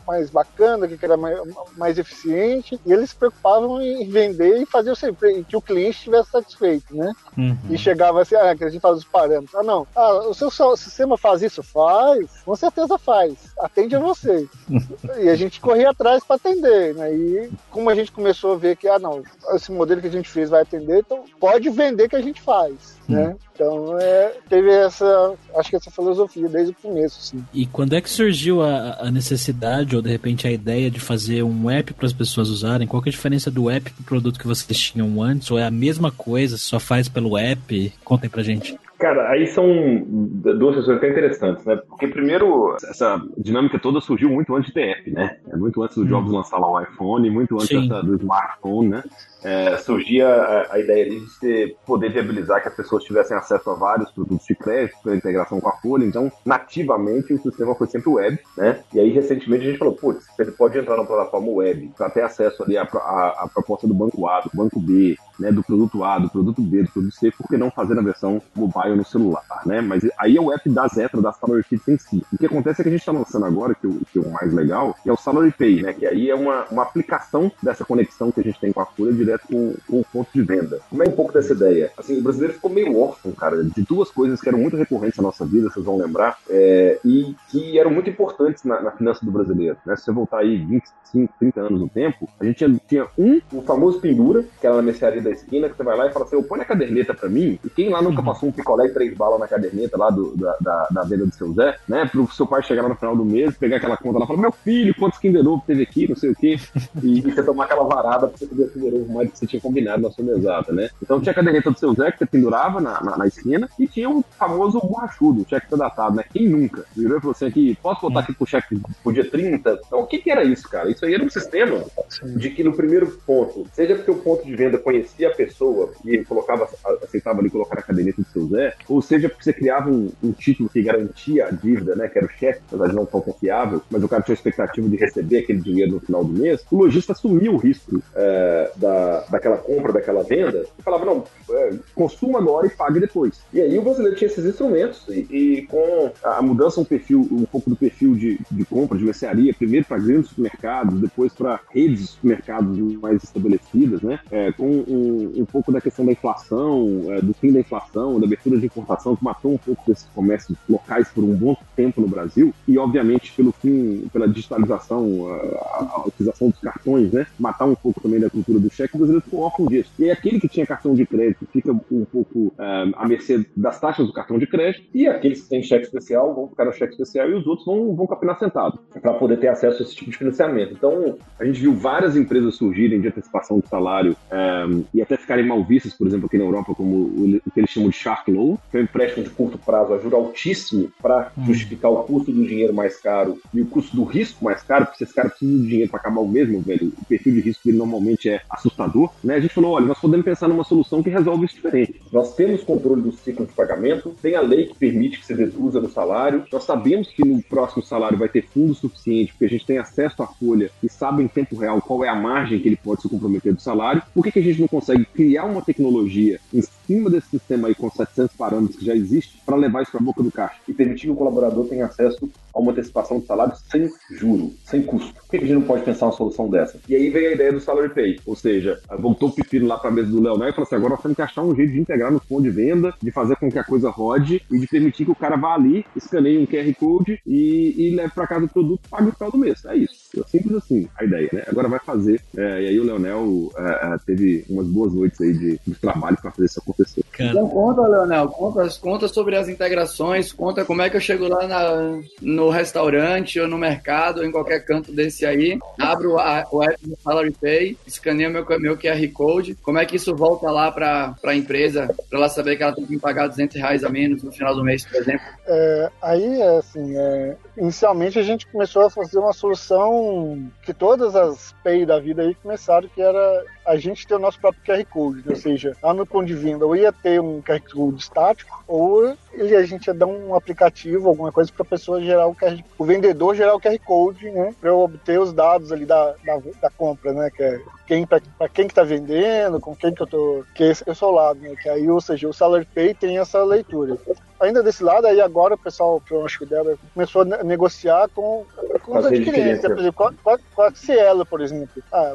mais 0.07 0.29
bacana, 0.29 0.85
o 0.85 0.89
que, 0.89 0.97
que 0.97 1.05
era 1.05 1.17
mais, 1.17 1.39
mais 1.77 1.97
eficiente. 1.97 2.79
E 2.85 2.93
eles 2.93 3.11
se 3.11 3.15
preocupavam 3.15 3.81
em 3.81 4.07
vender 4.09 4.61
e 4.61 4.65
fazer 4.65 4.91
o 4.91 5.43
que 5.43 5.57
o 5.57 5.61
cliente 5.61 5.97
estivesse 5.97 6.31
satisfeito, 6.31 6.95
né? 6.95 7.13
Uhum. 7.37 7.57
E 7.69 7.77
chegava 7.77 8.21
assim, 8.21 8.35
ah, 8.35 8.55
que 8.55 8.63
a 8.63 8.69
gente 8.69 8.81
faz 8.81 8.97
os 8.97 9.05
parâmetros. 9.05 9.55
Ah, 9.55 9.63
não. 9.63 9.87
Ah, 9.95 10.27
o 10.27 10.33
seu 10.33 10.49
sistema 10.77 11.17
faz 11.17 11.41
isso? 11.41 11.63
Faz. 11.63 12.41
Com 12.43 12.55
certeza 12.55 12.97
faz. 12.97 13.35
Atende 13.59 13.95
a 13.95 13.99
você. 13.99 14.47
e 15.19 15.29
a 15.29 15.35
gente 15.35 15.59
corria 15.59 15.89
atrás 15.89 16.23
para 16.23 16.35
atender, 16.35 16.95
né? 16.95 17.13
E 17.13 17.51
como 17.69 17.89
a 17.89 17.95
gente 17.95 18.11
começou 18.11 18.53
a 18.53 18.57
ver 18.57 18.75
que, 18.75 18.87
ah, 18.87 18.99
não, 18.99 19.23
esse 19.53 19.71
modelo 19.71 20.01
que 20.01 20.07
a 20.07 20.11
gente 20.11 20.29
fez 20.29 20.49
vai 20.49 20.61
atender, 20.61 20.99
então 20.99 21.23
pode 21.39 21.69
vender 21.69 22.09
que 22.09 22.15
a 22.15 22.21
gente 22.21 22.41
faz, 22.41 22.97
hum. 23.07 23.15
né? 23.15 23.35
Então, 23.53 23.99
é, 23.99 24.08
teve 24.49 24.69
essa, 24.69 25.33
acho 25.55 25.69
que 25.69 25.75
essa 25.75 25.91
filosofia 25.91 26.47
desde 26.47 26.71
o 26.71 26.75
começo, 26.75 27.21
sim. 27.21 27.43
E 27.53 27.65
quando 27.65 27.93
é 27.93 28.01
que 28.01 28.09
surgiu 28.09 28.61
a, 28.61 28.97
a 28.99 29.11
necessidade 29.11 29.95
ou 29.95 30.01
de 30.01 30.09
repente 30.09 30.47
a 30.47 30.51
ideia 30.51 30.89
de 30.89 30.99
fazer 30.99 31.43
um 31.43 31.69
app 31.69 31.93
para 31.93 32.05
as 32.05 32.13
pessoas 32.13 32.49
usarem? 32.49 32.87
Qual 32.87 33.01
é 33.05 33.09
a 33.09 33.11
diferença 33.11 33.49
do 33.49 33.69
app 33.69 33.91
pro 33.91 34.03
produto 34.03 34.39
que 34.39 34.47
vocês 34.47 34.77
tinham 34.79 35.21
antes? 35.21 35.49
Ou 35.51 35.57
é 35.57 35.65
a 35.65 35.71
mesma 35.71 36.11
coisa, 36.11 36.57
só 36.57 36.79
faz 36.79 37.07
pelo 37.07 37.37
app? 37.37 37.93
Contem 38.03 38.29
pra 38.29 38.43
gente. 38.43 38.77
Cara, 38.99 39.29
aí 39.29 39.47
são 39.47 39.65
duas 40.05 40.75
questões 40.75 40.97
até 40.97 41.09
interessantes, 41.09 41.63
né? 41.63 41.77
Porque, 41.87 42.05
primeiro, 42.05 42.75
essa 42.89 43.21
dinâmica 43.37 43.79
toda 43.79 44.01
surgiu 44.01 44.29
muito 44.29 44.53
antes 44.53 44.73
do 44.73 44.79
app, 44.79 45.09
né? 45.11 45.37
É 45.49 45.55
muito 45.55 45.81
antes 45.81 45.95
do 45.95 46.05
Jobs 46.05 46.29
lançar 46.29 46.57
lá 46.57 46.69
o 46.69 46.81
iPhone, 46.81 47.29
muito 47.29 47.55
antes 47.55 47.69
dessa, 47.69 48.03
do 48.03 48.17
smartphone, 48.17 48.89
né? 48.89 49.03
É, 49.43 49.77
surgia 49.77 50.27
a, 50.27 50.75
a, 50.75 50.79
ideia 50.79 51.09
de 51.09 51.19
você 51.19 51.75
poder 51.85 52.11
viabilizar 52.11 52.61
que 52.61 52.67
as 52.67 52.75
pessoas 52.75 53.03
tivessem 53.03 53.35
acesso 53.37 53.69
a 53.69 53.75
vários 53.75 54.11
produtos 54.11 54.45
de 54.45 54.55
crédito 54.55 54.97
pela 55.03 55.15
integração 55.15 55.59
com 55.59 55.69
a 55.69 55.73
Folha. 55.73 56.05
Então, 56.05 56.31
nativamente, 56.45 57.33
o 57.33 57.41
sistema 57.41 57.75
foi 57.75 57.87
sempre 57.87 58.09
web, 58.09 58.39
né? 58.57 58.79
E 58.93 58.99
aí, 58.99 59.09
recentemente, 59.09 59.63
a 59.65 59.69
gente 59.69 59.79
falou, 59.79 59.95
putz, 59.95 60.25
você 60.35 60.45
pode 60.45 60.77
entrar 60.77 60.97
na 60.97 61.05
plataforma 61.05 61.49
web 61.49 61.91
para 61.97 62.09
ter 62.09 62.21
acesso 62.21 62.63
ali 62.63 62.77
à, 62.77 62.83
à, 62.83 63.43
à, 63.43 63.49
proposta 63.53 63.87
do 63.87 63.93
banco 63.93 64.27
A, 64.27 64.41
do 64.41 64.51
banco 64.53 64.79
B, 64.79 65.17
né, 65.39 65.51
do 65.51 65.63
produto 65.63 66.03
A, 66.03 66.19
do 66.19 66.29
produto 66.29 66.61
B, 66.61 66.83
do 66.83 66.91
produto 66.91 67.13
C, 67.13 67.31
por 67.31 67.47
que 67.47 67.57
não 67.57 67.71
fazer 67.71 67.95
na 67.95 68.01
versão 68.01 68.41
mobile 68.53 68.95
no 68.95 69.05
celular, 69.05 69.43
né? 69.65 69.79
Mas 69.79 70.03
aí 70.17 70.35
é 70.35 70.41
o 70.41 70.51
app 70.51 70.69
da 70.69 70.87
Zetra, 70.87 71.21
da 71.21 71.31
Salary 71.31 71.63
Kits 71.63 71.87
em 71.87 71.97
si. 71.97 72.23
O 72.33 72.37
que 72.37 72.45
acontece 72.45 72.81
é 72.81 72.83
que 72.83 72.89
a 72.89 72.91
gente 72.91 73.01
está 73.01 73.11
lançando 73.11 73.45
agora, 73.45 73.73
que, 73.73 73.87
o, 73.87 74.01
que 74.11 74.19
é 74.19 74.21
o 74.21 74.31
mais 74.31 74.53
legal, 74.53 74.95
que 75.01 75.09
é 75.09 75.13
o 75.13 75.17
Salary 75.17 75.51
Pay, 75.51 75.81
né? 75.81 75.93
Que 75.93 76.05
aí 76.05 76.29
é 76.29 76.35
uma, 76.35 76.65
uma 76.65 76.83
aplicação 76.83 77.51
dessa 77.63 77.85
conexão 77.85 78.31
que 78.31 78.41
a 78.41 78.43
gente 78.43 78.59
tem 78.59 78.73
com 78.73 78.81
a 78.81 78.85
Folha 78.85 79.13
direto 79.29 79.47
com, 79.47 79.75
com 79.87 79.99
o 79.99 80.05
ponto 80.05 80.29
de 80.33 80.41
venda. 80.41 80.79
Como 80.89 81.03
é 81.03 81.07
um 81.07 81.11
pouco 81.11 81.31
dessa 81.31 81.53
ideia? 81.53 81.91
Assim, 81.97 82.17
o 82.17 82.21
brasileiro 82.21 82.53
ficou 82.55 82.71
meio 82.71 82.99
órfão, 82.99 83.31
cara, 83.31 83.63
de 83.63 83.81
duas 83.83 84.09
coisas 84.09 84.41
que 84.41 84.49
eram 84.49 84.59
muito 84.59 84.75
recorrentes 84.75 85.17
na 85.17 85.23
nossa 85.23 85.45
vida, 85.45 85.69
vocês 85.69 85.85
vão 85.85 85.97
lembrar, 85.97 86.37
é, 86.49 86.99
e 87.05 87.35
que 87.49 87.77
eram 87.77 87.91
muito 87.91 88.09
importantes 88.09 88.63
na, 88.63 88.81
na 88.81 88.91
finança 88.91 89.23
do 89.23 89.31
brasileiro. 89.31 89.77
Né? 89.85 89.95
Se 89.95 90.05
você 90.05 90.11
voltar 90.11 90.39
aí 90.39 90.57
25, 90.57 91.33
30 91.39 91.61
anos 91.61 91.81
no 91.81 91.89
tempo, 91.89 92.27
a 92.39 92.45
gente 92.45 92.57
tinha, 92.57 92.81
tinha 92.87 93.07
um, 93.17 93.39
o 93.53 93.61
famoso 93.61 93.99
pendura, 93.99 94.43
que 94.59 94.65
era 94.65 94.75
na 94.75 94.81
mercearia 94.81 95.21
da 95.21 95.29
esquina, 95.29 95.69
que 95.69 95.77
você 95.77 95.83
vai 95.83 95.97
lá 95.97 96.07
e 96.07 96.13
fala 96.13 96.25
assim, 96.25 96.35
eu 96.35 96.43
põe 96.43 96.61
a 96.61 96.65
caderneta 96.65 97.13
pra 97.13 97.29
mim, 97.29 97.59
e 97.63 97.69
quem 97.69 97.89
lá 97.89 98.01
nunca 98.01 98.23
passou 98.23 98.49
um 98.49 98.51
picolé 98.51 98.87
e 98.87 98.93
três 98.93 99.15
balas 99.15 99.39
na 99.39 99.47
caderneta 99.47 99.97
lá 99.97 100.09
do, 100.09 100.35
da, 100.35 100.57
da, 100.59 100.87
da, 100.91 101.03
venda 101.03 101.25
do 101.25 101.33
seu 101.33 101.53
Zé, 101.53 101.77
né? 101.87 102.05
Pro 102.05 102.27
seu 102.33 102.47
pai 102.47 102.63
chegar 102.63 102.83
lá 102.83 102.89
no 102.89 102.95
final 102.95 103.15
do 103.15 103.25
mês, 103.25 103.57
pegar 103.57 103.77
aquela 103.77 103.97
conta 103.97 104.19
lá 104.19 104.25
e 104.25 104.27
falar, 104.27 104.41
meu 104.41 104.51
filho, 104.51 104.95
quantos 104.95 105.19
Kinder 105.19 105.47
Ovo 105.47 105.63
teve 105.65 105.83
aqui, 105.83 106.07
não 106.07 106.15
sei 106.15 106.31
o 106.31 106.35
quê, 106.35 106.57
e, 107.03 107.19
e 107.19 107.21
você 107.21 107.43
tomar 107.43 107.65
aquela 107.65 107.83
varada 107.83 108.27
pra 108.27 108.37
você 108.37 108.45
poder 108.45 108.71
Kinder 108.71 108.93
Ovo 108.93 109.13
que 109.27 109.37
você 109.37 109.47
tinha 109.47 109.61
combinado 109.61 110.01
na 110.01 110.11
sua 110.11 110.23
mesada, 110.23 110.71
né? 110.71 110.89
Então 111.01 111.19
tinha 111.19 111.31
a 111.31 111.35
caderneta 111.35 111.71
do 111.71 111.79
seu 111.79 111.93
Zé 111.93 112.11
que 112.11 112.19
você 112.19 112.25
pendurava 112.25 112.79
na, 112.79 113.03
na, 113.03 113.17
na 113.17 113.27
esquina 113.27 113.69
e 113.77 113.87
tinha 113.87 114.09
o 114.09 114.23
famoso 114.37 114.79
borrachudo, 114.79 115.41
o 115.41 115.49
cheque 115.49 115.75
datado, 115.75 116.15
né? 116.15 116.23
Quem 116.31 116.47
nunca? 116.47 116.85
Virou 116.95 117.17
e 117.17 117.21
falou 117.21 117.31
assim 117.31 117.45
aqui, 117.47 117.77
posso 117.81 118.01
voltar 118.01 118.21
aqui 118.21 118.33
pro 118.33 118.45
cheque 118.45 118.79
pro 119.03 119.13
dia 119.13 119.29
30? 119.29 119.81
Então 119.85 119.99
o 119.99 120.07
que 120.07 120.19
que 120.19 120.31
era 120.31 120.43
isso, 120.43 120.67
cara? 120.69 120.89
Isso 120.89 121.05
aí 121.05 121.13
era 121.13 121.23
um 121.23 121.29
sistema 121.29 121.83
de 122.23 122.49
que 122.49 122.63
no 122.63 122.73
primeiro 122.73 123.07
ponto, 123.25 123.65
seja 123.73 123.95
porque 123.95 124.11
o 124.11 124.15
ponto 124.15 124.45
de 124.45 124.55
venda 124.55 124.77
conhecia 124.77 125.29
a 125.29 125.35
pessoa 125.35 125.91
e 126.05 126.23
colocava, 126.25 126.67
aceitava 127.03 127.39
ali 127.39 127.49
colocar 127.49 127.75
na 127.75 127.81
caderneta 127.81 128.21
do 128.21 128.27
seu 128.27 128.47
Zé, 128.47 128.75
ou 128.87 129.01
seja 129.01 129.29
porque 129.29 129.43
você 129.43 129.53
criava 129.53 129.89
um, 129.89 130.11
um 130.23 130.31
título 130.31 130.69
que 130.69 130.81
garantia 130.81 131.47
a 131.47 131.51
dívida, 131.51 131.95
né? 131.95 132.07
Que 132.07 132.17
era 132.17 132.27
o 132.27 132.31
cheque, 132.31 132.61
apesar 132.67 132.87
de 132.87 132.95
não 132.95 133.05
tão 133.05 133.21
confiável, 133.21 133.81
mas 133.89 134.03
o 134.03 134.09
cara 134.09 134.21
tinha 134.23 134.33
a 134.33 134.37
expectativa 134.37 134.87
de 134.87 134.97
receber 134.97 135.39
aquele 135.39 135.59
dinheiro 135.59 135.93
no 135.93 135.99
final 135.99 136.23
do 136.23 136.33
mês, 136.33 136.65
o 136.71 136.77
lojista 136.77 137.13
assumia 137.13 137.51
o 137.51 137.57
risco 137.57 138.01
é, 138.15 138.71
da, 138.75 139.08
daquela 139.29 139.57
compra, 139.57 139.93
daquela 139.93 140.23
venda, 140.23 140.65
e 140.77 140.81
falava, 140.81 141.05
não, 141.05 141.23
é, 141.49 141.73
consuma 141.95 142.39
agora 142.39 142.67
e 142.67 142.69
pague 142.69 142.99
depois. 142.99 143.41
E 143.53 143.61
aí 143.61 143.77
o 143.77 143.81
brasileiro 143.81 144.15
tinha 144.15 144.29
esses 144.29 144.45
instrumentos, 144.45 145.05
e, 145.09 145.27
e 145.29 145.61
com 145.67 146.11
a 146.23 146.41
mudança 146.41 146.79
um 146.79 146.85
perfil, 146.85 147.27
um 147.31 147.45
pouco 147.45 147.69
do 147.69 147.75
perfil 147.75 148.15
de, 148.15 148.39
de 148.49 148.65
compra, 148.65 148.97
de 148.97 149.03
mercearia, 149.03 149.53
primeiro 149.53 149.85
para 149.85 149.97
grandes 149.97 150.29
supermercados, 150.29 150.99
depois 150.99 151.33
para 151.33 151.59
redes 151.71 151.99
de 151.99 152.07
supermercados 152.07 152.77
mais 153.01 153.23
estabelecidas, 153.23 154.01
né? 154.01 154.19
É, 154.31 154.51
com 154.51 154.67
um, 154.67 155.33
um, 155.37 155.45
pouco 155.45 155.71
da 155.71 155.81
questão 155.81 156.05
da 156.05 156.11
inflação, 156.11 157.05
é, 157.09 157.21
do 157.21 157.33
fim 157.33 157.51
da 157.51 157.59
inflação, 157.59 158.19
da 158.19 158.25
abertura 158.25 158.57
de 158.57 158.65
importação, 158.65 159.15
que 159.15 159.23
matou 159.23 159.53
um 159.53 159.57
pouco 159.57 159.83
desses 159.87 160.07
comércios 160.13 160.57
locais 160.67 161.09
por 161.09 161.23
um 161.23 161.35
bom 161.35 161.55
tempo 161.75 162.01
no 162.01 162.07
Brasil, 162.07 162.53
e 162.67 162.77
obviamente 162.77 163.33
pelo 163.33 163.51
fim, 163.51 164.07
pela 164.11 164.27
digitalização, 164.27 165.27
a, 165.29 165.93
a 165.95 166.03
utilização 166.07 166.49
dos 166.49 166.59
cartões, 166.59 167.11
né? 167.11 167.25
Matar 167.39 167.65
um 167.65 167.75
pouco 167.75 167.99
também 167.99 168.19
da 168.19 168.29
cultura 168.29 168.59
do 168.59 168.69
cheque, 168.69 168.97
brasileiro 168.99 169.25
ficou 169.25 169.41
órfão 169.41 169.65
disso. 169.65 169.91
E 169.97 170.05
aí 170.05 170.11
aquele 170.11 170.39
que 170.39 170.47
tinha 170.47 170.65
cartão 170.65 170.93
de 170.93 171.05
crédito 171.05 171.47
fica 171.51 171.71
um 171.71 172.05
pouco 172.05 172.53
é, 172.57 172.91
à 172.95 173.07
mercê 173.07 173.45
das 173.55 173.79
taxas 173.79 174.07
do 174.07 174.13
cartão 174.13 174.37
de 174.37 174.47
crédito, 174.47 174.85
e 174.93 175.07
aqueles 175.07 175.41
que 175.41 175.49
têm 175.49 175.63
cheque 175.63 175.85
especial 175.85 176.33
vão 176.33 176.47
ficar 176.47 176.65
no 176.65 176.73
cheque 176.73 176.93
especial 176.93 177.29
e 177.29 177.33
os 177.33 177.47
outros 177.47 177.65
vão, 177.65 177.95
vão 177.95 178.07
capinar 178.07 178.37
sentado 178.37 178.79
para 179.01 179.13
poder 179.13 179.37
ter 179.37 179.47
acesso 179.47 179.81
a 179.81 179.85
esse 179.85 179.95
tipo 179.95 180.11
de 180.11 180.17
financiamento. 180.17 180.73
Então, 180.73 181.17
a 181.39 181.45
gente 181.45 181.59
viu 181.59 181.73
várias 181.73 182.15
empresas 182.15 182.55
surgirem 182.55 183.01
de 183.01 183.07
antecipação 183.07 183.59
de 183.59 183.67
salário 183.67 184.15
um, 184.31 184.83
e 184.93 185.01
até 185.01 185.17
ficarem 185.17 185.45
mal 185.45 185.63
vistas, 185.63 185.93
por 185.93 186.07
exemplo, 186.07 186.27
aqui 186.27 186.37
na 186.37 186.43
Europa, 186.43 186.73
como 186.75 186.95
o, 186.95 187.41
o 187.45 187.51
que 187.51 187.59
eles 187.59 187.69
chamam 187.69 187.89
de 187.89 187.95
shark 187.95 188.31
loan, 188.31 188.57
que 188.69 188.77
é 188.77 188.81
um 188.81 188.83
empréstimo 188.83 189.23
de 189.23 189.29
curto 189.29 189.57
prazo 189.57 189.93
a 189.93 189.97
juro 189.97 190.15
altíssimo 190.15 190.91
para 191.01 191.31
hum. 191.37 191.45
justificar 191.45 191.91
o 191.91 192.03
custo 192.03 192.31
do 192.31 192.45
dinheiro 192.45 192.73
mais 192.73 192.97
caro 192.97 193.37
e 193.53 193.61
o 193.61 193.65
custo 193.65 193.95
do 193.95 194.03
risco 194.03 194.43
mais 194.43 194.61
caro, 194.63 194.85
porque 194.85 195.03
esse 195.03 195.13
cara 195.13 195.29
precisa 195.29 195.51
de 195.51 195.67
dinheiro 195.67 195.89
para 195.89 195.99
acabar 195.99 196.21
o 196.21 196.27
mesmo, 196.27 196.61
velho. 196.61 196.91
O 197.01 197.05
perfil 197.05 197.33
de 197.33 197.41
risco 197.41 197.63
dele 197.65 197.77
normalmente 197.77 198.29
é 198.29 198.41
assustador. 198.49 198.88
Né? 199.23 199.35
A 199.35 199.39
gente 199.39 199.53
falou, 199.53 199.71
olha, 199.71 199.85
nós 199.85 199.99
podemos 199.99 200.25
pensar 200.25 200.47
numa 200.47 200.63
solução 200.63 201.03
que 201.03 201.09
resolve 201.09 201.45
isso 201.45 201.55
diferente. 201.55 202.01
Nós 202.11 202.35
temos 202.35 202.63
controle 202.63 203.01
do 203.01 203.11
ciclo 203.11 203.45
de 203.45 203.53
pagamento, 203.53 204.15
tem 204.21 204.35
a 204.35 204.41
lei 204.41 204.67
que 204.67 204.75
permite 204.75 205.19
que 205.19 205.25
você 205.25 205.35
deduza 205.35 205.79
no 205.79 205.89
salário, 205.89 206.43
nós 206.51 206.63
sabemos 206.63 207.07
que 207.07 207.25
no 207.25 207.41
próximo 207.43 207.83
salário 207.83 208.17
vai 208.17 208.29
ter 208.29 208.47
fundo 208.47 208.73
suficiente, 208.73 209.31
porque 209.31 209.45
a 209.45 209.49
gente 209.49 209.65
tem 209.65 209.77
acesso 209.77 210.21
à 210.23 210.27
folha 210.27 210.71
e 210.83 210.89
sabe 210.89 211.23
em 211.23 211.27
tempo 211.27 211.55
real 211.55 211.81
qual 211.81 212.03
é 212.03 212.09
a 212.09 212.15
margem 212.15 212.59
que 212.59 212.67
ele 212.67 212.77
pode 212.77 213.01
se 213.01 213.09
comprometer 213.09 213.53
do 213.53 213.61
salário. 213.61 214.01
Por 214.13 214.23
que, 214.23 214.31
que 214.31 214.39
a 214.39 214.43
gente 214.43 214.61
não 214.61 214.67
consegue 214.67 215.05
criar 215.05 215.45
uma 215.45 215.61
tecnologia 215.61 216.39
em 216.53 216.61
cima 216.61 217.09
desse 217.09 217.29
sistema 217.29 217.67
aí 217.67 217.75
com 217.75 217.89
700 217.89 218.35
parâmetros 218.35 218.79
que 218.79 218.85
já 218.85 218.95
existe 218.95 219.37
para 219.45 219.55
levar 219.55 219.83
isso 219.83 219.91
para 219.91 220.01
a 220.01 220.03
boca 220.03 220.23
do 220.23 220.31
caixa 220.31 220.55
e 220.67 220.73
permitir 220.73 221.07
que 221.07 221.11
o 221.11 221.15
colaborador 221.15 221.65
tenha 221.65 221.85
acesso 221.85 222.29
a 222.53 222.59
uma 222.59 222.71
antecipação 222.71 223.19
de 223.19 223.25
salário 223.25 223.53
sem 223.69 223.89
juro, 224.11 224.53
sem 224.63 224.81
custo? 224.81 225.13
Por 225.13 225.29
que, 225.29 225.37
que 225.37 225.43
a 225.45 225.47
gente 225.47 225.59
não 225.59 225.67
pode 225.67 225.83
pensar 225.83 226.07
uma 226.07 226.11
solução 226.13 226.49
dessa? 226.49 226.79
E 226.87 226.95
aí 226.95 227.09
vem 227.09 227.27
a 227.27 227.31
ideia 227.33 227.51
do 227.51 227.59
salary 227.59 227.89
pay, 227.89 228.19
ou 228.25 228.35
seja, 228.35 228.78
voltou 228.99 229.29
o 229.29 229.31
pepino 229.31 229.67
lá 229.67 229.77
para 229.77 229.89
a 229.89 229.93
mesa 229.93 230.09
do 230.09 230.21
Leonel 230.21 230.49
e 230.49 230.51
falou 230.51 230.65
assim: 230.65 230.75
agora 230.75 230.91
nós 230.91 231.01
temos 231.01 231.15
que 231.15 231.21
achar 231.21 231.41
um 231.41 231.55
jeito 231.55 231.73
de 231.73 231.79
integrar 231.79 232.11
no 232.11 232.19
fundo 232.19 232.43
de 232.43 232.49
venda, 232.49 232.93
de 233.01 233.11
fazer 233.11 233.35
com 233.35 233.51
que 233.51 233.59
a 233.59 233.63
coisa 233.63 233.89
rode 233.89 234.41
e 234.51 234.59
de 234.59 234.67
permitir 234.67 235.05
que 235.05 235.11
o 235.11 235.15
cara 235.15 235.35
vá 235.35 235.53
ali, 235.53 235.85
escaneie 235.95 236.37
um 236.37 236.45
QR 236.45 236.73
Code 236.79 237.19
e, 237.25 237.75
e 237.77 237.95
leve 237.95 238.13
para 238.13 238.27
casa 238.27 238.45
o 238.45 238.49
produto 238.49 238.81
e 238.85 238.89
pague 238.89 239.05
no 239.05 239.11
final 239.11 239.31
do 239.31 239.37
mês. 239.37 239.63
É 239.65 239.75
isso. 239.75 240.19
É 240.19 240.27
simples 240.27 240.55
assim 240.55 240.87
a 240.97 241.03
ideia, 241.03 241.29
né? 241.31 241.43
Agora 241.47 241.67
vai 241.67 241.79
fazer. 241.79 242.21
É, 242.35 242.63
e 242.63 242.67
aí 242.67 242.79
o 242.79 242.83
Leonel 242.83 243.51
é, 243.57 243.93
é 243.93 243.97
teve 244.05 244.45
umas 244.49 244.67
boas 244.67 244.93
noites 244.93 245.19
aí 245.21 245.33
de, 245.33 245.59
de 245.65 245.75
trabalho 245.75 246.17
para 246.21 246.31
fazer 246.31 246.45
isso 246.45 246.59
acontecer. 246.59 247.03
Então 247.23 247.49
conta, 247.49 247.81
Leonel, 247.81 248.27
conta, 248.29 248.67
conta 248.81 249.07
sobre 249.07 249.35
as 249.35 249.47
integrações, 249.47 250.31
conta 250.31 250.65
como 250.65 250.81
é 250.81 250.89
que 250.89 250.97
eu 250.97 251.01
chego 251.01 251.27
lá 251.27 251.47
na, 251.47 251.99
no 252.21 252.49
restaurante 252.49 253.39
ou 253.39 253.47
no 253.47 253.57
mercado 253.57 254.19
ou 254.19 254.25
em 254.25 254.31
qualquer 254.31 254.65
canto 254.65 254.91
desse 254.91 255.25
aí, 255.25 255.57
abro 255.79 256.17
a, 256.19 256.45
o 256.51 256.63
app 256.63 256.77
do 256.87 256.97
Salary 257.01 257.31
Pay, 257.31 257.77
escaneio 257.85 258.29
meu, 258.29 258.45
meu 258.59 258.77
QR 258.77 259.07
Code, 259.13 259.55
como 259.55 259.79
é 259.79 259.85
que 259.85 259.95
isso 259.95 260.15
volta 260.15 260.49
lá 260.49 260.71
para 260.71 261.15
a 261.23 261.35
empresa, 261.35 261.93
para 262.09 262.19
ela 262.19 262.29
saber 262.29 262.55
que 262.55 262.63
ela 262.63 262.73
tem 262.73 262.85
que 262.85 262.91
me 262.93 262.99
pagar 262.99 263.27
200 263.27 263.57
reais 263.57 263.83
a 263.83 263.89
menos 263.89 264.23
no 264.23 264.31
final 264.31 264.55
do 264.55 264.63
mês, 264.63 264.85
por 264.85 264.95
exemplo? 264.95 265.25
É, 265.47 265.89
aí, 266.01 266.41
assim, 266.41 266.95
é, 266.95 267.35
inicialmente 267.57 268.19
a 268.19 268.23
gente 268.23 268.47
começou 268.47 268.83
a 268.83 268.89
fazer 268.89 269.19
uma 269.19 269.33
solução 269.33 270.49
que 270.63 270.73
todas 270.73 271.15
as 271.15 271.53
Pay 271.63 271.85
da 271.85 271.99
vida 271.99 272.21
aí 272.21 272.35
começaram, 272.35 272.87
que 272.87 273.01
era 273.01 273.43
a 273.69 273.77
gente 273.77 274.07
ter 274.07 274.15
o 274.15 274.19
nosso 274.19 274.39
próprio 274.39 274.63
QR 274.63 274.83
Code, 274.85 275.23
ou 275.29 275.35
seja, 275.35 275.77
lá 275.83 275.93
no 275.93 276.03
ponto 276.03 276.25
de 276.25 276.33
venda 276.33 276.65
ou 276.65 276.75
ia 276.75 276.91
ter 276.91 277.21
um 277.21 277.39
QR 277.39 277.61
Code 277.61 278.01
estático, 278.01 278.63
ou 278.67 279.15
a 279.31 279.63
gente 279.63 279.85
ia 279.85 279.93
dar 279.93 280.07
um 280.07 280.33
aplicativo, 280.33 281.07
alguma 281.07 281.31
coisa 281.31 281.51
para 281.53 281.61
a 281.61 281.69
pessoa 281.69 282.01
gerar 282.01 282.25
o 282.25 282.33
QR, 282.33 282.59
o 282.79 282.83
vendedor 282.83 283.35
gerar 283.35 283.53
o 283.53 283.61
QR 283.61 283.77
Code, 283.85 284.31
né, 284.31 284.55
para 284.59 284.71
eu 284.71 284.79
obter 284.79 285.19
os 285.19 285.31
dados 285.31 285.71
ali 285.71 285.85
da, 285.85 286.15
da, 286.25 286.41
da 286.59 286.69
compra, 286.71 287.13
né, 287.13 287.29
que 287.29 287.43
é 287.43 287.61
quem 287.85 288.07
para 288.07 288.49
quem 288.51 288.67
que 288.67 288.73
tá 288.73 288.83
vendendo, 288.83 289.59
com 289.59 289.75
quem 289.75 289.93
que 289.93 290.01
eu 290.01 290.07
tô, 290.07 290.43
que 290.55 290.63
esse, 290.63 290.83
esse 290.89 291.03
é 291.03 291.07
o 291.07 291.11
lado, 291.11 291.39
né, 291.39 291.55
que 291.55 291.69
aí, 291.69 291.87
ou 291.87 292.01
seja, 292.01 292.27
o 292.27 292.33
Salary 292.33 292.67
Pay 292.73 292.95
tem 292.95 293.19
essa 293.19 293.43
leitura 293.43 293.97
ainda 294.39 294.63
desse 294.63 294.83
lado, 294.83 295.07
aí 295.07 295.19
agora 295.21 295.55
o 295.55 295.57
pessoal, 295.57 296.01
eu 296.09 296.25
acho 296.25 296.39
que 296.39 296.45
dela, 296.45 296.77
começou 296.93 297.21
a 297.21 297.43
negociar 297.43 298.09
com, 298.09 298.45
com 298.83 298.97
os 298.97 299.05
adquirentes. 299.05 299.61
Por 299.61 299.79
exemplo, 299.79 299.93
com, 299.93 300.13
com, 300.23 300.37
com 300.55 300.61
a 300.61 300.71
Cielo, 300.71 301.25
por 301.25 301.41
exemplo. 301.41 301.83
Ah, 301.91 302.13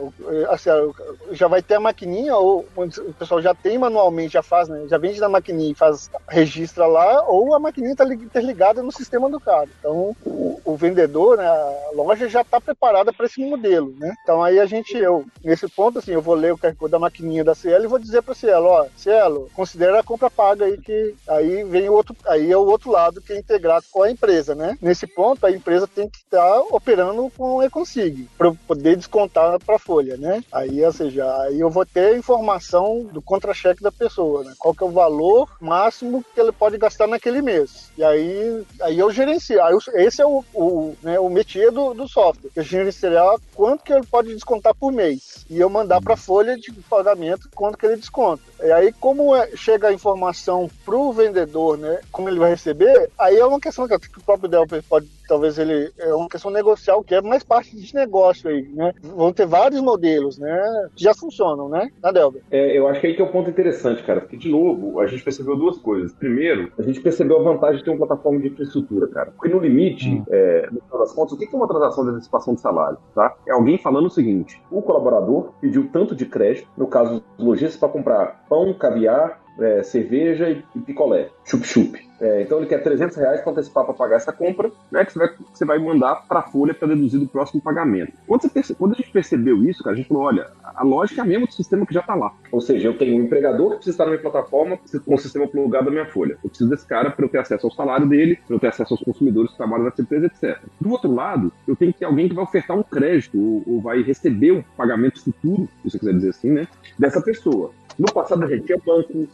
a 0.49 0.59
Cielo 0.59 0.95
já 1.33 1.49
vai 1.49 1.63
ter 1.63 1.75
a 1.75 1.81
maquininha, 1.81 2.37
ou 2.37 2.67
o 2.77 3.15
pessoal 3.15 3.41
já 3.43 3.55
tem 3.55 3.79
manualmente, 3.79 4.35
já 4.35 4.43
faz, 4.43 4.69
né? 4.69 4.87
Já 4.89 4.99
vende 4.99 5.21
na 5.21 5.29
maquininha 5.29 5.73
e 5.73 5.75
faz, 5.75 6.11
registra 6.29 6.87
lá, 6.87 7.25
ou 7.27 7.55
a 7.55 7.59
maquininha 7.59 7.93
está 7.93 8.05
interligada 8.05 8.83
no 8.83 8.93
sistema 8.93 9.29
do 9.29 9.41
cara. 9.41 9.69
Então, 9.79 10.17
o, 10.25 10.61
o 10.65 10.77
vendedor, 10.77 11.37
né, 11.37 11.47
a 11.47 11.91
loja 11.95 12.29
já 12.29 12.41
está 12.41 12.61
preparada 12.61 13.13
para 13.13 13.27
esse 13.27 13.41
modelo, 13.45 13.95
né? 13.99 14.15
Então 14.23 14.43
aí 14.43 14.59
a 14.59 14.67
gente, 14.67 14.97
eu, 14.97 15.25
nesse 15.43 15.69
ponto, 15.69 15.99
assim, 15.99 16.13
eu 16.13 16.23
vou 16.23 16.35
ler 16.35 16.53
o 16.53 16.59
QR 16.59 16.75
Code 16.75 16.93
da 16.93 16.99
maquininha 16.99 17.45
da 17.45 17.55
Cielo 17.55 17.85
e 17.85 17.89
vou 17.89 17.99
dizer 17.99 18.23
para 18.23 18.33
a 18.33 18.37
Cielo, 18.37 18.67
ó, 18.67 18.87
Cielo, 18.97 19.51
considera 19.55 20.01
a 20.01 20.03
compra 20.03 20.31
paga 20.31 20.65
aí, 20.65 20.79
que 20.79 21.15
aí 21.29 21.65
vem 21.65 21.89
o 21.89 21.93
outro 21.93 22.14
aí 22.27 22.51
é 22.51 22.57
o 22.57 22.67
outro 22.67 22.91
lado 22.91 23.21
que 23.21 23.33
é 23.33 23.39
integrado 23.39 23.87
com 23.91 24.03
a 24.03 24.11
empresa, 24.11 24.55
né? 24.55 24.77
Nesse 24.81 25.07
ponto, 25.07 25.45
a 25.45 25.51
empresa 25.51 25.87
tem 25.87 26.09
que 26.09 26.24
estar 26.35 26.55
tá 26.55 26.65
operando 26.71 27.31
com 27.37 27.57
o 27.57 27.63
e-consig 27.63 28.29
para 28.37 28.53
poder 28.67 28.97
descontar 28.97 29.59
para 29.61 29.77
a 29.77 29.79
folha, 29.79 30.17
né? 30.17 30.43
Aí, 30.53 30.85
ou 30.85 30.93
seja, 30.93 31.25
aí 31.43 31.61
eu 31.61 31.71
vou 31.71 31.87
ter 31.87 32.17
informação 32.17 33.05
do 33.13 33.23
contra-cheque 33.23 33.83
da 33.83 33.93
pessoa, 33.93 34.45
né? 34.45 34.55
Qual 34.59 34.75
que 34.75 34.83
é 34.83 34.87
o 34.87 34.91
valor 34.91 35.49
máximo 35.61 36.25
que 36.35 36.41
ele 36.41 36.53
pode 36.53 36.79
gastar 36.79 37.07
naquele 37.07 37.41
mês. 37.41 37.91
E 37.97 38.05
aí, 38.05 38.65
aí 38.81 38.99
eu 38.99 39.11
gerencio. 39.11 39.63
Aí 39.63 39.77
esse 39.95 40.21
é 40.21 40.27
o, 40.27 40.45
o, 40.53 40.95
né, 41.03 41.19
o 41.19 41.29
métier 41.29 41.71
do, 41.71 41.95
do 41.95 42.09
software, 42.09 42.51
que 42.53 42.61
é 42.61 42.63
gerenciar 42.63 43.37
quanto 43.55 43.85
que 43.85 43.93
ele 43.93 44.07
pode 44.07 44.35
descontar 44.35 44.75
por 44.75 44.93
mês. 44.93 45.45
E 45.49 45.59
eu 45.61 45.71
mandar 45.71 46.01
para 46.01 46.15
a 46.15 46.17
folha 46.17 46.57
de 46.57 46.73
pagamento 46.89 47.49
quanto 47.55 47.79
que 47.79 47.87
ele 47.87 47.97
desconta. 47.97 48.43
E 48.63 48.71
aí, 48.73 48.93
como 48.93 49.35
é, 49.35 49.51
chega 49.57 49.89
a 49.89 49.93
informação 49.93 50.71
para 50.85 50.97
o 50.97 51.13
vendedor, 51.13 51.77
né? 51.77 52.01
Como 52.11 52.29
ele 52.29 52.39
vai 52.39 52.51
receber, 52.51 53.11
aí 53.19 53.37
é 53.37 53.47
uma 53.47 53.61
questão 53.61 53.87
que 53.87 53.95
o 53.95 54.23
próprio 54.25 54.49
Delper 54.49 54.83
pode 54.83 55.09
talvez 55.27 55.59
ele 55.59 55.93
é 55.99 56.15
uma 56.15 56.29
questão 56.29 56.51
negocial 56.51 57.03
que 57.03 57.15
é 57.15 57.23
mais 57.23 57.43
parte 57.43 57.77
de 57.77 57.95
negócio 57.95 58.49
aí, 58.49 58.69
né? 58.73 58.93
Vão 59.03 59.33
ter 59.33 59.47
vários 59.47 59.81
modelos, 59.81 60.39
né? 60.39 60.89
Que 60.95 61.05
já 61.05 61.15
funcionam, 61.15 61.69
né? 61.69 61.91
Na 62.03 62.11
Delber. 62.11 62.43
É, 62.51 62.77
eu 62.77 62.89
acho 62.89 63.01
que 63.01 63.07
aí 63.07 63.15
que 63.15 63.23
é 63.23 63.25
o 63.25 63.29
um 63.29 63.33
ponto 63.33 63.51
interessante, 63.51 64.03
cara, 64.03 64.21
porque 64.21 64.37
de 64.37 64.49
novo 64.49 65.01
a 65.01 65.07
gente 65.07 65.23
percebeu 65.23 65.57
duas 65.57 65.79
coisas. 65.79 66.13
Primeiro, 66.13 66.73
a 66.79 66.83
gente 66.83 67.01
percebeu 67.01 67.41
a 67.41 67.43
vantagem 67.43 67.79
de 67.79 67.85
ter 67.85 67.91
uma 67.91 68.07
plataforma 68.07 68.41
de 68.41 68.49
infraestrutura, 68.49 69.09
cara. 69.09 69.31
Porque 69.33 69.49
no 69.49 69.61
limite, 69.61 70.09
hum. 70.09 70.25
é, 70.31 70.69
no 70.71 70.81
final 70.81 70.99
das 71.01 71.13
contas, 71.13 71.33
o 71.33 71.39
que 71.39 71.45
é 71.45 71.57
uma 71.57 71.69
transação 71.69 72.05
de 72.05 72.11
antecipação 72.11 72.55
de 72.55 72.61
salário, 72.61 72.99
tá? 73.15 73.35
É 73.47 73.53
alguém 73.53 73.79
falando 73.79 74.07
o 74.07 74.11
seguinte: 74.11 74.61
o 74.71 74.83
colaborador 74.83 75.53
pediu 75.61 75.89
tanto 75.93 76.15
de 76.15 76.27
crédito, 76.27 76.69
no 76.77 76.87
caso 76.87 77.23
dos 77.37 77.47
lojistas, 77.47 77.77
para 77.77 77.89
comprar 77.89 78.45
pão, 78.49 78.73
caviar 78.75 79.44
é, 79.59 79.83
cerveja 79.83 80.51
e, 80.51 80.65
e 80.75 80.81
picolé, 80.81 81.29
chup-chup. 81.45 81.99
É, 82.21 82.43
então 82.43 82.59
ele 82.59 82.67
quer 82.67 82.83
300 82.83 83.17
reais 83.17 83.41
para 83.41 83.53
antecipar 83.53 83.85
para 83.85 83.95
pagar 83.95 84.17
essa 84.17 84.33
compra, 84.33 84.71
né, 84.91 85.05
que 85.05 85.13
você 85.13 85.19
vai, 85.19 85.29
você 85.53 85.65
vai 85.65 85.79
mandar 85.79 86.27
para 86.29 86.41
a 86.41 86.43
folha 86.43 86.73
para 86.73 86.89
deduzir 86.89 87.21
do 87.21 87.27
próximo 87.27 87.61
pagamento. 87.61 88.13
Quando, 88.27 88.49
perce, 88.49 88.75
quando, 88.75 88.93
a 88.93 88.97
gente 88.97 89.11
percebeu 89.11 89.63
isso, 89.65 89.83
cara, 89.83 89.95
a 89.95 89.97
gente 89.97 90.09
falou, 90.09 90.25
olha, 90.25 90.47
a 90.63 90.85
lógica 90.85 91.21
é 91.21 91.25
a 91.25 91.27
mesma 91.27 91.47
do 91.47 91.53
sistema 91.53 91.85
que 91.85 91.93
já 91.93 92.01
está 92.01 92.15
lá. 92.15 92.33
Ou 92.53 92.61
seja, 92.61 92.89
eu 92.89 92.97
tenho 92.97 93.21
um 93.21 93.25
empregador 93.25 93.71
que 93.71 93.77
precisa 93.77 93.95
estar 93.95 94.05
na 94.05 94.13
minha 94.13 94.23
plataforma 94.23 94.79
com 95.05 95.15
o 95.15 95.19
sistema 95.19 95.47
plugado 95.47 95.87
da 95.87 95.91
minha 95.91 96.07
folha. 96.07 96.39
Eu 96.43 96.49
preciso 96.49 96.71
desse 96.71 96.87
cara 96.87 97.11
para 97.11 97.25
eu 97.25 97.29
ter 97.29 97.39
acesso 97.39 97.67
ao 97.67 97.73
salário 97.73 98.07
dele, 98.07 98.39
para 98.47 98.57
eu 98.57 98.61
ter 98.61 98.69
acesso 98.69 98.95
aos 98.95 99.03
consumidores 99.03 99.51
que 99.51 99.57
trabalham 99.57 99.85
nessa 99.85 100.01
empresa, 100.01 100.27
etc. 100.27 100.59
Do 100.81 100.91
outro 100.91 101.13
lado, 101.13 101.53
eu 101.67 101.77
tenho 101.77 101.93
que 101.93 101.99
ter 101.99 102.05
alguém 102.05 102.29
que 102.29 102.35
vai 102.35 102.45
ofertar 102.45 102.77
um 102.77 102.83
crédito 102.83 103.39
ou, 103.39 103.63
ou 103.67 103.81
vai 103.81 104.03
receber 104.03 104.53
um 104.53 104.63
pagamento 104.77 105.23
futuro, 105.23 105.69
se 105.83 105.91
você 105.91 105.99
quiser 105.99 106.15
dizer 106.15 106.31
assim, 106.31 106.51
né, 106.51 106.67
dessa 106.99 107.21
pessoa. 107.21 107.73
No 107.99 108.13
passado 108.13 108.45
a 108.45 108.49
gente 108.49 108.67
tinha 108.67 108.79
banco, 108.85 109.29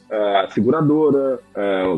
seguradora, 0.53 1.41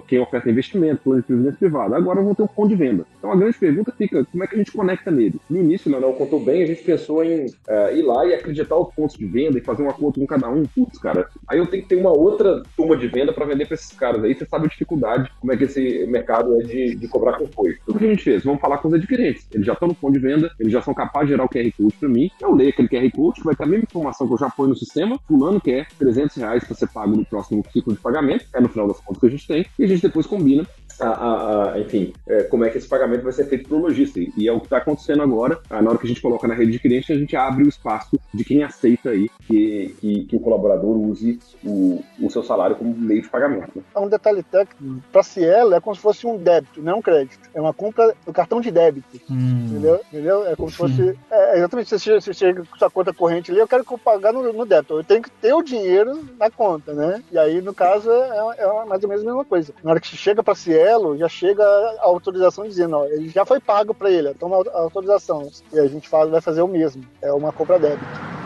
quem 0.06 0.20
oferta 0.20 0.50
investimento, 0.50 1.02
plano 1.02 1.20
de 1.20 1.26
previdência 1.26 1.58
privada. 1.58 1.96
Agora 1.96 2.22
vão 2.22 2.34
ter 2.34 2.42
um 2.42 2.46
ponto 2.46 2.68
de 2.68 2.76
venda. 2.76 3.04
Então 3.18 3.32
a 3.32 3.36
grande 3.36 3.58
pergunta 3.58 3.92
fica, 3.96 4.24
como 4.24 4.44
é 4.44 4.46
que 4.46 4.54
a 4.54 4.58
gente 4.58 4.72
conecta 4.72 5.10
nele? 5.10 5.40
No 5.48 5.58
início, 5.58 5.88
o 5.88 5.92
Leonel 5.92 6.14
contou 6.14 6.40
bem, 6.40 6.62
a 6.62 6.66
gente 6.66 6.82
pensou 6.82 7.24
em 7.24 7.46
uh, 7.46 7.94
ir 7.94 8.02
lá 8.02 8.26
e 8.26 8.34
acreditar 8.34 8.76
os 8.76 8.92
pontos 8.94 9.16
de 9.16 9.26
venda 9.26 9.58
e 9.58 9.60
fazer 9.60 9.82
um 9.82 9.90
acordo 9.90 10.20
com 10.20 10.26
cada 10.26 10.48
um. 10.48 10.64
Putz, 10.64 10.98
cara, 10.98 11.28
aí 11.48 11.58
eu 11.58 11.66
tenho 11.66 11.82
que 11.82 11.88
ter 11.88 11.96
uma 11.96 12.10
outra 12.10 12.62
turma 12.76 12.96
de 12.96 13.06
venda 13.08 13.32
para 13.32 13.44
vender 13.44 13.66
para 13.66 13.74
esses 13.74 13.92
caras. 13.92 14.22
Aí 14.24 14.34
você 14.34 14.46
sabe 14.46 14.66
a 14.66 14.68
dificuldade, 14.68 15.30
como 15.40 15.52
é 15.52 15.56
que 15.56 15.64
esse 15.64 16.06
mercado 16.06 16.60
é 16.60 16.64
de, 16.64 16.94
de 16.96 17.08
cobrar 17.08 17.38
com 17.38 17.46
foi. 17.46 17.78
Então 17.82 17.94
o 17.94 17.98
que 17.98 18.04
a 18.04 18.08
gente 18.08 18.24
fez? 18.24 18.44
Vamos 18.44 18.60
falar 18.60 18.78
com 18.78 18.88
os 18.88 18.94
adquirentes. 18.94 19.46
Eles 19.52 19.66
já 19.66 19.72
estão 19.72 19.88
no 19.88 19.94
ponto 19.94 20.12
de 20.12 20.18
venda, 20.18 20.50
eles 20.58 20.72
já 20.72 20.82
são 20.82 20.94
capazes 20.94 21.28
de 21.28 21.32
gerar 21.32 21.44
o 21.44 21.48
QR 21.48 21.70
Code 21.76 21.94
para 21.98 22.08
mim. 22.08 22.30
Eu 22.40 22.54
leio 22.54 22.70
aquele 22.70 22.88
QR 22.88 23.10
Code, 23.10 23.42
vai 23.42 23.54
ter 23.54 23.64
a 23.64 23.66
mesma 23.66 23.84
informação 23.84 24.26
que 24.26 24.34
eu 24.34 24.38
já 24.38 24.50
ponho 24.50 24.70
no 24.70 24.76
sistema. 24.76 25.18
Fulano 25.26 25.60
quer 25.60 25.86
300 25.98 26.36
reais 26.36 26.51
para 26.60 26.74
ser 26.74 26.88
pago 26.88 27.16
no 27.16 27.24
próximo 27.24 27.64
ciclo 27.72 27.92
de 27.92 28.00
pagamento, 28.00 28.46
é 28.54 28.60
no 28.60 28.68
final 28.68 28.88
das 28.88 29.00
contas 29.00 29.20
que 29.20 29.26
a 29.26 29.30
gente 29.30 29.46
tem, 29.46 29.66
e 29.78 29.84
a 29.84 29.86
gente 29.86 30.02
depois 30.02 30.26
combina 30.26 30.66
a, 31.00 31.08
a, 31.08 31.72
a, 31.72 31.80
enfim, 31.80 32.12
é, 32.26 32.44
como 32.44 32.64
é 32.64 32.70
que 32.70 32.78
esse 32.78 32.88
pagamento 32.88 33.22
vai 33.22 33.32
ser 33.32 33.46
feito 33.46 33.68
para 33.68 33.76
o 33.76 33.80
lojista. 33.80 34.20
E 34.20 34.48
é 34.48 34.52
o 34.52 34.60
que 34.60 34.66
está 34.66 34.78
acontecendo 34.78 35.22
agora. 35.22 35.60
Na 35.70 35.90
hora 35.90 35.98
que 35.98 36.06
a 36.06 36.08
gente 36.08 36.20
coloca 36.20 36.46
na 36.46 36.54
rede 36.54 36.72
de 36.72 36.78
cliente, 36.78 37.12
a 37.12 37.16
gente 37.16 37.36
abre 37.36 37.64
o 37.64 37.68
espaço 37.68 38.18
de 38.32 38.44
quem 38.44 38.62
aceita 38.62 39.10
aí 39.10 39.28
que, 39.46 39.94
que, 40.00 40.24
que 40.24 40.36
o 40.36 40.40
colaborador 40.40 40.96
use 40.96 41.38
o, 41.64 42.02
o, 42.20 42.30
seu 42.30 42.42
salário 42.42 42.76
como 42.76 42.94
meio 42.94 43.22
de 43.22 43.28
pagamento. 43.28 43.70
Né? 43.74 43.82
É 43.94 43.98
um 43.98 44.08
detalhe 44.08 44.42
técnico. 44.42 45.02
Para 45.10 45.22
Cielo 45.22 45.74
é 45.74 45.80
como 45.80 45.94
se 45.94 46.02
fosse 46.02 46.26
um 46.26 46.36
débito, 46.36 46.82
não 46.82 46.98
um 46.98 47.02
crédito. 47.02 47.48
É 47.54 47.60
uma 47.60 47.72
compra 47.72 48.14
do 48.24 48.32
cartão 48.32 48.60
de 48.60 48.70
débito. 48.70 49.20
Hum. 49.30 49.66
Entendeu? 49.70 50.00
entendeu? 50.10 50.46
É 50.46 50.56
como 50.56 50.70
se 50.70 50.76
fosse. 50.76 51.18
É, 51.30 51.58
exatamente, 51.58 51.88
você 51.88 51.98
chega, 51.98 52.20
você 52.20 52.34
chega 52.34 52.64
com 52.64 52.76
sua 52.76 52.90
conta 52.90 53.12
corrente 53.12 53.50
ali, 53.50 53.60
eu 53.60 53.68
quero 53.68 53.84
pagar 53.98 54.32
no, 54.32 54.52
no 54.52 54.64
débito. 54.64 54.94
Eu 54.94 55.04
tenho 55.04 55.22
que 55.22 55.30
ter 55.30 55.52
o 55.52 55.62
dinheiro 55.62 56.24
na 56.38 56.50
conta, 56.50 56.92
né? 56.92 57.22
E 57.30 57.38
aí, 57.38 57.60
no 57.60 57.74
caso, 57.74 58.10
é, 58.10 58.54
é 58.58 58.84
mais 58.84 59.02
ou 59.02 59.08
menos 59.08 59.24
a 59.24 59.26
mesma 59.26 59.44
coisa. 59.44 59.74
Na 59.82 59.90
hora 59.90 60.00
que 60.00 60.08
você 60.08 60.16
chega 60.16 60.42
para 60.42 60.54
Cielo, 60.54 60.81
já 61.16 61.28
chega 61.28 61.64
a 61.64 62.04
autorização 62.04 62.64
dizendo, 62.64 62.96
ó, 62.96 63.04
ele 63.06 63.28
já 63.28 63.44
foi 63.44 63.60
pago 63.60 63.94
para 63.94 64.10
ele, 64.10 64.34
toma 64.34 64.56
a 64.56 64.78
autorização. 64.80 65.50
E 65.72 65.78
a 65.78 65.86
gente 65.86 66.08
vai 66.10 66.40
fazer 66.40 66.62
o 66.62 66.68
mesmo. 66.68 67.04
É 67.20 67.32
uma 67.32 67.52
compra 67.52 67.78
débito. 67.78 68.41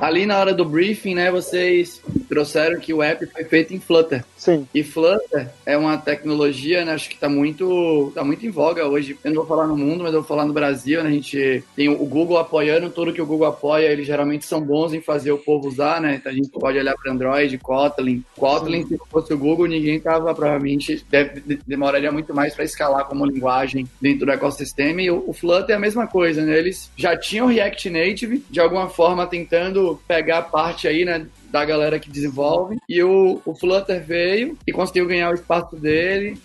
Ali 0.00 0.26
na 0.26 0.38
hora 0.38 0.54
do 0.54 0.64
briefing, 0.64 1.14
né, 1.14 1.30
vocês 1.30 2.00
trouxeram 2.28 2.78
que 2.78 2.94
o 2.94 3.02
app 3.02 3.26
foi 3.26 3.44
feito 3.44 3.74
em 3.74 3.80
Flutter. 3.80 4.24
Sim. 4.36 4.66
E 4.72 4.84
Flutter 4.84 5.48
é 5.66 5.76
uma 5.76 5.96
tecnologia, 5.96 6.84
né, 6.84 6.92
acho 6.92 7.08
que 7.08 7.14
está 7.14 7.28
muito, 7.28 8.12
tá 8.14 8.22
muito 8.22 8.46
em 8.46 8.50
voga 8.50 8.86
hoje. 8.86 9.18
Eu 9.24 9.30
não 9.30 9.38
vou 9.38 9.46
falar 9.46 9.66
no 9.66 9.76
mundo, 9.76 10.04
mas 10.04 10.14
eu 10.14 10.20
vou 10.20 10.28
falar 10.28 10.44
no 10.44 10.52
Brasil. 10.52 11.02
Né, 11.02 11.10
a 11.10 11.12
gente 11.12 11.64
tem 11.74 11.88
o 11.88 12.06
Google 12.06 12.38
apoiando 12.38 12.90
tudo 12.90 13.12
que 13.12 13.20
o 13.20 13.26
Google 13.26 13.48
apoia. 13.48 13.88
Eles 13.88 14.06
geralmente 14.06 14.46
são 14.46 14.60
bons 14.60 14.92
em 14.92 15.00
fazer 15.00 15.32
o 15.32 15.38
povo 15.38 15.68
usar, 15.68 16.00
né? 16.00 16.16
Então 16.16 16.30
a 16.30 16.34
gente 16.34 16.48
pode 16.48 16.78
olhar 16.78 16.94
para 16.94 17.12
Android, 17.12 17.58
Kotlin. 17.58 18.22
Kotlin, 18.36 18.82
Sim. 18.82 18.88
se 18.88 18.98
fosse 19.10 19.32
o 19.32 19.38
Google, 19.38 19.66
ninguém 19.66 19.98
tava 19.98 20.34
provavelmente 20.34 21.04
deve, 21.10 21.40
demoraria 21.66 22.12
muito 22.12 22.34
mais 22.34 22.54
para 22.54 22.64
escalar 22.64 23.04
como 23.06 23.26
linguagem 23.26 23.88
dentro 24.00 24.26
do 24.26 24.32
ecossistema. 24.32 25.02
E 25.02 25.10
o, 25.10 25.24
o 25.26 25.32
Flutter 25.32 25.70
é 25.70 25.74
a 25.74 25.80
mesma 25.80 26.06
coisa, 26.06 26.42
né? 26.42 26.56
Eles 26.56 26.90
já 26.96 27.16
tinham 27.16 27.46
React 27.46 27.90
Native, 27.90 28.44
de 28.48 28.60
alguma 28.60 28.88
forma 28.88 29.26
tentando 29.26 29.87
pegar 29.96 30.42
parte 30.42 30.88
aí, 30.88 31.04
né, 31.04 31.26
da 31.50 31.64
galera 31.64 31.98
que 31.98 32.10
desenvolve. 32.10 32.78
E 32.88 33.02
o, 33.02 33.40
o 33.44 33.54
Flutter 33.54 34.04
veio 34.04 34.56
e 34.66 34.72
conseguiu 34.72 35.06
ganhar 35.06 35.30
o 35.30 35.34
espaço 35.34 35.76
dele 35.76 36.38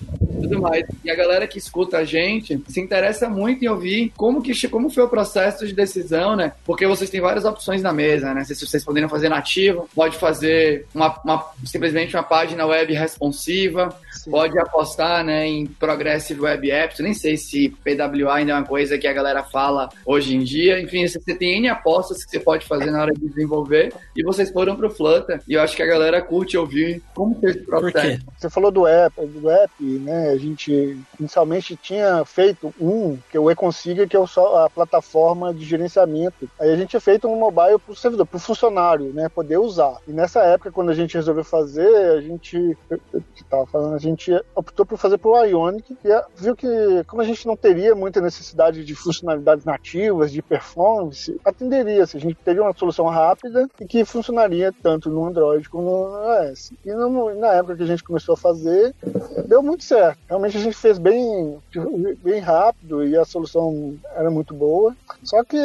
tudo 0.43 0.61
mais. 0.61 0.85
E 1.03 1.09
a 1.09 1.15
galera 1.15 1.47
que 1.47 1.57
escuta 1.57 1.97
a 1.97 2.05
gente 2.05 2.61
se 2.67 2.79
interessa 2.79 3.29
muito 3.29 3.63
em 3.63 3.67
ouvir 3.67 4.11
como, 4.15 4.41
que, 4.41 4.67
como 4.67 4.89
foi 4.89 5.03
o 5.03 5.09
processo 5.09 5.65
de 5.65 5.73
decisão, 5.73 6.35
né? 6.35 6.53
Porque 6.65 6.85
vocês 6.85 7.09
têm 7.09 7.21
várias 7.21 7.45
opções 7.45 7.81
na 7.81 7.93
mesa, 7.93 8.33
né? 8.33 8.43
Se 8.43 8.55
vocês 8.55 8.83
poderiam 8.83 9.09
fazer 9.09 9.29
nativo, 9.29 9.89
pode 9.95 10.17
fazer 10.17 10.85
uma, 10.93 11.19
uma 11.23 11.51
simplesmente 11.65 12.15
uma 12.15 12.23
página 12.23 12.65
web 12.65 12.93
responsiva, 12.93 13.95
Sim. 14.13 14.31
pode 14.31 14.57
apostar 14.59 15.23
né, 15.23 15.45
em 15.47 15.65
Progressive 15.65 16.41
Web 16.41 16.69
Apps. 16.71 16.99
Eu 16.99 17.05
nem 17.05 17.13
sei 17.13 17.37
se 17.37 17.69
PWA 17.69 18.35
ainda 18.35 18.53
é 18.53 18.55
uma 18.55 18.65
coisa 18.65 18.97
que 18.97 19.07
a 19.07 19.13
galera 19.13 19.43
fala 19.43 19.89
hoje 20.05 20.35
em 20.35 20.39
dia. 20.39 20.79
Enfim, 20.79 21.07
você 21.07 21.19
tem 21.35 21.57
N 21.57 21.69
apostas 21.69 22.23
que 22.23 22.31
você 22.31 22.39
pode 22.39 22.65
fazer 22.65 22.91
na 22.91 23.01
hora 23.01 23.13
de 23.13 23.27
desenvolver 23.27 23.93
e 24.15 24.23
vocês 24.23 24.49
foram 24.51 24.75
pro 24.75 24.89
Flutter. 24.89 25.41
E 25.47 25.53
eu 25.53 25.61
acho 25.61 25.75
que 25.75 25.83
a 25.83 25.87
galera 25.87 26.21
curte 26.21 26.57
ouvir 26.57 27.01
como 27.13 27.35
fez 27.39 27.57
processo. 27.57 28.23
Você 28.37 28.49
falou 28.49 28.71
do 28.71 28.87
app, 28.87 29.25
do 29.25 29.49
app, 29.49 29.83
né? 29.83 30.29
A 30.29 30.37
gente 30.37 30.97
inicialmente 31.19 31.75
tinha 31.75 32.23
feito 32.25 32.73
um, 32.79 33.17
que 33.29 33.37
é 33.37 33.39
o 33.39 33.49
eConsiga, 33.49 34.07
que 34.07 34.15
é 34.15 34.19
a 34.19 34.69
plataforma 34.69 35.53
de 35.53 35.65
gerenciamento. 35.65 36.49
Aí 36.59 36.71
a 36.71 36.75
gente 36.75 36.89
tinha 36.89 37.01
feito 37.01 37.27
um 37.27 37.39
mobile 37.39 37.79
para 37.79 37.93
o 37.93 37.95
servidor, 37.95 38.25
para 38.25 38.37
o 38.37 38.39
funcionário, 38.39 39.11
né? 39.13 39.29
Poder 39.29 39.57
usar. 39.57 39.97
E 40.07 40.11
nessa 40.11 40.41
época, 40.43 40.71
quando 40.71 40.89
a 40.89 40.95
gente 40.95 41.15
resolveu 41.15 41.43
fazer, 41.43 41.87
a 42.11 42.21
gente. 42.21 42.77
estava 43.35 43.65
falando, 43.65 43.95
a 43.95 43.99
gente 44.03 44.31
optou 44.55 44.85
por 44.85 44.97
fazer 44.97 45.17
para 45.17 45.29
o 45.29 45.43
Ionic, 45.43 45.97
e 46.03 46.23
viu 46.35 46.55
que, 46.55 46.67
como 47.07 47.21
a 47.21 47.25
gente 47.25 47.45
não 47.45 47.55
teria 47.55 47.95
muita 47.95 48.21
necessidade 48.21 48.83
de 48.83 48.95
funcionalidades 48.95 49.65
nativas, 49.65 50.31
de 50.31 50.41
performance, 50.41 51.39
atenderia. 51.43 52.05
-se. 52.05 52.17
A 52.17 52.19
gente 52.19 52.35
teria 52.35 52.61
uma 52.61 52.73
solução 52.73 53.05
rápida 53.05 53.69
e 53.79 53.85
que 53.85 54.05
funcionaria 54.05 54.73
tanto 54.81 55.09
no 55.09 55.25
Android 55.25 55.67
como 55.69 55.83
no 55.89 56.47
iOS. 56.47 56.71
E 56.85 56.91
no, 56.91 57.33
na 57.35 57.53
época 57.53 57.77
que 57.77 57.83
a 57.83 57.87
gente 57.87 58.03
começou 58.03 58.33
a 58.33 58.37
fazer, 58.37 58.93
deu 59.47 59.61
muito 59.61 59.83
certo. 59.83 60.19
Realmente 60.27 60.57
a 60.57 60.61
gente 60.61 60.75
fez 60.75 60.97
bem, 60.97 61.57
bem 62.23 62.39
rápido 62.39 63.05
e 63.05 63.17
a 63.17 63.25
solução 63.25 63.95
era 64.15 64.29
muito 64.29 64.53
boa. 64.53 64.95
Só 65.23 65.43
que 65.43 65.57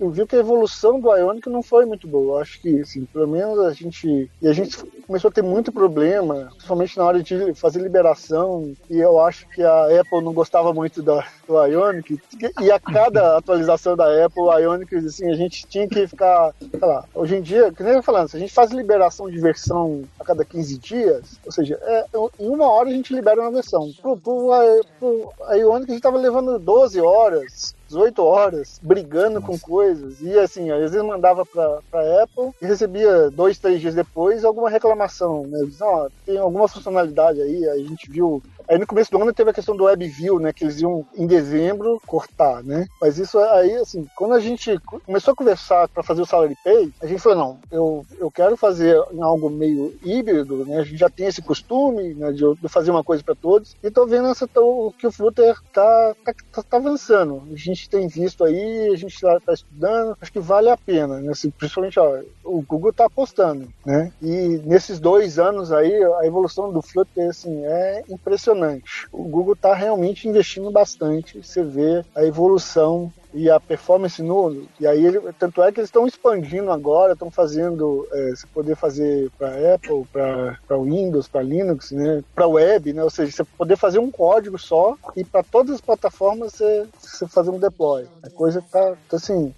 eu 0.00 0.10
vi 0.10 0.26
que 0.26 0.36
a 0.36 0.40
evolução 0.40 0.98
do 0.98 1.14
Ionic 1.14 1.48
não 1.50 1.62
foi 1.62 1.84
muito 1.84 2.08
boa. 2.08 2.40
Acho 2.40 2.60
que, 2.60 2.80
assim, 2.80 3.04
pelo 3.04 3.28
menos 3.28 3.58
a 3.58 3.72
gente. 3.72 4.30
E 4.40 4.48
a 4.48 4.52
gente 4.52 4.78
começou 5.06 5.28
a 5.28 5.32
ter 5.32 5.42
muito 5.42 5.70
problema, 5.70 6.48
principalmente 6.52 6.96
na 6.96 7.04
hora 7.04 7.22
de 7.22 7.54
fazer 7.54 7.80
liberação. 7.80 8.72
E 8.88 8.98
eu 8.98 9.18
acho 9.20 9.48
que 9.50 9.62
a 9.62 10.00
Apple 10.00 10.22
não 10.22 10.32
gostava 10.32 10.72
muito 10.72 11.02
da, 11.02 11.26
do 11.46 11.64
Ionic. 11.66 12.20
E 12.60 12.70
a 12.70 12.80
cada 12.80 13.36
atualização 13.38 13.96
da 13.96 14.24
Apple, 14.24 14.42
o 14.42 14.58
Ionic, 14.58 14.94
assim, 14.96 15.30
a 15.30 15.34
gente 15.34 15.66
tinha 15.66 15.86
que 15.86 16.06
ficar. 16.06 16.54
Sei 16.58 16.80
lá, 16.80 17.04
hoje 17.14 17.36
em 17.36 17.42
dia, 17.42 17.70
que 17.72 17.82
nem 17.82 17.94
eu 17.94 18.02
falando, 18.02 18.28
se 18.28 18.36
a 18.36 18.40
gente 18.40 18.52
faz 18.52 18.70
liberação 18.70 19.30
de 19.30 19.38
versão 19.38 20.04
a 20.18 20.24
cada 20.24 20.44
15 20.44 20.78
dias, 20.78 21.38
ou 21.44 21.52
seja, 21.52 21.78
é, 21.82 22.04
em 22.40 22.48
uma 22.48 22.68
hora 22.70 22.88
a 22.88 22.92
gente 22.92 23.14
libera 23.14 23.40
uma 23.40 23.50
versão. 23.50 23.92
Pro, 24.00 24.16
pro, 24.16 24.50
pro 24.98 25.32
Ionic 25.54 25.90
a 25.90 25.94
gente 25.94 26.02
tava 26.02 26.16
levando 26.16 26.58
12 26.58 27.00
horas 27.00 27.77
18 27.88 28.22
horas 28.22 28.78
brigando 28.82 29.40
Nossa. 29.40 29.46
com 29.46 29.58
coisas. 29.58 30.20
E 30.20 30.38
assim, 30.38 30.70
às 30.70 30.92
vezes 30.92 31.02
mandava 31.02 31.44
pra, 31.44 31.78
pra 31.90 32.22
Apple 32.22 32.50
e 32.60 32.66
recebia 32.66 33.30
dois, 33.30 33.58
três 33.58 33.80
dias 33.80 33.94
depois 33.94 34.44
alguma 34.44 34.70
reclamação, 34.70 35.46
né? 35.46 35.60
Diz, 35.64 35.80
oh, 35.80 36.08
tem 36.24 36.38
alguma 36.38 36.68
funcionalidade 36.68 37.40
aí, 37.40 37.68
aí 37.68 37.82
a 37.82 37.88
gente 37.88 38.10
viu 38.10 38.42
Aí 38.68 38.78
no 38.78 38.86
começo 38.86 39.10
do 39.10 39.22
ano 39.22 39.32
teve 39.32 39.50
a 39.50 39.54
questão 39.54 39.74
do 39.74 39.84
WebView, 39.84 40.38
né? 40.38 40.52
Que 40.52 40.62
eles 40.62 40.78
iam 40.78 41.06
em 41.16 41.26
dezembro 41.26 42.00
cortar, 42.06 42.62
né? 42.62 42.86
Mas 43.00 43.18
isso 43.18 43.38
aí, 43.38 43.74
assim, 43.76 44.06
quando 44.14 44.34
a 44.34 44.40
gente 44.40 44.78
começou 45.06 45.32
a 45.32 45.36
conversar 45.36 45.88
para 45.88 46.02
fazer 46.02 46.20
o 46.20 46.26
Salary 46.26 46.54
Pay, 46.62 46.92
a 47.00 47.06
gente 47.06 47.20
falou, 47.20 47.38
não, 47.38 47.58
eu, 47.72 48.06
eu 48.18 48.30
quero 48.30 48.58
fazer 48.58 49.00
algo 49.20 49.48
meio 49.48 49.96
híbrido, 50.04 50.66
né? 50.66 50.78
A 50.78 50.84
gente 50.84 50.98
já 50.98 51.08
tem 51.08 51.26
esse 51.26 51.40
costume, 51.40 52.12
né? 52.12 52.30
De, 52.30 52.44
de 52.56 52.68
fazer 52.68 52.90
uma 52.90 53.02
coisa 53.02 53.24
para 53.24 53.34
todos. 53.34 53.74
E 53.82 53.90
tô 53.90 54.06
vendo 54.06 54.28
essa, 54.28 54.46
o 54.56 54.92
que 54.92 55.06
o 55.06 55.12
Flutter 55.12 55.58
tá, 55.72 56.14
tá, 56.22 56.34
tá, 56.52 56.62
tá, 56.62 56.76
avançando. 56.76 57.42
A 57.50 57.56
gente 57.56 57.88
tem 57.88 58.06
visto 58.06 58.44
aí, 58.44 58.90
a 58.92 58.96
gente 58.96 59.18
tá, 59.18 59.40
tá 59.40 59.54
estudando, 59.54 60.14
acho 60.20 60.32
que 60.32 60.40
vale 60.40 60.68
a 60.68 60.76
pena, 60.76 61.18
né? 61.20 61.32
Assim, 61.32 61.48
principalmente, 61.50 61.98
ó, 61.98 62.20
o 62.44 62.60
Google 62.60 62.92
tá 62.92 63.06
apostando, 63.06 63.66
né? 63.86 64.12
E 64.20 64.60
nesses 64.66 65.00
dois 65.00 65.38
anos 65.38 65.72
aí, 65.72 66.04
a 66.20 66.26
evolução 66.26 66.70
do 66.70 66.82
Flutter, 66.82 67.30
assim, 67.30 67.64
é 67.64 68.04
impressionante 68.10 68.57
impressionante. 68.58 69.06
O 69.12 69.24
Google 69.24 69.54
está 69.54 69.74
realmente 69.74 70.28
investindo 70.28 70.70
bastante. 70.70 71.42
Você 71.42 71.62
vê 71.62 72.04
a 72.14 72.24
evolução 72.24 73.12
e 73.32 73.50
a 73.50 73.60
performance 73.60 74.22
no. 74.22 74.66
E 74.80 74.86
aí, 74.86 75.04
ele, 75.04 75.20
tanto 75.38 75.62
é 75.62 75.70
que 75.70 75.80
eles 75.80 75.88
estão 75.88 76.06
expandindo 76.06 76.70
agora, 76.70 77.12
estão 77.12 77.30
fazendo. 77.30 78.06
É, 78.12 78.30
você 78.30 78.46
poder 78.48 78.74
fazer 78.76 79.30
para 79.38 79.74
Apple, 79.74 80.04
para 80.12 80.78
Windows, 80.78 81.28
para 81.28 81.42
Linux, 81.42 81.92
né, 81.92 82.22
para 82.34 82.48
web, 82.48 82.92
né, 82.92 83.04
ou 83.04 83.10
seja, 83.10 83.30
você 83.32 83.44
poder 83.44 83.76
fazer 83.76 83.98
um 83.98 84.10
código 84.10 84.58
só 84.58 84.96
e 85.16 85.24
para 85.24 85.42
todas 85.42 85.74
as 85.74 85.80
plataformas 85.80 86.52
você, 86.52 86.86
você 86.98 87.26
fazer 87.28 87.50
um 87.50 87.58
deploy. 87.58 88.06
A 88.22 88.30
coisa 88.30 88.62
tá, 88.70 88.96
tá 89.08 89.16
assim. 89.16 89.54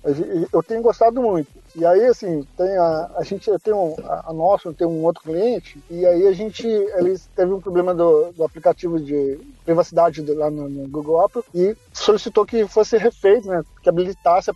Eu 0.53 0.63
tenho 0.63 0.83
gostado 0.83 1.23
muito. 1.23 1.49
E 1.75 1.87
aí, 1.87 2.07
assim, 2.07 2.47
tem 2.57 2.77
a, 2.77 3.11
a 3.17 3.23
gente 3.23 3.51
tem 3.63 3.73
um, 3.73 3.95
a, 4.05 4.33
nossa 4.33 4.73
tem 4.73 4.87
um 4.87 5.05
outro 5.05 5.23
cliente, 5.23 5.79
e 5.89 6.05
aí 6.05 6.27
a 6.27 6.33
gente, 6.33 6.67
eles 6.67 7.29
teve 7.35 7.53
um 7.53 7.61
problema 7.61 7.95
do, 7.95 8.33
do 8.33 8.45
aplicativo 8.45 8.99
de 8.99 9.39
privacidade 9.65 10.21
lá 10.23 10.51
no, 10.51 10.69
no, 10.69 10.89
Google 10.89 11.21
Apple 11.21 11.43
e 11.55 11.77
solicitou 11.93 12.45
que 12.45 12.67
fosse 12.67 12.97
refeito, 12.97 13.49
né, 13.49 13.63
que 13.83 13.89
habilitasse 13.89 14.51
a, 14.51 14.55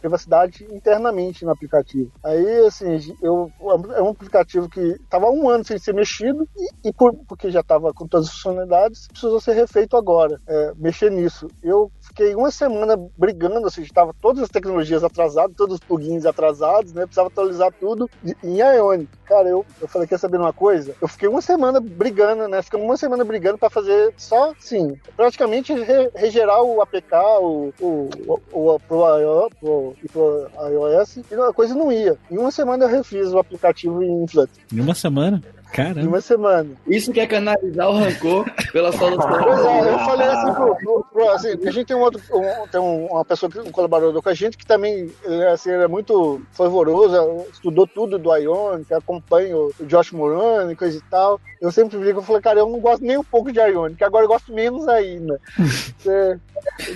privacidade 0.00 0.66
internamente 0.70 1.44
no 1.44 1.50
aplicativo. 1.50 2.10
Aí, 2.22 2.66
assim, 2.66 3.16
eu, 3.22 3.50
é 3.96 4.02
um 4.02 4.10
aplicativo 4.10 4.68
que 4.68 4.80
estava 4.80 5.30
um 5.30 5.48
ano 5.48 5.64
sem 5.64 5.78
ser 5.78 5.94
mexido 5.94 6.48
e, 6.56 6.88
e 6.88 6.92
por, 6.92 7.14
porque 7.28 7.50
já 7.50 7.60
estava 7.60 7.92
com 7.92 8.06
todas 8.06 8.28
as 8.28 8.34
funcionalidades, 8.34 9.08
precisou 9.08 9.40
ser 9.40 9.54
refeito 9.54 9.96
agora, 9.96 10.40
é, 10.46 10.72
mexer 10.76 11.10
nisso. 11.10 11.48
Eu 11.62 11.90
fiquei 12.00 12.34
uma 12.34 12.50
semana 12.50 12.96
brigando, 13.16 13.66
assim, 13.66 13.82
estava 13.82 14.14
todas 14.20 14.42
as 14.42 14.48
tecnologias 14.48 15.02
atrasadas, 15.04 15.56
todos 15.56 15.74
os 15.74 15.80
plugins 15.80 16.24
atrasados, 16.24 16.92
né, 16.92 17.02
precisava 17.02 17.28
atualizar 17.28 17.72
tudo 17.78 18.08
em 18.42 18.58
Ionic. 18.58 19.10
Cara, 19.24 19.48
eu, 19.48 19.64
eu 19.80 19.88
falei, 19.88 20.08
quer 20.08 20.18
saber 20.18 20.38
uma 20.38 20.52
coisa? 20.52 20.94
Eu 21.00 21.08
fiquei 21.08 21.28
uma 21.28 21.40
semana 21.40 21.80
brigando, 21.80 22.48
né, 22.48 22.62
ficamos 22.62 22.86
uma 22.86 22.96
semana 22.96 23.24
brigando 23.24 23.58
para 23.58 23.70
fazer 23.70 24.12
só 24.16 24.52
sim, 24.58 24.98
praticamente 25.16 25.72
re, 25.72 26.10
regerar 26.14 26.62
o 26.62 26.80
APK, 26.82 27.14
o, 27.40 27.72
o, 27.80 28.40
o, 28.52 28.59
pro, 28.64 29.50
pro, 29.60 29.96
pro 30.12 30.50
iOS, 30.68 31.16
e 31.16 31.34
a 31.34 31.52
coisa 31.52 31.74
não 31.74 31.90
ia. 31.92 32.16
Em 32.30 32.38
uma 32.38 32.50
semana 32.50 32.84
eu 32.84 32.88
refiz 32.88 33.32
o 33.32 33.38
aplicativo 33.38 34.02
em 34.02 34.26
Flutter. 34.26 34.62
Em 34.72 34.80
uma 34.80 34.94
semana? 34.94 35.42
Caramba. 35.72 36.00
Em 36.00 36.06
uma 36.06 36.20
semana. 36.20 36.70
Isso 36.86 37.12
que 37.12 37.20
é 37.20 37.26
canalizar 37.26 37.88
o 37.88 37.98
rancor 37.98 38.44
pela 38.72 38.92
solução. 38.92 39.30
Pois 39.42 39.64
é, 39.64 39.92
eu 39.92 39.98
falei 40.00 40.28
assim, 40.28 40.54
pro, 40.54 40.76
pro, 40.76 41.06
pro, 41.12 41.30
assim 41.30 41.48
a 41.66 41.70
gente 41.70 41.86
tem 41.86 41.96
um 41.96 42.00
outro, 42.00 42.20
um, 42.32 42.66
tem 42.68 42.80
uma 42.80 43.24
pessoa, 43.24 43.50
um 43.64 43.70
colaborador 43.70 44.20
com 44.22 44.28
a 44.28 44.34
gente 44.34 44.56
que 44.56 44.66
também 44.66 45.10
assim, 45.52 45.70
é 45.70 45.86
muito 45.86 46.42
fervoroso, 46.52 47.46
estudou 47.52 47.86
tudo 47.86 48.18
do 48.18 48.34
Ionic, 48.34 48.92
acompanha 48.92 49.56
o 49.56 49.72
Josh 49.82 50.12
Moran 50.12 50.72
e 50.72 50.76
coisa 50.76 50.98
e 50.98 51.02
tal. 51.10 51.40
Eu 51.60 51.70
sempre 51.70 51.98
digo, 51.98 52.18
eu 52.18 52.22
falei, 52.22 52.42
cara, 52.42 52.60
eu 52.60 52.68
não 52.68 52.80
gosto 52.80 53.04
nem 53.04 53.18
um 53.18 53.24
pouco 53.24 53.52
de 53.52 53.60
Ionic, 53.60 54.02
agora 54.02 54.24
eu 54.24 54.28
gosto 54.28 54.52
menos 54.52 54.88
ainda. 54.88 55.40
Você, 55.98 56.38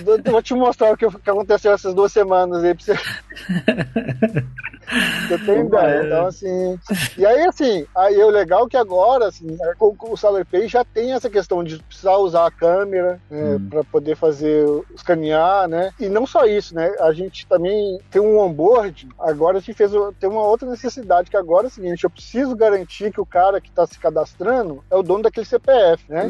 eu 0.05 0.31
vou 0.31 0.41
te 0.41 0.53
mostrar 0.53 0.91
o 0.91 0.97
que, 0.97 1.07
que 1.07 1.29
aconteceu 1.29 1.71
essas 1.71 1.93
duas 1.93 2.11
semanas 2.11 2.63
aí 2.63 2.73
pra 2.75 2.83
você. 2.83 2.95
Você 5.27 5.37
tem 5.39 5.61
ideia. 5.61 6.03
Então, 6.05 6.27
assim. 6.27 6.79
E 7.17 7.25
aí, 7.25 7.45
assim, 7.45 7.85
aí 7.95 8.17
o 8.17 8.29
legal 8.29 8.65
é 8.65 8.69
que 8.69 8.77
agora, 8.77 9.27
assim, 9.27 9.57
o, 9.79 9.95
o 10.11 10.17
SalarPay 10.17 10.67
já 10.67 10.83
tem 10.83 11.13
essa 11.13 11.29
questão 11.29 11.63
de 11.63 11.77
precisar 11.79 12.17
usar 12.17 12.47
a 12.47 12.51
câmera 12.51 13.19
né, 13.29 13.55
hum. 13.55 13.69
para 13.69 13.83
poder 13.83 14.15
fazer 14.15 14.65
escanear, 14.93 15.67
né? 15.67 15.91
E 15.99 16.07
não 16.07 16.25
só 16.25 16.45
isso, 16.45 16.75
né? 16.75 16.93
A 16.99 17.11
gente 17.11 17.47
também 17.47 17.99
tem 18.09 18.21
um 18.21 18.39
onboard. 18.39 19.07
Agora 19.19 19.57
a 19.57 19.59
gente 19.59 19.75
fez 19.75 19.91
tem 20.19 20.29
uma 20.29 20.43
outra 20.43 20.69
necessidade 20.69 21.29
que 21.29 21.37
agora 21.37 21.67
é 21.67 21.69
o 21.69 21.71
seguinte: 21.71 22.03
eu 22.03 22.09
preciso 22.09 22.55
garantir 22.55 23.11
que 23.11 23.21
o 23.21 23.25
cara 23.25 23.61
que 23.61 23.69
está 23.69 23.85
se 23.85 23.99
cadastrando 23.99 24.83
é 24.89 24.95
o 24.95 25.03
dono 25.03 25.23
daquele 25.23 25.45
CPF, 25.45 26.03
né? 26.09 26.27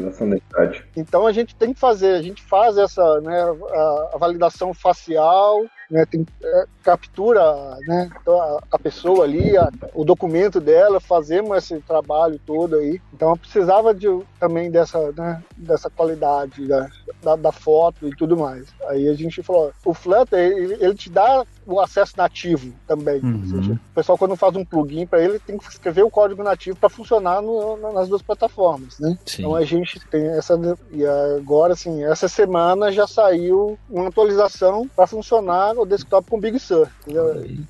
Então 0.96 1.26
a 1.26 1.32
gente 1.32 1.54
tem 1.54 1.72
que 1.72 1.80
fazer, 1.80 2.14
a 2.14 2.22
gente 2.22 2.42
faz 2.42 2.76
essa, 2.76 3.20
né, 3.20 3.42
a, 3.42 4.10
a 4.14 4.18
validação 4.18 4.72
facial, 4.74 5.64
né, 5.90 6.04
tem, 6.06 6.26
é, 6.42 6.64
captura 6.82 7.78
né, 7.86 8.10
então, 8.20 8.58
a, 8.70 8.78
pessoa 8.78 9.24
ali, 9.24 9.56
a, 9.56 9.70
o 9.94 10.04
documento 10.04 10.60
dela, 10.60 11.00
fazemos 11.00 11.56
esse 11.56 11.80
trabalho 11.80 12.40
todo 12.44 12.76
aí. 12.76 13.00
Então 13.12 13.30
eu 13.30 13.36
precisava 13.36 13.94
de, 13.94 14.06
também 14.38 14.70
dessa, 14.70 15.12
né, 15.12 15.42
dessa 15.56 15.88
qualidade 15.90 16.66
da, 16.66 16.88
da, 17.22 17.36
da, 17.36 17.52
foto 17.52 18.08
e 18.08 18.16
tudo 18.16 18.36
mais. 18.36 18.66
Aí 18.88 19.08
a 19.08 19.14
gente 19.14 19.42
falou, 19.42 19.72
o 19.84 19.94
Flutter, 19.94 20.38
ele, 20.38 20.74
ele 20.80 20.94
te 20.94 21.10
dá 21.10 21.44
o 21.66 21.80
acesso 21.80 22.14
nativo 22.16 22.72
também. 22.86 23.20
Uhum. 23.20 23.46
Seja, 23.46 23.72
o 23.72 23.94
pessoal 23.94 24.16
quando 24.16 24.36
faz 24.36 24.54
um 24.54 24.64
plugin 24.64 25.06
para 25.06 25.22
ele 25.22 25.38
tem 25.38 25.58
que 25.58 25.68
escrever 25.68 26.02
o 26.02 26.10
código 26.10 26.42
nativo 26.42 26.76
para 26.76 26.88
funcionar 26.88 27.42
no, 27.42 27.76
nas 27.92 28.08
duas 28.08 28.22
plataformas, 28.22 28.98
né? 28.98 29.18
Então 29.38 29.54
a 29.54 29.64
gente 29.64 30.00
tem 30.08 30.26
essa 30.28 30.56
e 30.90 31.04
agora 31.36 31.72
assim, 31.72 32.04
essa 32.04 32.28
semana 32.28 32.92
já 32.92 33.06
saiu 33.06 33.78
uma 33.90 34.08
atualização 34.08 34.88
para 34.94 35.06
funcionar 35.06 35.76
o 35.76 35.84
desktop 35.84 36.30
com 36.30 36.40
Big 36.40 36.58
Sur. 36.58 36.88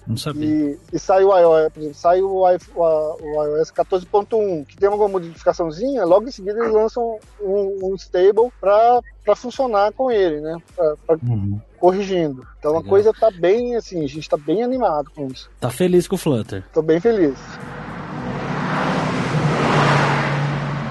Não 0.06 0.16
sabia. 0.16 0.46
E, 0.46 0.78
e 0.92 0.98
saiu 0.98 1.30
o 1.30 1.38
iOS, 1.38 1.72
por 1.72 1.80
exemplo, 1.80 1.94
saiu 1.96 2.30
o, 2.30 2.48
iOS 2.50 3.72
14.1, 3.72 4.66
que 4.66 4.76
tem 4.76 4.88
alguma 4.88 5.08
modificaçãozinha, 5.08 6.04
logo 6.04 6.28
em 6.28 6.32
seguida 6.32 6.58
eles 6.58 6.72
lançam 6.72 7.18
um, 7.40 7.78
um 7.82 7.94
stable 7.94 8.52
para 8.60 9.02
funcionar 9.34 9.92
com 9.92 10.10
ele, 10.10 10.40
né? 10.40 10.56
Pra, 10.74 10.96
pra 11.06 11.16
uhum. 11.22 11.60
Corrigindo. 11.78 12.46
Então 12.58 12.72
Legal. 12.72 12.86
a 12.86 12.88
coisa 12.88 13.12
tá 13.12 13.30
bem 13.30 13.76
assim, 13.76 14.04
a 14.04 14.08
gente 14.08 14.28
tá 14.28 14.36
bem 14.36 14.62
animado 14.62 15.10
com 15.14 15.26
isso. 15.28 15.50
Tá 15.60 15.70
feliz 15.70 16.08
com 16.08 16.14
o 16.14 16.18
Flutter? 16.18 16.64
Tô 16.72 16.82
bem 16.82 17.00
feliz. 17.00 17.36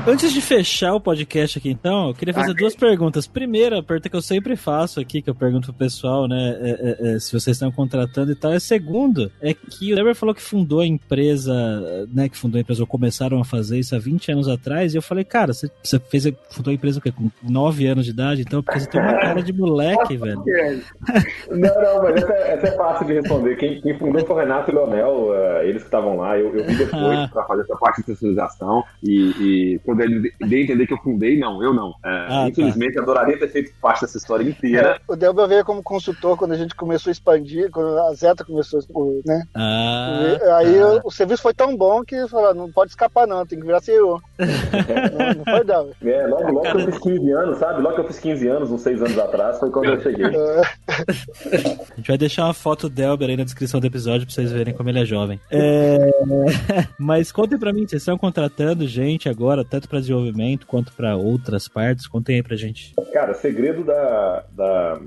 Antes 0.08 0.32
de 0.32 0.40
fechar 0.40 0.94
o 0.94 1.02
podcast 1.02 1.58
aqui, 1.58 1.72
então, 1.72 2.10
eu 2.10 2.14
queria 2.14 2.32
fazer 2.32 2.52
okay. 2.52 2.60
duas 2.60 2.76
perguntas. 2.76 3.26
Primeira, 3.26 3.80
a 3.80 3.84
pergunta 3.84 4.08
que 4.08 4.16
eu 4.16 4.22
sempre 4.22 4.56
faço 4.56 5.00
aqui, 5.00 5.20
que 5.20 5.28
eu 5.28 5.34
pergunto 5.34 5.74
pro 5.74 5.80
pessoal, 5.80 6.28
né, 6.28 6.56
é, 6.62 6.70
é, 6.70 7.16
é, 7.16 7.20
se 7.20 7.32
vocês 7.32 7.56
estão 7.56 7.72
contratando 7.72 8.32
e 8.32 8.36
tal. 8.36 8.54
E 8.54 8.58
a 8.58 8.60
segunda 8.60 9.32
é 9.42 9.52
que 9.52 9.92
o 9.92 9.96
Deber 9.96 10.14
falou 10.14 10.36
que 10.36 10.44
fundou 10.44 10.82
a 10.82 10.86
empresa, 10.86 12.08
né, 12.14 12.30
que 12.30 12.38
fundou 12.38 12.60
a 12.60 12.62
empresa, 12.62 12.84
ou 12.84 12.88
começaram 12.88 13.42
a 13.42 13.44
fazer 13.44 13.80
isso 13.80 13.96
há 13.96 14.00
20 14.00 14.32
anos 14.32 14.48
atrás, 14.48 14.94
e 14.94 14.98
eu 14.98 15.02
falei, 15.02 15.24
cara, 15.24 15.54
você, 15.54 15.72
você 15.82 15.98
fez, 15.98 16.32
fundou 16.52 16.70
a 16.70 16.76
empresa 16.76 17.00
o 17.00 17.02
quê? 17.02 17.12
com 17.12 17.32
9 17.42 17.88
anos 17.88 18.06
de 18.06 18.12
idade, 18.12 18.42
então, 18.42 18.62
porque 18.62 18.80
você 18.80 18.88
tem 18.88 19.02
uma 19.02 19.20
cara 19.20 19.42
de 19.42 19.54
moleque, 19.54 20.18
velho. 20.18 20.44
Não, 21.50 21.82
não, 21.82 22.04
mas 22.04 22.22
essa, 22.22 22.32
é, 22.32 22.54
essa, 22.54 22.68
é 22.68 22.78
fácil 22.78 23.08
de 23.08 23.14
responder. 23.14 23.56
Quem, 23.56 23.82
quem 23.82 23.98
fundou 23.98 24.24
foi 24.24 24.36
o 24.36 24.40
Renato 24.40 24.70
e 24.70 24.76
o 24.76 24.78
Leonel, 24.78 25.30
uh, 25.30 25.64
eles 25.64 25.82
que 25.82 25.88
estavam 25.88 26.18
lá. 26.18 26.38
Eu, 26.38 26.56
eu 26.56 26.64
vi 26.64 26.76
depois 26.76 26.94
ah. 26.94 27.30
pra 27.34 27.44
fazer 27.46 27.64
essa 27.64 27.76
parte 27.76 27.96
de 27.96 28.12
especialização 28.12 28.84
e, 29.02 29.34
e 29.40 29.80
poder 29.96 30.34
dê 30.40 30.64
entender 30.64 30.88
que 30.88 30.94
eu 30.94 30.98
fundei, 30.98 31.38
não, 31.38 31.64
eu 31.64 31.74
não. 31.74 31.90
É, 32.04 32.10
ah, 32.10 32.28
tá. 32.28 32.50
infelizmente, 32.50 32.96
tá. 32.96 33.02
adoraria 33.02 33.38
ter 33.40 33.50
feito 33.50 33.74
parte 33.82 34.02
dessa 34.02 34.18
história 34.18 34.44
inteira. 34.44 35.00
É, 35.08 35.12
o 35.12 35.16
Delba 35.16 35.48
veio 35.48 35.66
como 35.66 35.84
consultor 35.84 36.38
quando 36.38 36.54
a 36.54 36.58
gente 36.58 36.76
começou 36.76 37.10
a 37.10 37.14
expandir, 37.14 37.70
quando 37.72 37.98
a 38.00 38.14
Zeta 38.14 38.44
começou, 38.44 38.82
né? 39.26 39.44
Ah, 39.54 40.38
aí 40.58 40.78
tá. 40.78 41.02
o, 41.04 41.08
o, 41.08 41.12
serviço 41.12 41.44
foi 41.44 41.54
tão 41.54 41.76
bom 41.76 42.04
que 42.04 42.28
falou, 42.28 42.54
não 42.54 42.72
pode 42.72 42.92
escapar 42.92 43.28
não, 43.28 43.46
tem 43.46 43.60
que 43.60 43.66
virar 43.66 43.82
CEO. 43.82 44.22
não, 44.40 45.34
não 45.36 45.44
foi 45.44 45.64
Delba. 45.64 45.92
É, 46.04 46.28
logo, 46.28 46.52
logo 46.52 46.62
que 46.62 46.78
eu 46.78 46.92
fiz 46.92 46.98
15 47.00 47.32
anos, 47.32 47.58
sabe? 47.58 47.82
Logo 47.82 47.96
que 47.96 48.02
eu 48.02 48.08
fiz 48.08 48.20
15 48.20 48.48
anos, 48.48 48.72
uns 48.72 48.82
6 48.82 49.02
anos 49.02 49.18
atrás, 49.18 49.60
foi 49.60 49.72
quando 49.72 49.86
eu 49.86 50.00
cheguei. 50.02 50.26
É. 50.26 50.62
a 51.92 51.96
gente 51.96 52.08
vai 52.08 52.18
deixar 52.18 52.46
uma 52.46 52.54
foto 52.54 52.90
do 52.90 52.96
Delber 52.96 53.30
aí 53.30 53.38
na 53.38 53.44
descrição 53.44 53.80
do 53.80 53.88
episódio 53.88 54.26
pra 54.26 54.34
vocês 54.34 54.52
verem 54.52 54.74
como 54.74 54.90
ele 54.90 55.00
é 55.00 55.06
jovem. 55.06 55.40
É... 55.52 56.10
Mas 57.00 57.32
contem 57.32 57.58
pra 57.58 57.74
mim, 57.74 57.88
vocês 57.88 58.02
estão 58.02 58.18
contratando 58.18 58.88
gente 58.88 59.30
agora, 59.30 59.64
tanto 59.64 59.85
pra 59.88 60.00
desenvolver 60.00 60.26
desenvolvimento 60.26 60.66
quanto 60.66 60.92
para 60.94 61.16
outras 61.16 61.68
partes? 61.68 62.08
Contem 62.08 62.38
aí 62.38 62.44
pra 62.44 62.56
gente. 62.56 62.94
Cara, 63.14 63.32
o 63.32 63.36
segredo 63.36 63.84
da, 63.84 64.46
da, 64.52 65.00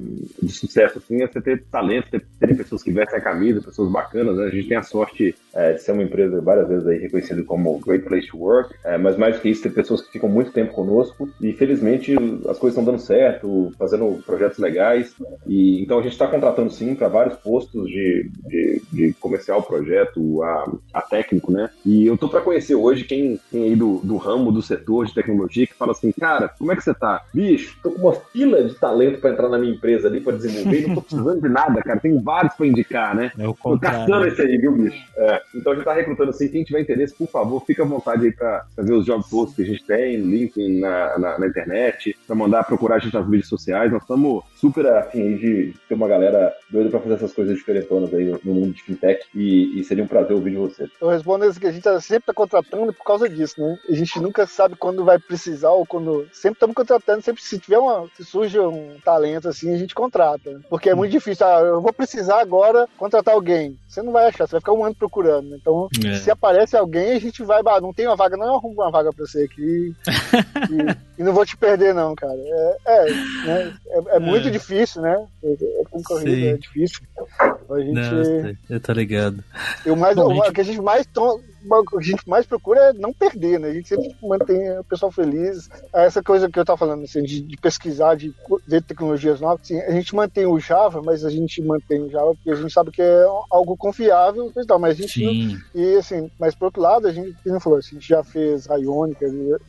de 0.42 0.52
sucesso 0.52 0.98
assim, 0.98 1.22
é 1.22 1.26
você 1.26 1.40
ter 1.40 1.64
talento, 1.64 2.10
ter, 2.10 2.24
ter 2.38 2.56
pessoas 2.56 2.82
que 2.82 2.92
vestem 2.92 3.18
a 3.18 3.22
camisa, 3.22 3.60
pessoas 3.60 3.90
bacanas. 3.90 4.36
Né? 4.36 4.46
A 4.46 4.50
gente 4.50 4.68
tem 4.68 4.76
a 4.76 4.82
sorte 4.82 5.34
é, 5.58 5.72
de 5.72 5.82
ser 5.82 5.90
uma 5.90 6.04
empresa 6.04 6.40
várias 6.40 6.68
vezes 6.68 6.86
aí 6.86 6.98
reconhecida 6.98 7.42
como 7.42 7.80
Great 7.80 8.04
Place 8.04 8.28
to 8.28 8.38
Work, 8.38 8.72
é, 8.84 8.96
mas 8.96 9.16
mais 9.16 9.34
do 9.34 9.42
que 9.42 9.48
isso, 9.48 9.64
ter 9.64 9.70
pessoas 9.70 10.02
que 10.02 10.12
ficam 10.12 10.28
muito 10.28 10.52
tempo 10.52 10.72
conosco 10.72 11.28
e 11.40 11.52
felizmente 11.52 12.14
as 12.48 12.58
coisas 12.58 12.78
estão 12.78 12.84
dando 12.84 13.00
certo, 13.00 13.72
fazendo 13.76 14.22
projetos 14.24 14.58
legais. 14.58 15.16
E 15.48 15.82
então 15.82 15.98
a 15.98 16.02
gente 16.02 16.12
está 16.12 16.28
contratando 16.28 16.70
sim 16.70 16.94
para 16.94 17.08
vários 17.08 17.36
postos 17.38 17.88
de, 17.88 18.30
de, 18.46 18.82
de, 18.92 19.12
comercial, 19.14 19.60
projeto, 19.60 20.42
a, 20.44 20.72
a 20.94 21.02
técnico, 21.02 21.50
né? 21.50 21.70
E 21.84 22.06
eu 22.06 22.16
tô 22.16 22.28
para 22.28 22.40
conhecer 22.40 22.76
hoje 22.76 23.02
quem, 23.02 23.40
quem 23.50 23.64
aí 23.64 23.76
do, 23.76 23.98
do 23.98 24.16
ramo, 24.16 24.52
do 24.52 24.62
setor 24.62 25.06
de 25.06 25.14
tecnologia 25.14 25.66
que 25.66 25.74
fala 25.74 25.90
assim, 25.90 26.12
cara, 26.12 26.48
como 26.56 26.70
é 26.70 26.76
que 26.76 26.84
você 26.84 26.94
tá? 26.94 27.22
Bicho, 27.34 27.76
tô 27.82 27.90
com 27.90 28.02
uma 28.02 28.14
fila 28.14 28.62
de 28.62 28.74
talento 28.76 29.18
para 29.18 29.30
entrar 29.30 29.48
na 29.48 29.58
minha 29.58 29.74
empresa 29.74 30.06
ali 30.06 30.20
para 30.20 30.36
desenvolver, 30.36 30.86
não 30.86 30.94
tô 30.94 31.02
precisando 31.02 31.40
de 31.40 31.48
nada, 31.48 31.82
cara, 31.82 31.98
tem 31.98 32.20
vários 32.22 32.54
para 32.54 32.66
indicar, 32.66 33.16
né? 33.16 33.32
É 33.36 33.48
o 33.48 33.54
tô 33.54 33.76
caçando 33.78 34.26
esse 34.26 34.40
aí, 34.40 34.56
viu, 34.56 34.72
bicho? 34.72 35.04
É, 35.16 35.42
então 35.54 35.72
a 35.72 35.74
gente 35.74 35.84
tá 35.84 35.92
recrutando 35.92 36.30
assim, 36.30 36.48
quem 36.48 36.64
tiver 36.64 36.80
interesse, 36.80 37.14
por 37.14 37.28
favor, 37.28 37.64
fica 37.64 37.82
à 37.82 37.86
vontade 37.86 38.26
aí 38.26 38.32
para 38.32 38.66
ver 38.76 38.92
os 38.92 39.04
job 39.04 39.24
posts 39.28 39.56
que 39.56 39.62
a 39.62 39.66
gente 39.66 39.84
tem, 39.84 40.16
link 40.16 40.80
na, 40.80 41.18
na, 41.18 41.38
na 41.38 41.46
internet, 41.46 42.16
para 42.26 42.36
mandar 42.36 42.64
procurar 42.64 42.96
a 42.96 42.98
gente 42.98 43.14
nas 43.14 43.26
mídias 43.26 43.48
sociais, 43.48 43.90
nós 43.90 44.02
estamos 44.02 44.44
super 44.56 44.86
afim 44.86 45.36
de 45.36 45.74
ter 45.88 45.94
uma 45.94 46.08
galera 46.08 46.52
doida 46.70 46.90
para 46.90 47.00
fazer 47.00 47.14
essas 47.14 47.32
coisas 47.32 47.56
diferentonas 47.56 48.12
aí 48.12 48.38
no 48.44 48.54
mundo 48.54 48.74
de 48.74 48.82
fintech 48.82 49.24
e, 49.34 49.78
e 49.78 49.84
seria 49.84 50.04
um 50.04 50.08
prazer 50.08 50.34
ouvir 50.34 50.50
de 50.50 50.56
você. 50.56 50.88
Eu 51.00 51.08
respondo 51.08 51.44
isso 51.44 51.60
que 51.60 51.66
a 51.66 51.72
gente 51.72 51.82
tá 51.82 52.00
sempre 52.00 52.26
tá 52.26 52.34
contratando 52.34 52.92
por 52.92 53.04
causa 53.04 53.28
disso, 53.28 53.60
né? 53.60 53.78
A 53.88 53.94
gente 53.94 54.20
nunca 54.20 54.46
sabe 54.46 54.76
quando 54.76 55.04
vai 55.04 55.18
precisar 55.18 55.70
ou 55.70 55.86
quando. 55.86 56.28
Sempre 56.32 56.56
estamos 56.56 56.74
contratando, 56.74 57.22
sempre 57.22 57.42
se 57.42 57.58
tiver 57.58 57.78
uma. 57.78 58.08
Se 58.16 58.24
surge 58.24 58.58
um 58.58 58.96
talento 59.04 59.48
assim, 59.48 59.74
a 59.74 59.78
gente 59.78 59.94
contrata. 59.94 60.60
Porque 60.68 60.90
é 60.90 60.94
muito 60.94 61.10
difícil. 61.10 61.46
Ah, 61.46 61.60
eu 61.60 61.80
vou 61.80 61.92
precisar 61.92 62.40
agora 62.40 62.88
contratar 62.96 63.34
alguém. 63.34 63.78
Você 63.88 64.02
não 64.02 64.12
vai 64.12 64.26
achar, 64.26 64.46
você 64.46 64.52
vai 64.52 64.60
ficar 64.60 64.72
um 64.72 64.84
ano 64.84 64.94
procurando. 64.94 65.27
Então, 65.52 65.88
é. 66.04 66.14
se 66.16 66.30
aparece 66.30 66.76
alguém, 66.76 67.12
a 67.12 67.20
gente 67.20 67.44
vai. 67.44 67.62
Não 67.80 67.92
tem 67.92 68.06
uma 68.06 68.16
vaga, 68.16 68.36
não, 68.36 68.46
eu 68.46 68.54
arrumo 68.54 68.74
uma 68.74 68.90
vaga 68.90 69.12
pra 69.12 69.26
você 69.26 69.44
aqui. 69.44 69.94
e, 71.18 71.20
e, 71.20 71.24
não 71.24 71.32
vou 71.32 71.44
te 71.44 71.56
perder, 71.56 71.94
não, 71.94 72.14
cara. 72.14 72.36
É, 72.36 72.76
é, 72.86 73.04
né? 73.46 73.74
é, 73.86 74.16
é 74.16 74.18
muito 74.18 74.38
muito 74.38 74.50
difícil, 74.50 75.02
né? 75.02 75.26
É 75.44 75.84
concorrido, 75.90 76.46
é 76.46 76.56
difícil. 76.56 77.00
A 77.40 77.80
gente. 77.80 77.92
Não, 77.92 78.56
eu 78.70 78.80
tô 78.80 78.92
ligado. 78.92 79.44
Eu 79.84 79.96
mais, 79.96 80.16
Bom, 80.16 80.32
o 80.32 80.34
gente... 80.34 80.52
que 80.52 80.60
a 80.60 80.64
gente 80.64 80.80
mais 80.80 81.06
tom, 81.06 81.40
a 81.72 82.02
gente 82.02 82.28
mais 82.28 82.46
procura 82.46 82.80
é 82.80 82.92
não 82.92 83.12
perder, 83.12 83.58
né? 83.58 83.68
A 83.68 83.74
gente 83.74 83.88
sempre 83.88 84.14
mantém 84.22 84.78
o 84.78 84.84
pessoal 84.84 85.10
feliz. 85.12 85.68
Essa 85.92 86.22
coisa 86.22 86.48
que 86.50 86.58
eu 86.58 86.64
tava 86.64 86.78
falando, 86.78 87.04
assim, 87.04 87.22
de, 87.22 87.40
de 87.40 87.56
pesquisar, 87.56 88.14
de 88.14 88.34
ver 88.66 88.82
tecnologias 88.82 89.40
novas, 89.40 89.60
assim, 89.62 89.80
a 89.80 89.92
gente 89.92 90.14
mantém 90.14 90.46
o 90.46 90.58
Java, 90.58 91.02
mas 91.02 91.24
a 91.24 91.30
gente 91.30 91.62
mantém 91.62 92.02
o 92.02 92.10
Java 92.10 92.34
porque 92.34 92.50
a 92.50 92.54
gente 92.54 92.72
sabe 92.72 92.90
que 92.90 93.02
é 93.02 93.24
algo 93.50 93.76
confiável 93.76 94.52
e 94.56 94.66
tal, 94.66 94.78
mas 94.78 94.98
a 94.98 95.02
gente. 95.02 95.24
Não, 95.24 95.58
e 95.74 95.96
assim, 95.96 96.30
mas 96.38 96.54
por 96.54 96.66
outro 96.66 96.82
lado, 96.82 97.06
a 97.06 97.12
gente, 97.12 97.36
como 97.42 97.60
falou, 97.60 97.78
a 97.78 97.82
gente 97.82 98.06
já 98.06 98.22
fez 98.22 98.66
Ionic, 98.66 99.24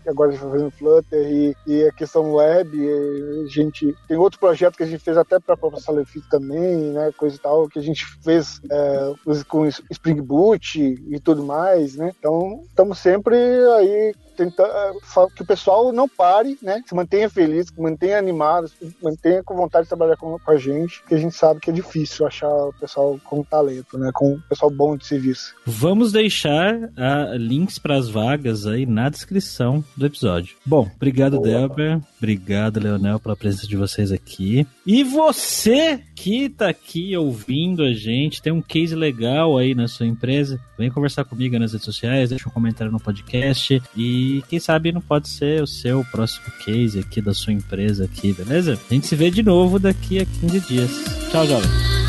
agora 0.07 0.29
a 0.29 0.31
gente 0.33 0.43
tá 0.43 0.49
fazendo 0.49 0.71
Flutter 0.71 1.31
e, 1.31 1.55
e 1.67 1.83
a 1.87 1.91
questão 1.91 2.33
web, 2.33 2.77
a 3.45 3.47
gente 3.47 3.95
tem 4.07 4.17
outro 4.17 4.39
projeto 4.39 4.77
que 4.77 4.83
a 4.83 4.87
gente 4.87 5.03
fez 5.03 5.17
até 5.17 5.39
para 5.39 5.55
a 5.55 5.57
própria 5.57 5.81
Salefit 5.81 6.27
também, 6.29 6.91
né, 6.91 7.11
coisa 7.17 7.35
e 7.35 7.39
tal, 7.39 7.67
que 7.67 7.79
a 7.79 7.81
gente 7.81 8.05
fez 8.23 8.61
é, 8.71 9.13
com 9.47 9.65
Spring 9.65 10.21
Boot 10.21 10.79
e 10.79 11.19
tudo 11.19 11.43
mais, 11.43 11.88
né? 11.95 12.13
Então, 12.17 12.63
estamos 12.69 12.99
sempre 12.99 13.35
aí 13.35 14.13
tentar 14.39 14.63
é, 14.65 14.91
que 15.35 15.41
o 15.41 15.45
pessoal 15.45 15.91
não 15.91 16.07
pare, 16.07 16.57
né? 16.61 16.81
Se 16.87 16.95
mantenha 16.95 17.29
feliz, 17.29 17.69
que 17.69 17.81
mantenha 17.81 18.17
animado, 18.17 18.69
se 18.69 18.95
mantenha 19.03 19.43
com 19.43 19.55
vontade 19.55 19.83
de 19.83 19.89
trabalhar 19.89 20.15
com, 20.15 20.39
com, 20.39 20.51
a 20.51 20.57
gente, 20.57 21.03
que 21.03 21.13
a 21.13 21.17
gente 21.17 21.35
sabe 21.35 21.59
que 21.59 21.69
é 21.69 21.73
difícil 21.73 22.25
achar 22.25 22.47
o 22.49 22.73
pessoal 22.73 23.19
com 23.25 23.43
talento, 23.43 23.97
né? 23.97 24.11
Com 24.13 24.35
o 24.35 24.41
pessoal 24.43 24.71
bom 24.71 24.95
de 24.95 25.05
serviço. 25.05 25.53
Vamos 25.65 26.13
deixar 26.13 26.73
uh, 26.75 27.35
links 27.35 27.77
para 27.77 27.97
as 27.97 28.09
vagas 28.09 28.65
aí 28.65 28.85
na 28.85 29.09
descrição 29.09 29.83
do 29.97 30.05
episódio. 30.05 30.55
Bom, 30.65 30.89
obrigado, 30.95 31.41
Delber. 31.41 31.99
Obrigado, 32.17 32.79
Leonel, 32.79 33.19
pela 33.19 33.35
presença 33.35 33.67
de 33.67 33.75
vocês 33.75 34.11
aqui. 34.11 34.65
E 34.85 35.03
você 35.03 36.01
que 36.21 36.49
tá 36.49 36.67
aqui 36.67 37.15
ouvindo 37.15 37.81
a 37.81 37.93
gente, 37.93 38.41
tem 38.41 38.51
um 38.51 38.61
case 38.61 38.93
legal 38.93 39.57
aí 39.57 39.73
na 39.73 39.87
sua 39.87 40.05
empresa, 40.05 40.59
vem 40.77 40.91
conversar 40.91 41.23
comigo 41.23 41.57
nas 41.57 41.71
redes 41.71 41.85
sociais, 41.85 42.29
deixa 42.29 42.49
um 42.49 42.51
comentário 42.51 42.91
no 42.91 42.99
podcast 42.99 43.81
e 43.95 44.43
quem 44.49 44.59
sabe 44.59 44.91
não 44.91 44.99
pode 44.99 45.29
ser 45.29 45.63
o 45.63 45.67
seu 45.67 46.03
próximo 46.11 46.51
case 46.65 46.99
aqui 46.99 47.21
da 47.21 47.33
sua 47.33 47.53
empresa 47.53 48.03
aqui, 48.03 48.33
beleza? 48.33 48.77
A 48.89 48.93
gente 48.93 49.07
se 49.07 49.15
vê 49.15 49.31
de 49.31 49.41
novo 49.41 49.79
daqui 49.79 50.19
a 50.19 50.25
15 50.25 50.59
dias. 50.59 50.91
Tchau, 51.31 51.47
jovem. 51.47 52.08